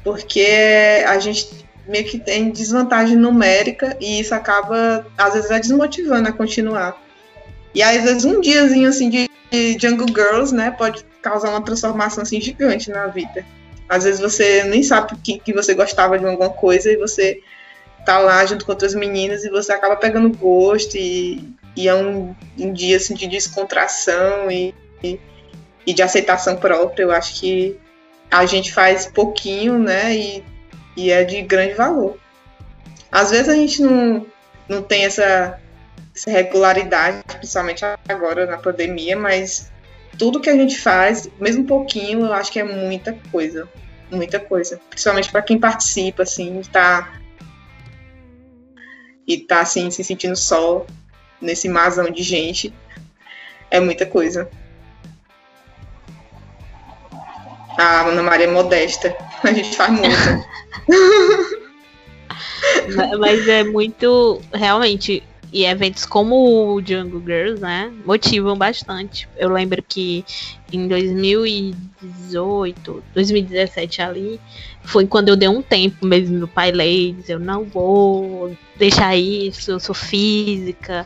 porque 0.03 1.03
a 1.07 1.17
gente 1.19 1.65
meio 1.87 2.05
que 2.05 2.19
tem 2.19 2.51
desvantagem 2.51 3.15
numérica 3.15 3.95
e 3.99 4.19
isso 4.19 4.33
acaba, 4.33 5.05
às 5.17 5.33
vezes, 5.33 5.51
é 5.51 5.59
desmotivando 5.59 6.29
a 6.29 6.31
continuar. 6.31 6.99
E 7.73 7.83
às 7.83 8.03
vezes 8.03 8.25
um 8.25 8.39
diazinho 8.39 8.87
assim 8.87 9.09
de, 9.09 9.29
Jungle 9.79 10.07
Girls, 10.07 10.53
né, 10.53 10.71
pode 10.71 11.05
causar 11.21 11.49
uma 11.49 11.61
transformação 11.61 12.23
assim 12.23 12.41
gigante 12.41 12.89
na 12.89 13.07
vida. 13.07 13.45
Às 13.87 14.03
vezes 14.03 14.19
você 14.19 14.63
nem 14.63 14.81
sabe 14.81 15.15
que, 15.23 15.39
que 15.39 15.53
você 15.53 15.73
gostava 15.73 16.17
de 16.17 16.25
alguma 16.25 16.49
coisa 16.49 16.91
e 16.91 16.97
você 16.97 17.41
tá 18.05 18.19
lá 18.19 18.45
junto 18.45 18.65
com 18.65 18.71
outras 18.71 18.93
meninas 18.93 19.43
e 19.43 19.49
você 19.49 19.71
acaba 19.71 19.95
pegando 19.95 20.29
gosto 20.29 20.95
e, 20.95 21.55
e 21.75 21.87
é 21.87 21.95
um, 21.95 22.35
um 22.57 22.71
dia 22.71 22.97
assim, 22.97 23.15
de 23.15 23.27
descontração 23.27 24.49
e, 24.49 24.73
e, 25.03 25.19
e, 25.85 25.93
de 25.93 26.01
aceitação 26.01 26.55
própria. 26.55 27.03
Eu 27.03 27.11
acho 27.11 27.39
que 27.39 27.77
a 28.29 28.45
gente 28.45 28.71
faz 28.71 29.07
pouquinho, 29.07 29.79
né? 29.79 30.15
E, 30.15 30.43
e 30.95 31.11
é 31.11 31.23
de 31.23 31.41
grande 31.41 31.73
valor. 31.73 32.17
Às 33.11 33.31
vezes 33.31 33.49
a 33.49 33.55
gente 33.55 33.81
não, 33.81 34.25
não 34.69 34.81
tem 34.81 35.05
essa, 35.05 35.59
essa 36.15 36.29
regularidade, 36.29 37.23
principalmente 37.37 37.83
agora 38.07 38.45
na 38.45 38.57
pandemia, 38.57 39.17
mas 39.17 39.71
tudo 40.17 40.39
que 40.39 40.49
a 40.49 40.55
gente 40.55 40.77
faz, 40.77 41.29
mesmo 41.39 41.65
pouquinho, 41.65 42.25
eu 42.25 42.33
acho 42.33 42.51
que 42.51 42.59
é 42.59 42.63
muita 42.63 43.17
coisa. 43.31 43.67
Muita 44.11 44.39
coisa. 44.39 44.79
Principalmente 44.89 45.31
para 45.31 45.41
quem 45.41 45.59
participa, 45.59 46.23
assim, 46.23 46.61
tá 46.71 47.19
e 49.27 49.37
tá 49.37 49.61
assim 49.61 49.91
se 49.91 50.03
sentindo 50.03 50.35
só 50.35 50.85
nesse 51.41 51.67
masão 51.67 52.09
de 52.09 52.23
gente 52.23 52.73
é 53.69 53.79
muita 53.79 54.05
coisa. 54.05 54.49
A 57.77 58.07
Ana 58.07 58.23
Maria 58.23 58.45
é 58.45 58.51
modesta, 58.51 59.15
a 59.43 59.51
gente 59.51 59.75
faz 59.75 59.91
muito. 59.91 60.15
Mas 63.19 63.47
é 63.47 63.63
muito, 63.63 64.41
realmente, 64.53 65.23
e 65.55 65.63
eventos 65.63 66.05
como 66.05 66.75
o 66.75 66.85
Jungle 66.85 67.23
Girls, 67.25 67.61
né, 67.61 67.89
motivam 68.05 68.57
bastante. 68.57 69.25
Eu 69.37 69.49
lembro 69.49 69.81
que 69.81 70.25
em 70.69 70.85
2018, 70.85 73.01
2017 73.13 74.01
ali, 74.01 74.37
foi 74.83 75.07
quando 75.07 75.29
eu 75.29 75.37
dei 75.37 75.47
um 75.47 75.61
tempo 75.61 76.05
mesmo 76.05 76.37
no 76.37 76.45
Pai 76.45 76.73
eu 77.29 77.39
não 77.39 77.63
vou 77.63 78.53
deixar 78.75 79.15
isso, 79.15 79.71
eu 79.71 79.79
sou 79.79 79.95
física 79.95 81.05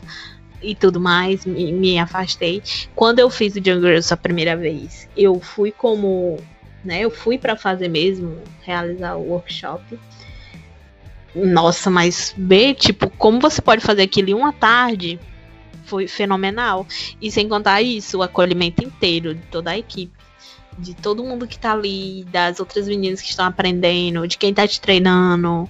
e 0.60 0.74
tudo 0.74 0.98
mais, 0.98 1.46
me, 1.46 1.70
me 1.70 2.00
afastei. 2.00 2.60
Quando 2.96 3.20
eu 3.20 3.30
fiz 3.30 3.54
o 3.54 3.64
Jungle 3.64 3.82
Girls 3.82 4.12
a 4.12 4.16
primeira 4.16 4.56
vez, 4.56 5.08
eu 5.16 5.38
fui 5.38 5.70
como, 5.70 6.38
né, 6.84 7.02
eu 7.02 7.10
fui 7.12 7.38
para 7.38 7.54
fazer 7.54 7.86
mesmo, 7.86 8.36
realizar 8.62 9.14
o 9.14 9.28
workshop 9.28 9.96
nossa, 11.34 11.90
mas 11.90 12.34
ver, 12.36 12.74
tipo, 12.74 13.08
como 13.10 13.40
você 13.40 13.62
pode 13.62 13.82
fazer 13.82 14.02
aquilo 14.02 14.30
em 14.30 14.34
uma 14.34 14.52
tarde 14.52 15.18
foi 15.84 16.06
fenomenal. 16.06 16.86
E 17.20 17.30
sem 17.30 17.48
contar 17.48 17.82
isso, 17.82 18.18
o 18.18 18.22
acolhimento 18.22 18.84
inteiro 18.84 19.34
de 19.34 19.42
toda 19.42 19.70
a 19.70 19.78
equipe. 19.78 20.12
De 20.78 20.94
todo 20.94 21.24
mundo 21.24 21.48
que 21.48 21.58
tá 21.58 21.72
ali, 21.72 22.24
das 22.30 22.60
outras 22.60 22.86
meninas 22.86 23.20
que 23.20 23.28
estão 23.28 23.44
aprendendo, 23.44 24.26
de 24.26 24.38
quem 24.38 24.54
tá 24.54 24.66
te 24.66 24.80
treinando. 24.80 25.68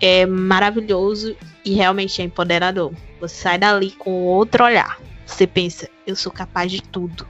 É 0.00 0.26
maravilhoso 0.26 1.36
e 1.64 1.74
realmente 1.74 2.20
é 2.20 2.24
empoderador. 2.24 2.92
Você 3.20 3.34
sai 3.36 3.58
dali 3.58 3.92
com 3.92 4.24
outro 4.24 4.64
olhar. 4.64 5.00
Você 5.24 5.46
pensa, 5.46 5.88
eu 6.06 6.14
sou 6.14 6.30
capaz 6.30 6.70
de 6.70 6.82
tudo. 6.82 7.26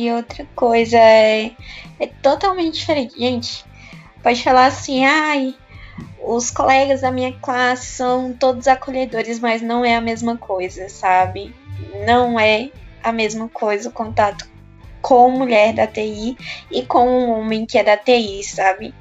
E 0.00 0.10
outra 0.10 0.46
coisa 0.56 0.96
é, 0.96 1.52
é 2.00 2.06
totalmente 2.22 2.78
diferente. 2.78 3.18
Gente, 3.18 3.62
pode 4.22 4.42
falar 4.42 4.64
assim, 4.64 5.04
ai, 5.04 5.54
os 6.24 6.50
colegas 6.50 7.02
da 7.02 7.12
minha 7.12 7.34
classe 7.34 7.84
são 7.96 8.32
todos 8.32 8.66
acolhedores, 8.66 9.38
mas 9.38 9.60
não 9.60 9.84
é 9.84 9.96
a 9.96 10.00
mesma 10.00 10.38
coisa, 10.38 10.88
sabe? 10.88 11.54
Não 12.06 12.40
é 12.40 12.70
a 13.02 13.12
mesma 13.12 13.46
coisa 13.50 13.90
o 13.90 13.92
contato 13.92 14.48
com 15.02 15.30
mulher 15.32 15.74
da 15.74 15.86
TI 15.86 16.34
e 16.70 16.82
com 16.82 17.06
um 17.06 17.38
homem 17.38 17.66
que 17.66 17.76
é 17.76 17.84
da 17.84 17.98
TI, 17.98 18.42
sabe? 18.42 18.94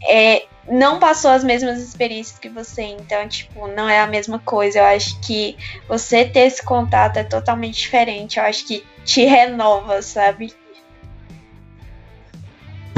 É, 0.00 0.44
não 0.68 0.98
passou 0.98 1.30
as 1.30 1.42
mesmas 1.42 1.80
experiências 1.80 2.38
que 2.38 2.48
você, 2.48 2.82
então, 2.82 3.26
tipo, 3.28 3.66
não 3.68 3.88
é 3.88 4.00
a 4.00 4.06
mesma 4.06 4.38
coisa. 4.38 4.78
Eu 4.78 4.84
acho 4.84 5.18
que 5.20 5.56
você 5.88 6.24
ter 6.24 6.40
esse 6.40 6.62
contato 6.62 7.16
é 7.16 7.24
totalmente 7.24 7.78
diferente. 7.78 8.38
Eu 8.38 8.44
acho 8.44 8.66
que 8.66 8.84
te 9.04 9.24
renova, 9.24 10.02
sabe? 10.02 10.52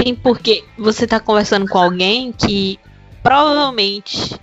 Sim, 0.01 0.15
porque 0.15 0.65
você 0.77 1.07
tá 1.07 1.21
conversando 1.21 1.69
com 1.69 1.79
alguém 1.79 2.33
que 2.33 2.79
provavelmente 3.23 4.37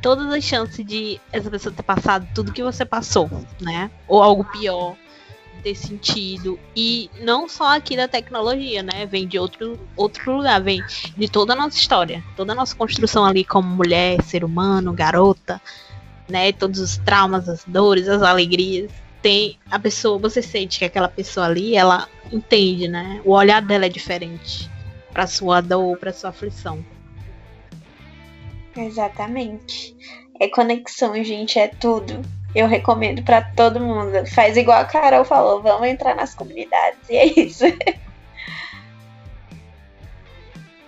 todas 0.00 0.32
as 0.32 0.42
chances 0.42 0.84
de 0.84 1.20
essa 1.32 1.50
pessoa 1.50 1.74
ter 1.74 1.82
passado 1.82 2.26
tudo 2.34 2.52
que 2.52 2.62
você 2.62 2.84
passou, 2.84 3.28
né? 3.60 3.90
Ou 4.08 4.22
algo 4.22 4.44
pior 4.44 4.96
ter 5.62 5.74
sentido. 5.74 6.58
E 6.74 7.10
não 7.20 7.48
só 7.48 7.76
aqui 7.76 7.96
da 7.96 8.08
tecnologia, 8.08 8.82
né? 8.82 9.06
Vem 9.06 9.26
de 9.26 9.38
outro, 9.38 9.78
outro 9.96 10.36
lugar, 10.36 10.60
vem 10.62 10.82
de 11.16 11.28
toda 11.28 11.52
a 11.52 11.56
nossa 11.56 11.76
história, 11.76 12.22
toda 12.36 12.52
a 12.52 12.56
nossa 12.56 12.74
construção 12.74 13.24
ali 13.24 13.44
como 13.44 13.68
mulher, 13.68 14.22
ser 14.22 14.44
humano, 14.44 14.92
garota, 14.92 15.60
né? 16.28 16.52
Todos 16.52 16.80
os 16.80 16.96
traumas, 16.98 17.48
as 17.48 17.64
dores, 17.64 18.08
as 18.08 18.22
alegrias 18.22 18.90
tem 19.26 19.58
a 19.68 19.76
pessoa, 19.76 20.18
você 20.18 20.40
sente 20.40 20.78
que 20.78 20.84
aquela 20.84 21.08
pessoa 21.08 21.46
ali, 21.46 21.74
ela 21.74 22.08
entende, 22.32 22.86
né? 22.86 23.20
O 23.24 23.32
olhar 23.32 23.60
dela 23.60 23.86
é 23.86 23.88
diferente 23.88 24.70
para 25.12 25.26
sua 25.26 25.60
dor, 25.60 25.98
para 25.98 26.12
sua 26.12 26.30
aflição. 26.30 26.84
Exatamente. 28.76 29.96
É 30.38 30.48
conexão, 30.48 31.12
gente, 31.24 31.58
é 31.58 31.66
tudo. 31.66 32.22
Eu 32.56 32.66
recomendo 32.66 33.22
para 33.22 33.42
todo 33.42 33.78
mundo. 33.78 34.24
Faz 34.34 34.56
igual 34.56 34.80
a 34.80 34.86
Carol 34.86 35.26
falou, 35.26 35.60
vamos 35.60 35.86
entrar 35.86 36.16
nas 36.16 36.34
comunidades. 36.34 36.98
E 37.10 37.16
é 37.16 37.26
isso. 37.26 37.64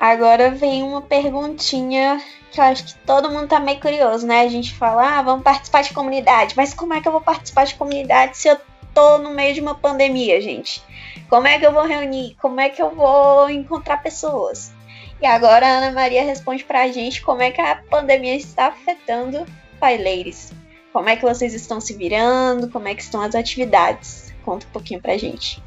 Agora 0.01 0.51
vem 0.51 0.83
uma 0.83 1.03
perguntinha 1.03 2.23
que 2.51 2.59
eu 2.59 2.65
acho 2.65 2.85
que 2.85 2.95
todo 3.01 3.31
mundo 3.31 3.49
tá 3.49 3.61
meio 3.61 3.79
curioso, 3.81 4.27
né? 4.27 4.41
A 4.41 4.49
gente 4.49 4.73
fala, 4.73 5.19
ah, 5.19 5.23
vamos 5.23 5.43
participar 5.43 5.83
de 5.83 5.93
comunidade, 5.93 6.55
mas 6.57 6.73
como 6.73 6.95
é 6.95 7.03
que 7.03 7.09
eu 7.09 7.13
vou 7.13 7.21
participar 7.21 7.67
de 7.67 7.75
comunidade 7.75 8.39
se 8.39 8.49
eu 8.49 8.59
tô 8.95 9.19
no 9.19 9.35
meio 9.35 9.53
de 9.53 9.61
uma 9.61 9.75
pandemia, 9.75 10.41
gente? 10.41 10.83
Como 11.29 11.47
é 11.47 11.59
que 11.59 11.67
eu 11.67 11.73
vou 11.73 11.85
reunir? 11.85 12.35
Como 12.41 12.59
é 12.59 12.71
que 12.71 12.81
eu 12.81 12.95
vou 12.95 13.51
encontrar 13.51 14.03
pessoas? 14.03 14.73
E 15.21 15.27
agora 15.27 15.67
a 15.67 15.71
Ana 15.71 15.91
Maria 15.91 16.25
responde 16.25 16.65
pra 16.65 16.89
gente 16.89 17.21
como 17.21 17.43
é 17.43 17.51
que 17.51 17.61
a 17.61 17.77
pandemia 17.91 18.37
está 18.37 18.69
afetando 18.69 19.45
paileiros. 19.79 20.51
Como 20.93 21.09
é 21.09 21.17
que 21.17 21.23
vocês 21.23 21.55
estão 21.55 21.81
se 21.81 21.95
virando? 21.95 22.69
Como 22.69 22.89
é 22.89 22.95
que 22.95 23.03
estão 23.03 23.23
as 23.23 23.35
atividades? 23.35 24.33
Conta 24.45 24.67
um 24.67 24.71
pouquinho 24.71 25.01
pra 25.01 25.17
gente. 25.17 25.63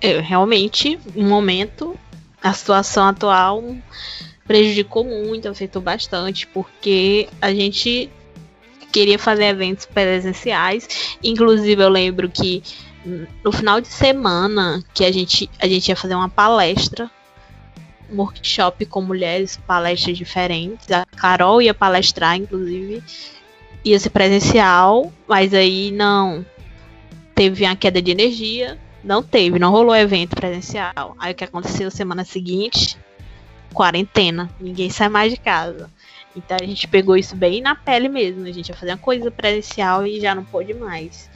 Eu, 0.00 0.22
realmente, 0.22 0.98
no 1.14 1.28
momento, 1.28 1.98
a 2.42 2.52
situação 2.52 3.06
atual 3.06 3.62
prejudicou 4.46 5.04
muito, 5.04 5.48
afetou 5.48 5.82
bastante, 5.82 6.46
porque 6.46 7.28
a 7.40 7.52
gente 7.52 8.10
queria 8.92 9.18
fazer 9.18 9.46
eventos 9.46 9.86
presenciais. 9.86 11.16
Inclusive, 11.22 11.82
eu 11.82 11.88
lembro 11.88 12.30
que 12.30 12.62
no 13.44 13.52
final 13.52 13.80
de 13.80 13.88
semana 13.88 14.82
que 14.94 15.04
a 15.04 15.12
gente, 15.12 15.50
a 15.60 15.66
gente 15.66 15.88
ia 15.88 15.96
fazer 15.96 16.14
uma 16.14 16.28
palestra, 16.28 17.10
um 18.10 18.16
workshop 18.18 18.86
com 18.86 19.02
mulheres, 19.02 19.56
palestras 19.66 20.16
diferentes. 20.16 20.90
A 20.90 21.04
Carol 21.16 21.60
ia 21.60 21.74
palestrar, 21.74 22.36
inclusive, 22.36 23.02
ia 23.90 23.98
ser 23.98 24.10
presencial, 24.10 25.12
mas 25.28 25.54
aí 25.54 25.90
não 25.92 26.44
teve 27.34 27.64
uma 27.64 27.76
queda 27.76 28.02
de 28.02 28.10
energia, 28.10 28.78
não 29.04 29.22
teve, 29.22 29.58
não 29.58 29.70
rolou 29.70 29.94
evento 29.94 30.34
presencial. 30.34 31.14
Aí 31.18 31.32
o 31.32 31.34
que 31.34 31.44
aconteceu 31.44 31.90
semana 31.90 32.24
seguinte? 32.24 32.98
quarentena, 33.76 34.48
ninguém 34.58 34.88
sai 34.88 35.10
mais 35.10 35.30
de 35.30 35.38
casa. 35.38 35.90
Então 36.34 36.56
a 36.58 36.64
gente 36.64 36.88
pegou 36.88 37.14
isso 37.14 37.36
bem 37.36 37.60
na 37.60 37.74
pele 37.74 38.08
mesmo. 38.08 38.46
A 38.46 38.52
gente 38.52 38.70
ia 38.70 38.74
fazer 38.74 38.92
uma 38.92 38.98
coisa 38.98 39.30
presencial 39.30 40.06
e 40.06 40.18
já 40.18 40.34
não 40.34 40.44
pôde 40.44 40.72
mais. 40.72 41.30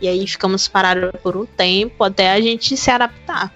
E 0.00 0.06
aí 0.06 0.26
ficamos 0.26 0.68
parados 0.68 1.10
por 1.22 1.36
um 1.36 1.46
tempo 1.46 2.04
até 2.04 2.32
a 2.32 2.40
gente 2.40 2.76
se 2.76 2.90
adaptar. 2.90 3.50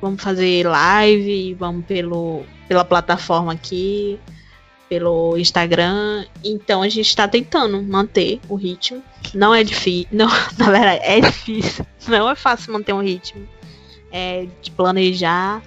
Vamos 0.00 0.22
fazer 0.22 0.66
live, 0.66 1.54
vamos 1.54 1.86
pelo, 1.86 2.44
pela 2.68 2.84
plataforma 2.84 3.52
aqui, 3.52 4.20
pelo 4.88 5.36
Instagram. 5.36 6.24
Então 6.42 6.82
a 6.82 6.88
gente 6.88 7.06
está 7.06 7.26
tentando 7.26 7.82
manter 7.82 8.40
o 8.48 8.54
ritmo. 8.54 9.02
Não 9.32 9.54
é 9.54 9.64
difícil. 9.64 10.08
Não, 10.12 10.28
na 10.58 10.70
verdade, 10.70 11.00
é 11.02 11.20
difícil. 11.20 11.86
Não 12.06 12.28
é 12.28 12.34
fácil 12.34 12.72
manter 12.72 12.92
um 12.92 13.02
ritmo. 13.02 13.46
É 14.10 14.46
de 14.62 14.70
planejar 14.70 15.62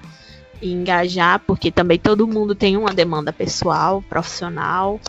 e 0.62 0.72
engajar, 0.72 1.40
porque 1.40 1.72
também 1.72 2.00
todo 2.00 2.28
mundo 2.28 2.56
tem 2.56 2.78
uma 2.78 2.94
demanda 2.94 3.32
pessoal, 3.32 4.02
profissional 4.02 5.00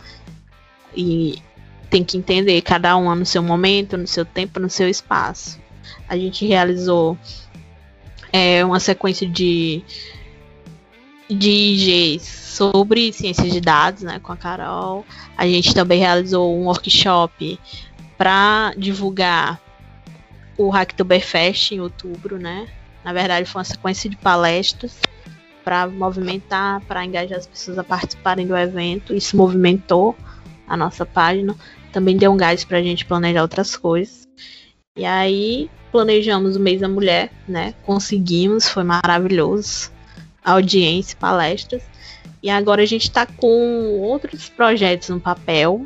e 0.95 1.41
tem 1.89 2.03
que 2.03 2.17
entender 2.17 2.61
cada 2.61 2.95
uma 2.95 3.15
no 3.15 3.25
seu 3.25 3.41
momento, 3.41 3.97
no 3.97 4.07
seu 4.07 4.23
tempo, 4.23 4.59
no 4.59 4.69
seu 4.69 4.87
espaço. 4.87 5.59
A 6.07 6.15
gente 6.17 6.45
realizou 6.45 7.17
é, 8.31 8.63
uma 8.63 8.79
sequência 8.79 9.27
de 9.27 9.83
de 11.29 11.49
IGs 11.49 12.23
sobre 12.23 13.13
ciências 13.13 13.51
de 13.51 13.61
dados, 13.61 14.03
né, 14.03 14.19
com 14.19 14.31
a 14.31 14.37
Carol. 14.37 15.05
A 15.37 15.45
gente 15.47 15.73
também 15.73 15.99
realizou 15.99 16.55
um 16.55 16.65
workshop 16.65 17.59
para 18.17 18.73
divulgar 18.77 19.61
o 20.57 20.69
Hacktoberfest 20.69 21.71
em 21.71 21.79
outubro, 21.79 22.37
né? 22.37 22.67
Na 23.03 23.13
verdade, 23.13 23.49
foi 23.49 23.59
uma 23.59 23.65
sequência 23.65 24.09
de 24.09 24.17
palestras 24.17 24.99
para 25.63 25.87
movimentar, 25.87 26.81
para 26.81 27.05
engajar 27.05 27.37
as 27.37 27.47
pessoas 27.47 27.77
a 27.77 27.83
participarem 27.83 28.45
do 28.45 28.57
evento. 28.57 29.15
Isso 29.15 29.37
movimentou 29.37 30.15
a 30.67 30.75
nossa 30.75 31.05
página. 31.05 31.55
Também 31.93 32.17
deu 32.17 32.31
um 32.31 32.37
gás 32.37 32.65
para 32.65 32.79
a 32.79 32.83
gente 32.83 33.05
planejar 33.05 33.41
outras 33.41 33.77
coisas. 33.77 34.27
E 34.97 35.05
aí 35.05 35.69
planejamos 35.91 36.55
o 36.55 36.59
mês 36.59 36.81
da 36.81 36.89
mulher, 36.89 37.31
né? 37.47 37.73
Conseguimos, 37.85 38.67
foi 38.67 38.83
maravilhoso. 38.83 39.91
Audiência, 40.51 41.17
palestras. 41.19 41.83
E 42.41 42.49
agora 42.49 42.81
a 42.81 42.85
gente 42.85 43.03
está 43.03 43.25
com 43.25 43.99
outros 43.99 44.47
projetos 44.49 45.09
no 45.09 45.19
papel, 45.19 45.85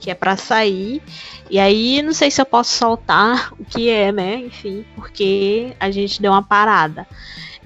que 0.00 0.10
é 0.10 0.14
para 0.14 0.36
sair. 0.36 1.00
E 1.48 1.58
aí 1.58 2.02
não 2.02 2.12
sei 2.12 2.30
se 2.30 2.40
eu 2.40 2.46
posso 2.46 2.76
soltar 2.76 3.52
o 3.58 3.64
que 3.64 3.88
é, 3.88 4.10
né? 4.10 4.36
Enfim, 4.36 4.84
porque 4.96 5.72
a 5.78 5.90
gente 5.90 6.20
deu 6.20 6.32
uma 6.32 6.42
parada. 6.42 7.06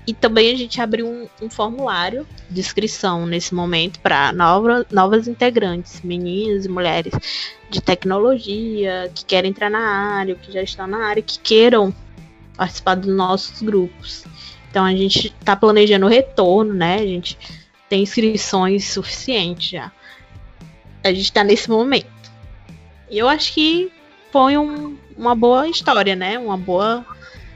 E 0.07 0.15
também 0.15 0.53
a 0.53 0.57
gente 0.57 0.81
abriu 0.81 1.07
um, 1.09 1.27
um 1.43 1.51
formulário 1.51 2.27
de 2.49 2.61
inscrição 2.61 3.27
nesse 3.27 3.53
momento 3.53 3.99
para 3.99 4.33
nova, 4.33 4.87
novas 4.91 5.27
integrantes, 5.27 6.01
meninas 6.03 6.65
e 6.65 6.69
mulheres 6.69 7.13
de 7.69 7.81
tecnologia, 7.81 9.11
que 9.13 9.25
querem 9.25 9.51
entrar 9.51 9.69
na 9.69 9.81
área, 9.81 10.37
que 10.37 10.53
já 10.53 10.63
estão 10.63 10.87
na 10.87 11.07
área, 11.07 11.23
que 11.23 11.41
queiram 11.41 11.93
participar 12.57 12.95
dos 12.95 13.13
nossos 13.13 13.61
grupos. 13.61 14.25
Então 14.71 14.85
a 14.85 14.93
gente 14.93 15.29
está 15.29 15.57
planejando 15.57 16.07
o 16.07 16.09
retorno, 16.09 16.75
né? 16.75 16.97
A 16.97 17.07
gente 17.07 17.39
tem 17.89 18.03
inscrições 18.03 18.91
suficientes 18.91 19.71
já. 19.71 19.93
A 21.03 21.13
gente 21.13 21.33
tá 21.33 21.45
nesse 21.45 21.71
momento. 21.71 22.07
E 23.11 23.19
eu 23.19 23.29
acho 23.29 23.53
que 23.53 23.91
foi 24.33 24.57
um, 24.59 24.97
uma 25.17 25.35
boa 25.35 25.69
história, 25.69 26.17
né? 26.17 26.39
Uma 26.39 26.57
boa 26.57 27.07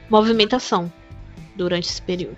movimentação 0.09 0.91
durante 1.55 1.87
esse 1.89 2.01
período. 2.01 2.37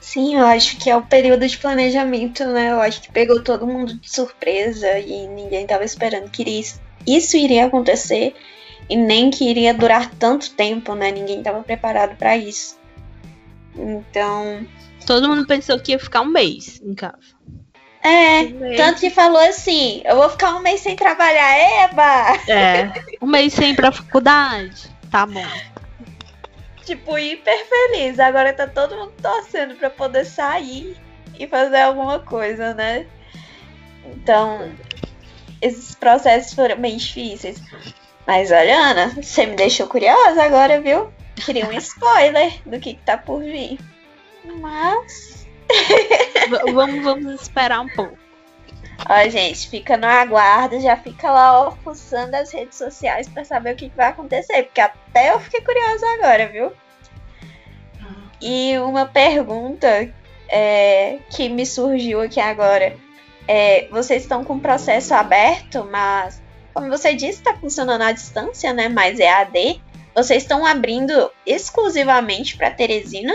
Sim, 0.00 0.36
eu 0.36 0.46
acho 0.46 0.76
que 0.76 0.90
é 0.90 0.96
o 0.96 1.02
período 1.02 1.46
de 1.46 1.56
planejamento, 1.56 2.44
né? 2.46 2.72
Eu 2.72 2.80
acho 2.80 3.00
que 3.02 3.12
pegou 3.12 3.42
todo 3.42 3.66
mundo 3.66 3.94
de 3.94 4.10
surpresa 4.10 4.98
e 4.98 5.26
ninguém 5.28 5.62
estava 5.62 5.84
esperando 5.84 6.28
que 6.30 6.42
isso 7.06 7.36
iria 7.36 7.66
acontecer 7.66 8.34
e 8.90 8.96
nem 8.96 9.30
que 9.30 9.48
iria 9.48 9.72
durar 9.72 10.10
tanto 10.16 10.50
tempo, 10.50 10.96
né? 10.96 11.12
Ninguém 11.12 11.38
estava 11.38 11.62
preparado 11.62 12.16
para 12.16 12.36
isso. 12.36 12.76
Então. 13.76 14.66
Todo 15.06 15.28
mundo 15.28 15.46
pensou 15.46 15.78
que 15.78 15.92
ia 15.92 15.98
ficar 15.98 16.22
um 16.22 16.26
mês 16.26 16.80
em 16.84 16.92
casa. 16.92 17.38
É, 18.02 18.40
um 18.42 18.76
tanto 18.76 19.00
que 19.00 19.10
falou 19.10 19.40
assim: 19.40 20.02
eu 20.04 20.16
vou 20.16 20.28
ficar 20.28 20.56
um 20.56 20.60
mês 20.60 20.80
sem 20.80 20.96
trabalhar, 20.96 21.84
Eba! 21.84 22.40
É, 22.50 22.92
um 23.22 23.26
mês 23.26 23.52
sem 23.52 23.70
ir 23.70 23.76
pra 23.76 23.92
faculdade. 23.92 24.90
Tá 25.08 25.24
bom. 25.24 25.46
Tipo, 26.84 27.16
hiper 27.16 27.66
feliz. 27.68 28.18
Agora 28.18 28.52
tá 28.52 28.66
todo 28.66 28.96
mundo 28.96 29.12
torcendo 29.22 29.76
pra 29.76 29.88
poder 29.88 30.24
sair 30.24 30.96
e 31.38 31.46
fazer 31.46 31.82
alguma 31.82 32.18
coisa, 32.18 32.74
né? 32.74 33.06
Então, 34.04 34.72
esses 35.62 35.94
processos 35.94 36.54
foram 36.54 36.76
bem 36.76 36.96
difíceis. 36.96 37.60
Mas 38.26 38.50
olha, 38.50 38.76
Ana, 38.76 39.08
você 39.20 39.46
me 39.46 39.56
deixou 39.56 39.86
curiosa 39.86 40.42
agora, 40.42 40.80
viu? 40.80 41.12
Queria 41.44 41.66
um 41.66 41.72
spoiler 41.72 42.52
do 42.66 42.78
que, 42.78 42.94
que 42.94 43.02
tá 43.02 43.16
por 43.16 43.42
vir. 43.42 43.78
Mas. 44.44 45.46
vamos, 46.72 47.02
vamos 47.02 47.42
esperar 47.42 47.80
um 47.80 47.88
pouco. 47.88 48.18
Ó, 49.08 49.28
gente, 49.28 49.68
fica 49.68 49.96
no 49.96 50.06
aguardo, 50.06 50.80
já 50.80 50.96
fica 50.96 51.30
lá 51.30 51.68
ó, 51.68 51.70
fuçando 51.82 52.34
as 52.36 52.52
redes 52.52 52.76
sociais 52.76 53.28
para 53.28 53.44
saber 53.44 53.72
o 53.72 53.76
que, 53.76 53.88
que, 53.88 53.96
vai 53.96 54.08
acontecer, 54.08 54.64
porque 54.64 54.80
até 54.80 55.32
eu 55.32 55.40
fiquei 55.40 55.60
curiosa 55.62 56.06
agora, 56.18 56.46
viu? 56.48 56.72
E 58.40 58.78
uma 58.78 59.06
pergunta 59.06 60.12
é, 60.48 61.18
que 61.30 61.48
me 61.48 61.64
surgiu 61.64 62.20
aqui 62.20 62.40
agora. 62.40 62.96
É, 63.48 63.88
vocês 63.90 64.22
estão 64.22 64.44
com 64.44 64.54
o 64.54 64.60
processo 64.60 65.14
aberto, 65.14 65.84
mas 65.90 66.39
como 66.72 66.88
você 66.88 67.14
disse, 67.14 67.38
está 67.38 67.54
funcionando 67.54 68.02
à 68.02 68.12
distância, 68.12 68.72
né? 68.72 68.88
Mas 68.88 69.18
é 69.20 69.30
AD. 69.30 69.80
Vocês 70.14 70.42
estão 70.42 70.66
abrindo 70.66 71.30
exclusivamente 71.46 72.56
para 72.56 72.70
Teresina? 72.70 73.32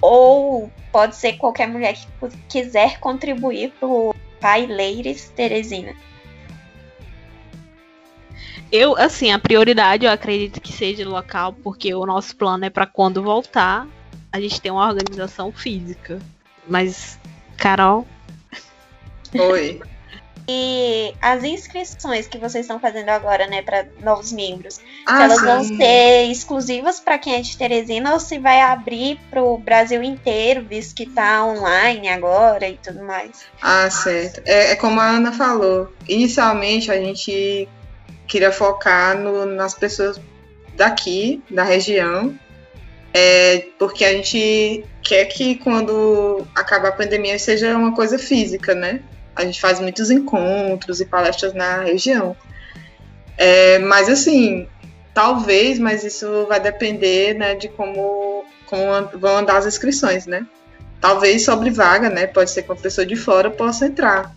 Ou 0.00 0.70
pode 0.92 1.16
ser 1.16 1.34
qualquer 1.34 1.66
mulher 1.68 1.94
que 1.94 2.06
quiser 2.48 2.98
contribuir 3.00 3.72
para 3.78 3.88
o 3.88 4.14
Pai 4.40 4.66
Leires 4.66 5.32
Teresina? 5.34 5.94
Eu, 8.70 8.96
assim, 8.96 9.30
a 9.30 9.38
prioridade 9.38 10.04
eu 10.04 10.10
acredito 10.10 10.60
que 10.60 10.72
seja 10.72 11.08
local, 11.08 11.52
porque 11.52 11.94
o 11.94 12.04
nosso 12.04 12.36
plano 12.36 12.64
é 12.64 12.70
para 12.70 12.86
quando 12.86 13.22
voltar, 13.22 13.86
a 14.32 14.40
gente 14.40 14.60
ter 14.60 14.70
uma 14.70 14.86
organização 14.86 15.52
física. 15.52 16.18
Mas, 16.68 17.18
Carol. 17.56 18.06
Oi. 19.34 19.80
E 20.48 21.12
as 21.20 21.42
inscrições 21.42 22.28
que 22.28 22.38
vocês 22.38 22.64
estão 22.64 22.78
fazendo 22.78 23.08
agora, 23.08 23.48
né, 23.48 23.62
para 23.62 23.86
novos 24.00 24.30
membros, 24.30 24.80
ah, 25.04 25.24
elas 25.24 25.40
sim. 25.40 25.44
vão 25.44 25.64
ser 25.64 26.30
exclusivas 26.30 27.00
para 27.00 27.18
quem 27.18 27.34
é 27.34 27.40
de 27.40 27.56
Teresina 27.56 28.12
ou 28.12 28.20
se 28.20 28.38
vai 28.38 28.60
abrir 28.60 29.18
para 29.28 29.42
o 29.42 29.58
Brasil 29.58 30.02
inteiro, 30.04 30.64
visto 30.64 30.94
que 30.94 31.02
está 31.02 31.44
online 31.44 32.08
agora 32.08 32.68
e 32.68 32.76
tudo 32.76 33.02
mais? 33.02 33.44
Ah, 33.60 33.90
certo. 33.90 34.40
É, 34.44 34.72
é, 34.72 34.76
como 34.76 35.00
a 35.00 35.08
Ana 35.08 35.32
falou. 35.32 35.92
Inicialmente 36.08 36.92
a 36.92 36.96
gente 36.96 37.68
queria 38.28 38.52
focar 38.52 39.18
no, 39.18 39.46
nas 39.46 39.74
pessoas 39.74 40.20
daqui, 40.76 41.42
da 41.50 41.64
região, 41.64 42.38
é, 43.12 43.66
porque 43.78 44.04
a 44.04 44.12
gente 44.12 44.84
quer 45.02 45.24
que 45.24 45.56
quando 45.56 46.46
acabar 46.54 46.90
a 46.90 46.92
pandemia 46.92 47.38
seja 47.38 47.76
uma 47.76 47.94
coisa 47.94 48.18
física, 48.18 48.74
né? 48.74 49.02
A 49.36 49.44
gente 49.44 49.60
faz 49.60 49.78
muitos 49.78 50.10
encontros 50.10 51.00
e 51.00 51.04
palestras 51.04 51.52
na 51.52 51.82
região. 51.82 52.34
É, 53.36 53.78
mas 53.78 54.08
assim, 54.08 54.66
talvez, 55.12 55.78
mas 55.78 56.04
isso 56.04 56.46
vai 56.48 56.58
depender 56.58 57.34
né, 57.34 57.54
de 57.54 57.68
como, 57.68 58.44
como 58.66 58.82
vão 59.18 59.38
andar 59.38 59.58
as 59.58 59.66
inscrições, 59.66 60.26
né? 60.26 60.46
Talvez 61.00 61.44
sobre 61.44 61.70
vaga, 61.70 62.08
né? 62.08 62.26
Pode 62.26 62.50
ser 62.50 62.62
que 62.62 62.70
uma 62.70 62.80
pessoa 62.80 63.06
de 63.06 63.14
fora 63.14 63.50
possa 63.50 63.86
entrar. 63.86 64.34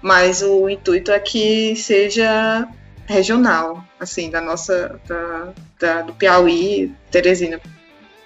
Mas 0.00 0.42
o 0.42 0.68
intuito 0.68 1.10
é 1.10 1.18
que 1.18 1.74
seja 1.74 2.68
regional, 3.06 3.84
assim, 3.98 4.30
da 4.30 4.40
nossa, 4.40 5.00
da, 5.06 5.52
da, 5.80 6.02
do 6.02 6.14
Piauí, 6.14 6.92
Teresina, 7.10 7.60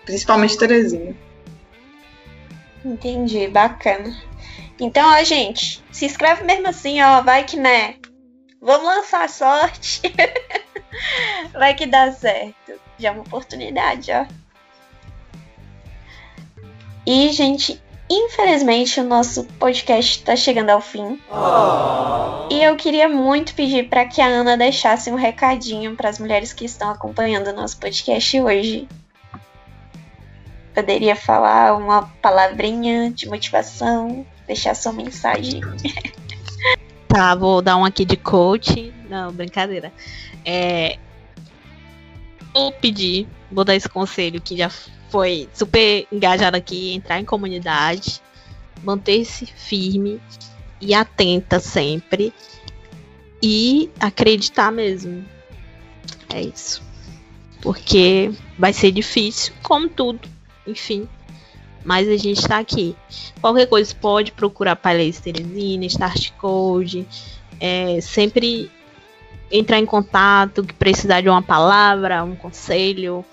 principalmente 0.05 0.59
Teresina. 0.59 1.15
Entendi, 2.85 3.47
bacana. 3.49 4.30
Então, 4.81 5.13
ó, 5.13 5.23
gente, 5.23 5.85
se 5.93 6.07
inscreve 6.07 6.43
mesmo 6.43 6.69
assim, 6.69 7.03
ó, 7.03 7.21
vai 7.21 7.45
que 7.45 7.57
né. 7.57 7.97
Vamos 8.61 8.85
lançar 8.85 9.29
sorte. 9.29 10.01
vai 11.53 11.75
que 11.75 11.87
dá 11.87 12.11
certo. 12.13 12.81
Já 12.99 13.11
é 13.11 13.13
uma 13.13 13.23
oportunidade, 13.23 14.11
ó. 14.11 14.27
E, 17.07 17.31
gente, 17.33 17.83
infelizmente 18.09 19.01
o 19.01 19.05
nosso 19.05 19.45
podcast 19.59 20.19
está 20.19 20.35
chegando 20.37 20.71
ao 20.71 20.81
fim. 20.81 21.21
Oh. 21.31 22.49
E 22.51 22.63
eu 22.63 22.77
queria 22.77 23.09
muito 23.09 23.55
pedir 23.55 23.89
para 23.89 24.07
que 24.07 24.21
a 24.21 24.27
Ana 24.27 24.57
deixasse 24.57 25.11
um 25.11 25.15
recadinho 25.15 25.95
para 25.95 26.09
as 26.09 26.19
mulheres 26.19 26.53
que 26.53 26.65
estão 26.65 26.91
acompanhando 26.91 27.49
o 27.49 27.53
nosso 27.53 27.79
podcast 27.79 28.41
hoje. 28.41 28.89
Poderia 30.75 31.17
falar 31.17 31.77
uma 31.77 32.03
palavrinha 32.23 33.11
de 33.11 33.29
motivação? 33.29 34.27
Deixar 34.51 34.75
sua 34.75 34.93
mensagem. 34.93 35.61
Tá, 37.07 37.35
vou 37.35 37.63
dar 37.63 37.77
um 37.77 37.85
aqui 37.85 38.05
de 38.05 38.17
coach. 38.17 38.93
Não, 39.09 39.33
brincadeira. 39.33 39.93
É, 40.45 40.99
vou 42.53 42.73
pedir, 42.73 43.29
vou 43.51 43.65
dar 43.65 43.75
esse 43.75 43.89
conselho 43.89 44.41
que 44.41 44.57
já 44.57 44.69
foi 45.09 45.49
super 45.53 46.07
engajado 46.11 46.57
aqui, 46.57 46.93
entrar 46.93 47.21
em 47.21 47.25
comunidade, 47.25 48.21
manter-se 48.83 49.47
firme 49.47 50.21
e 50.81 50.95
atenta 50.95 51.59
sempre 51.59 52.33
e 53.43 53.91
acreditar 53.99 54.71
mesmo. 54.73 55.25
É 56.33 56.43
isso. 56.43 56.83
Porque 57.61 58.33
vai 58.59 58.73
ser 58.73 58.91
difícil, 58.93 59.53
como 59.63 59.89
tudo, 59.89 60.29
enfim 60.67 61.09
mas 61.85 62.09
a 62.09 62.17
gente 62.17 62.39
está 62.39 62.59
aqui. 62.59 62.97
Qualquer 63.41 63.67
coisa 63.67 63.95
pode 63.95 64.33
procurar 64.33 64.77
Palestra 64.77 65.33
Teresina, 65.33 65.87
Start 65.87 66.33
Code, 66.39 67.07
é, 67.59 68.01
sempre 68.01 68.71
entrar 69.51 69.79
em 69.79 69.87
contato, 69.87 70.63
que 70.63 70.75
precisar 70.75 71.21
de 71.21 71.29
uma 71.29 71.43
palavra, 71.43 72.23
um 72.23 72.37
conselho, 72.37 73.25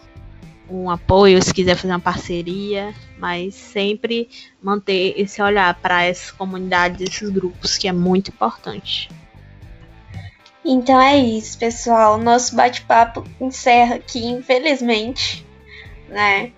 um 0.69 0.89
apoio, 0.89 1.41
se 1.41 1.53
quiser 1.53 1.75
fazer 1.75 1.93
uma 1.93 1.99
parceria, 1.99 2.93
mas 3.17 3.55
sempre 3.55 4.29
manter 4.61 5.13
esse 5.17 5.41
olhar 5.41 5.73
para 5.75 6.03
essas 6.03 6.31
comunidades, 6.31 7.01
esses 7.01 7.29
grupos, 7.29 7.77
que 7.77 7.87
é 7.87 7.93
muito 7.93 8.31
importante. 8.31 9.09
Então 10.65 10.99
é 10.99 11.17
isso, 11.17 11.57
pessoal. 11.57 12.17
Nosso 12.17 12.55
bate-papo 12.55 13.23
encerra 13.39 13.95
aqui, 13.95 14.25
infelizmente, 14.25 15.45
né? 16.09 16.51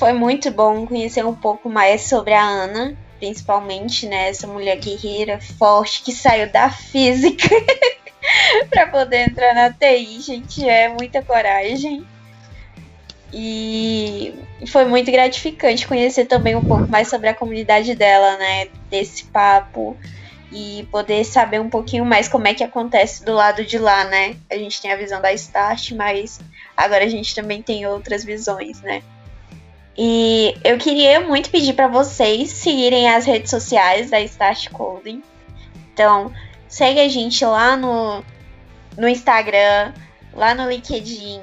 Foi 0.00 0.14
muito 0.14 0.50
bom 0.50 0.86
conhecer 0.86 1.26
um 1.26 1.34
pouco 1.34 1.68
mais 1.68 2.08
sobre 2.08 2.32
a 2.32 2.42
Ana, 2.42 2.96
principalmente, 3.18 4.06
né, 4.06 4.30
essa 4.30 4.46
mulher 4.46 4.78
guerreira, 4.78 5.38
forte, 5.38 6.02
que 6.02 6.10
saiu 6.10 6.50
da 6.50 6.70
física 6.70 7.46
para 8.70 8.86
poder 8.86 9.28
entrar 9.28 9.54
na 9.54 9.70
TI, 9.70 10.22
gente, 10.22 10.66
é 10.66 10.88
muita 10.88 11.22
coragem. 11.22 12.02
E 13.30 14.32
foi 14.68 14.86
muito 14.86 15.12
gratificante 15.12 15.86
conhecer 15.86 16.24
também 16.24 16.56
um 16.56 16.64
pouco 16.64 16.88
mais 16.88 17.08
sobre 17.08 17.28
a 17.28 17.34
comunidade 17.34 17.94
dela, 17.94 18.38
né, 18.38 18.68
desse 18.88 19.24
papo 19.24 19.98
e 20.50 20.88
poder 20.90 21.24
saber 21.24 21.60
um 21.60 21.68
pouquinho 21.68 22.06
mais 22.06 22.26
como 22.26 22.48
é 22.48 22.54
que 22.54 22.64
acontece 22.64 23.22
do 23.22 23.34
lado 23.34 23.66
de 23.66 23.76
lá, 23.76 24.04
né? 24.04 24.34
A 24.50 24.56
gente 24.56 24.80
tem 24.80 24.90
a 24.90 24.96
visão 24.96 25.20
da 25.20 25.30
Start, 25.34 25.92
mas 25.92 26.40
agora 26.74 27.04
a 27.04 27.08
gente 27.08 27.34
também 27.34 27.60
tem 27.60 27.86
outras 27.86 28.24
visões, 28.24 28.80
né? 28.80 29.02
E 30.02 30.54
eu 30.64 30.78
queria 30.78 31.20
muito 31.20 31.50
pedir 31.50 31.74
para 31.74 31.86
vocês 31.86 32.50
seguirem 32.50 33.10
as 33.10 33.26
redes 33.26 33.50
sociais 33.50 34.10
da 34.10 34.18
Start 34.22 34.70
Coding. 34.70 35.22
Então, 35.92 36.32
segue 36.66 37.00
a 37.00 37.08
gente 37.08 37.44
lá 37.44 37.76
no, 37.76 38.24
no 38.96 39.06
Instagram, 39.06 39.92
lá 40.32 40.54
no 40.54 40.70
LinkedIn. 40.70 41.42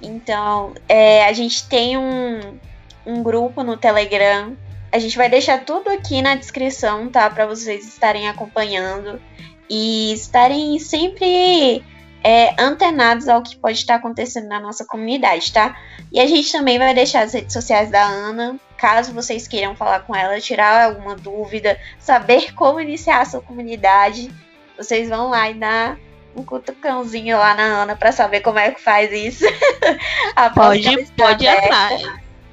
Então, 0.00 0.72
é, 0.88 1.26
a 1.26 1.32
gente 1.34 1.68
tem 1.68 1.98
um, 1.98 2.58
um 3.04 3.22
grupo 3.22 3.62
no 3.62 3.76
Telegram 3.76 4.56
a 4.92 4.98
gente 4.98 5.16
vai 5.16 5.28
deixar 5.28 5.64
tudo 5.64 5.88
aqui 5.88 6.20
na 6.20 6.34
descrição, 6.34 7.08
tá? 7.08 7.30
Para 7.30 7.46
vocês 7.46 7.86
estarem 7.86 8.28
acompanhando 8.28 9.20
e 9.68 10.12
estarem 10.12 10.78
sempre 10.78 11.84
é, 12.22 12.54
antenados 12.60 13.28
ao 13.28 13.42
que 13.42 13.56
pode 13.56 13.78
estar 13.78 13.96
acontecendo 13.96 14.48
na 14.48 14.60
nossa 14.60 14.84
comunidade, 14.84 15.52
tá? 15.52 15.76
E 16.12 16.20
a 16.20 16.26
gente 16.26 16.52
também 16.52 16.78
vai 16.78 16.94
deixar 16.94 17.22
as 17.22 17.32
redes 17.32 17.52
sociais 17.52 17.90
da 17.90 18.02
Ana, 18.02 18.58
caso 18.76 19.12
vocês 19.12 19.48
queiram 19.48 19.74
falar 19.74 20.00
com 20.00 20.14
ela, 20.14 20.40
tirar 20.40 20.86
alguma 20.86 21.16
dúvida, 21.16 21.78
saber 21.98 22.52
como 22.54 22.80
iniciar 22.80 23.20
a 23.20 23.24
sua 23.24 23.40
comunidade, 23.40 24.30
vocês 24.76 25.08
vão 25.08 25.28
lá 25.28 25.50
e 25.50 25.54
dar 25.54 25.98
um 26.34 26.44
cutucãozinho 26.44 27.36
lá 27.36 27.54
na 27.54 27.62
Ana 27.62 27.96
para 27.96 28.12
saber 28.12 28.40
como 28.40 28.58
é 28.58 28.70
que 28.70 28.80
faz 28.80 29.10
isso. 29.12 29.44
pode, 30.54 31.06
pode 31.16 31.46
atrás. 31.46 32.02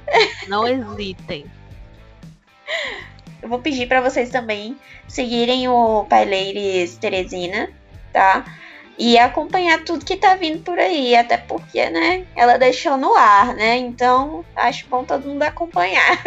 Não 0.48 0.66
hesitem. 0.66 1.46
Eu 3.40 3.48
vou 3.48 3.60
pedir 3.60 3.86
para 3.86 4.00
vocês 4.00 4.30
também 4.30 4.76
seguirem 5.06 5.68
o 5.68 6.04
Paileires 6.04 6.96
Teresina, 6.96 7.70
tá? 8.12 8.44
E 8.98 9.16
acompanhar 9.16 9.84
tudo 9.84 10.04
que 10.04 10.16
tá 10.16 10.34
vindo 10.34 10.62
por 10.64 10.76
aí, 10.76 11.14
até 11.14 11.36
porque, 11.36 11.88
né, 11.88 12.26
ela 12.34 12.58
deixou 12.58 12.96
no 12.96 13.14
ar, 13.14 13.54
né? 13.54 13.76
Então, 13.76 14.44
acho 14.56 14.88
bom 14.88 15.04
todo 15.04 15.28
mundo 15.28 15.42
acompanhar. 15.44 16.18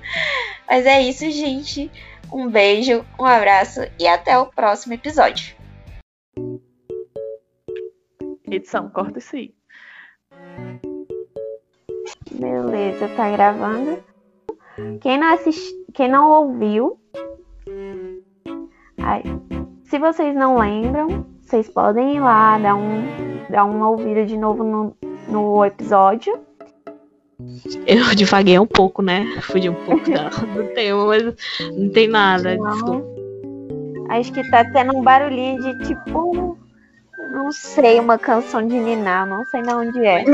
Mas 0.66 0.86
é 0.86 1.02
isso, 1.02 1.30
gente. 1.30 1.90
Um 2.32 2.48
beijo, 2.48 3.04
um 3.18 3.24
abraço 3.24 3.80
e 4.00 4.06
até 4.06 4.38
o 4.38 4.46
próximo 4.46 4.94
episódio. 4.94 5.54
Edição, 8.50 8.88
corta 8.88 9.18
isso 9.18 9.36
aí. 9.36 9.54
Beleza, 12.30 13.08
tá 13.16 13.30
gravando. 13.30 14.02
Quem 15.00 15.18
não 15.18 15.34
assist... 15.34 15.74
quem 15.92 16.08
não 16.08 16.30
ouviu, 16.30 16.98
aí, 18.98 19.22
se 19.84 19.98
vocês 19.98 20.34
não 20.34 20.58
lembram, 20.58 21.33
vocês 21.44 21.68
podem 21.68 22.16
ir 22.16 22.20
lá 22.20 22.58
dar 22.58 22.74
um 22.74 23.02
dar 23.50 23.64
uma 23.64 23.90
ouvida 23.90 24.24
de 24.24 24.36
novo 24.36 24.64
no, 24.64 24.96
no 25.28 25.64
episódio. 25.64 26.38
Eu 27.86 28.14
divaguei 28.14 28.58
um 28.58 28.66
pouco, 28.66 29.02
né? 29.02 29.26
Fugi 29.42 29.68
um 29.68 29.74
pouco 29.74 30.10
da, 30.10 30.28
do 30.28 30.64
tema, 30.74 31.06
mas 31.06 31.22
não 31.76 31.90
tem 31.90 32.08
nada. 32.08 32.56
Não. 32.56 33.04
Acho 34.10 34.32
que 34.32 34.48
tá 34.50 34.64
tendo 34.64 34.96
um 34.96 35.02
barulhinho 35.02 35.60
de 35.60 35.86
tipo 35.86 36.56
não 37.34 37.50
sei, 37.50 37.98
uma 37.98 38.16
canção 38.16 38.66
de 38.66 38.74
Niná, 38.78 39.26
não 39.26 39.44
sei 39.46 39.62
de 39.62 39.74
onde 39.74 40.06
é. 40.06 40.24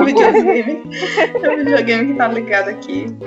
o 0.00 0.04
videogame. 0.06 0.82
é 1.42 1.48
o 1.48 1.56
videogame 1.58 2.12
que 2.12 2.14
tá 2.14 2.28
ligado 2.28 2.68
aqui. 2.68 3.06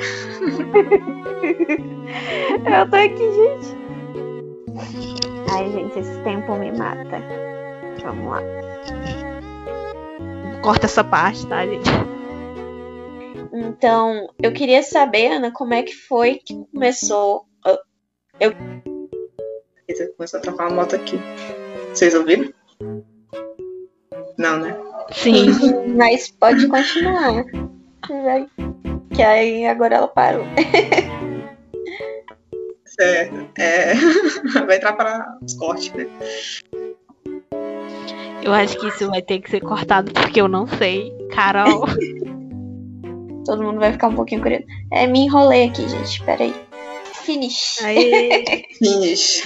Eu 2.66 2.90
tô 2.90 2.96
aqui, 2.96 3.32
gente. 3.34 5.11
Ai, 5.54 5.70
gente, 5.70 6.00
esse 6.00 6.24
tempo 6.24 6.56
me 6.56 6.72
mata. 6.72 7.18
Vamos 8.02 8.32
lá. 8.32 8.42
Corta 10.64 10.86
essa 10.86 11.04
parte, 11.04 11.46
tá, 11.46 11.66
gente? 11.66 11.90
Então, 13.54 14.30
eu 14.42 14.54
queria 14.54 14.82
saber, 14.82 15.34
Ana, 15.34 15.52
como 15.52 15.74
é 15.74 15.84
que 15.84 15.94
foi 15.94 16.36
que 16.36 16.56
começou. 16.74 17.46
Eu. 18.40 18.54
Começou 20.16 20.40
a 20.40 20.42
trocar 20.42 20.68
uma 20.68 20.76
moto 20.78 20.96
aqui. 20.96 21.20
Vocês 21.90 22.16
ouviram? 22.16 22.54
Não, 24.38 24.58
né? 24.58 24.78
Sim, 25.12 25.48
mas 25.98 26.32
pode 26.32 26.66
continuar. 26.70 27.44
Que 29.14 29.22
aí 29.22 29.66
agora 29.66 29.96
ela 29.96 30.08
parou. 30.08 30.46
Certo. 33.00 33.50
É... 33.58 33.94
Vai 34.66 34.78
entrar 34.78 34.94
para 34.94 35.38
os 35.42 35.54
cortes, 35.56 35.94
né? 35.94 36.08
Eu 38.44 38.54
acho 38.54 38.78
que 38.80 38.88
isso 38.88 39.08
vai 39.08 39.22
ter 39.22 39.40
que 39.40 39.52
ser 39.52 39.62
cortado 39.62 40.12
porque 40.12 40.42
eu 40.42 40.48
não 40.48 40.68
sei. 40.68 41.12
Carol. 41.32 41.86
Todo 43.46 43.64
mundo 43.64 43.80
vai 43.80 43.92
ficar 43.92 44.08
um 44.08 44.16
pouquinho 44.16 44.42
curioso. 44.42 44.66
É, 44.92 45.06
me 45.08 45.20
enrolei 45.22 45.66
aqui, 45.66 45.88
gente. 45.88 46.24
Peraí. 46.24 46.54
Finish. 47.14 47.80
Aê. 47.84 48.66
Finish. 48.78 49.44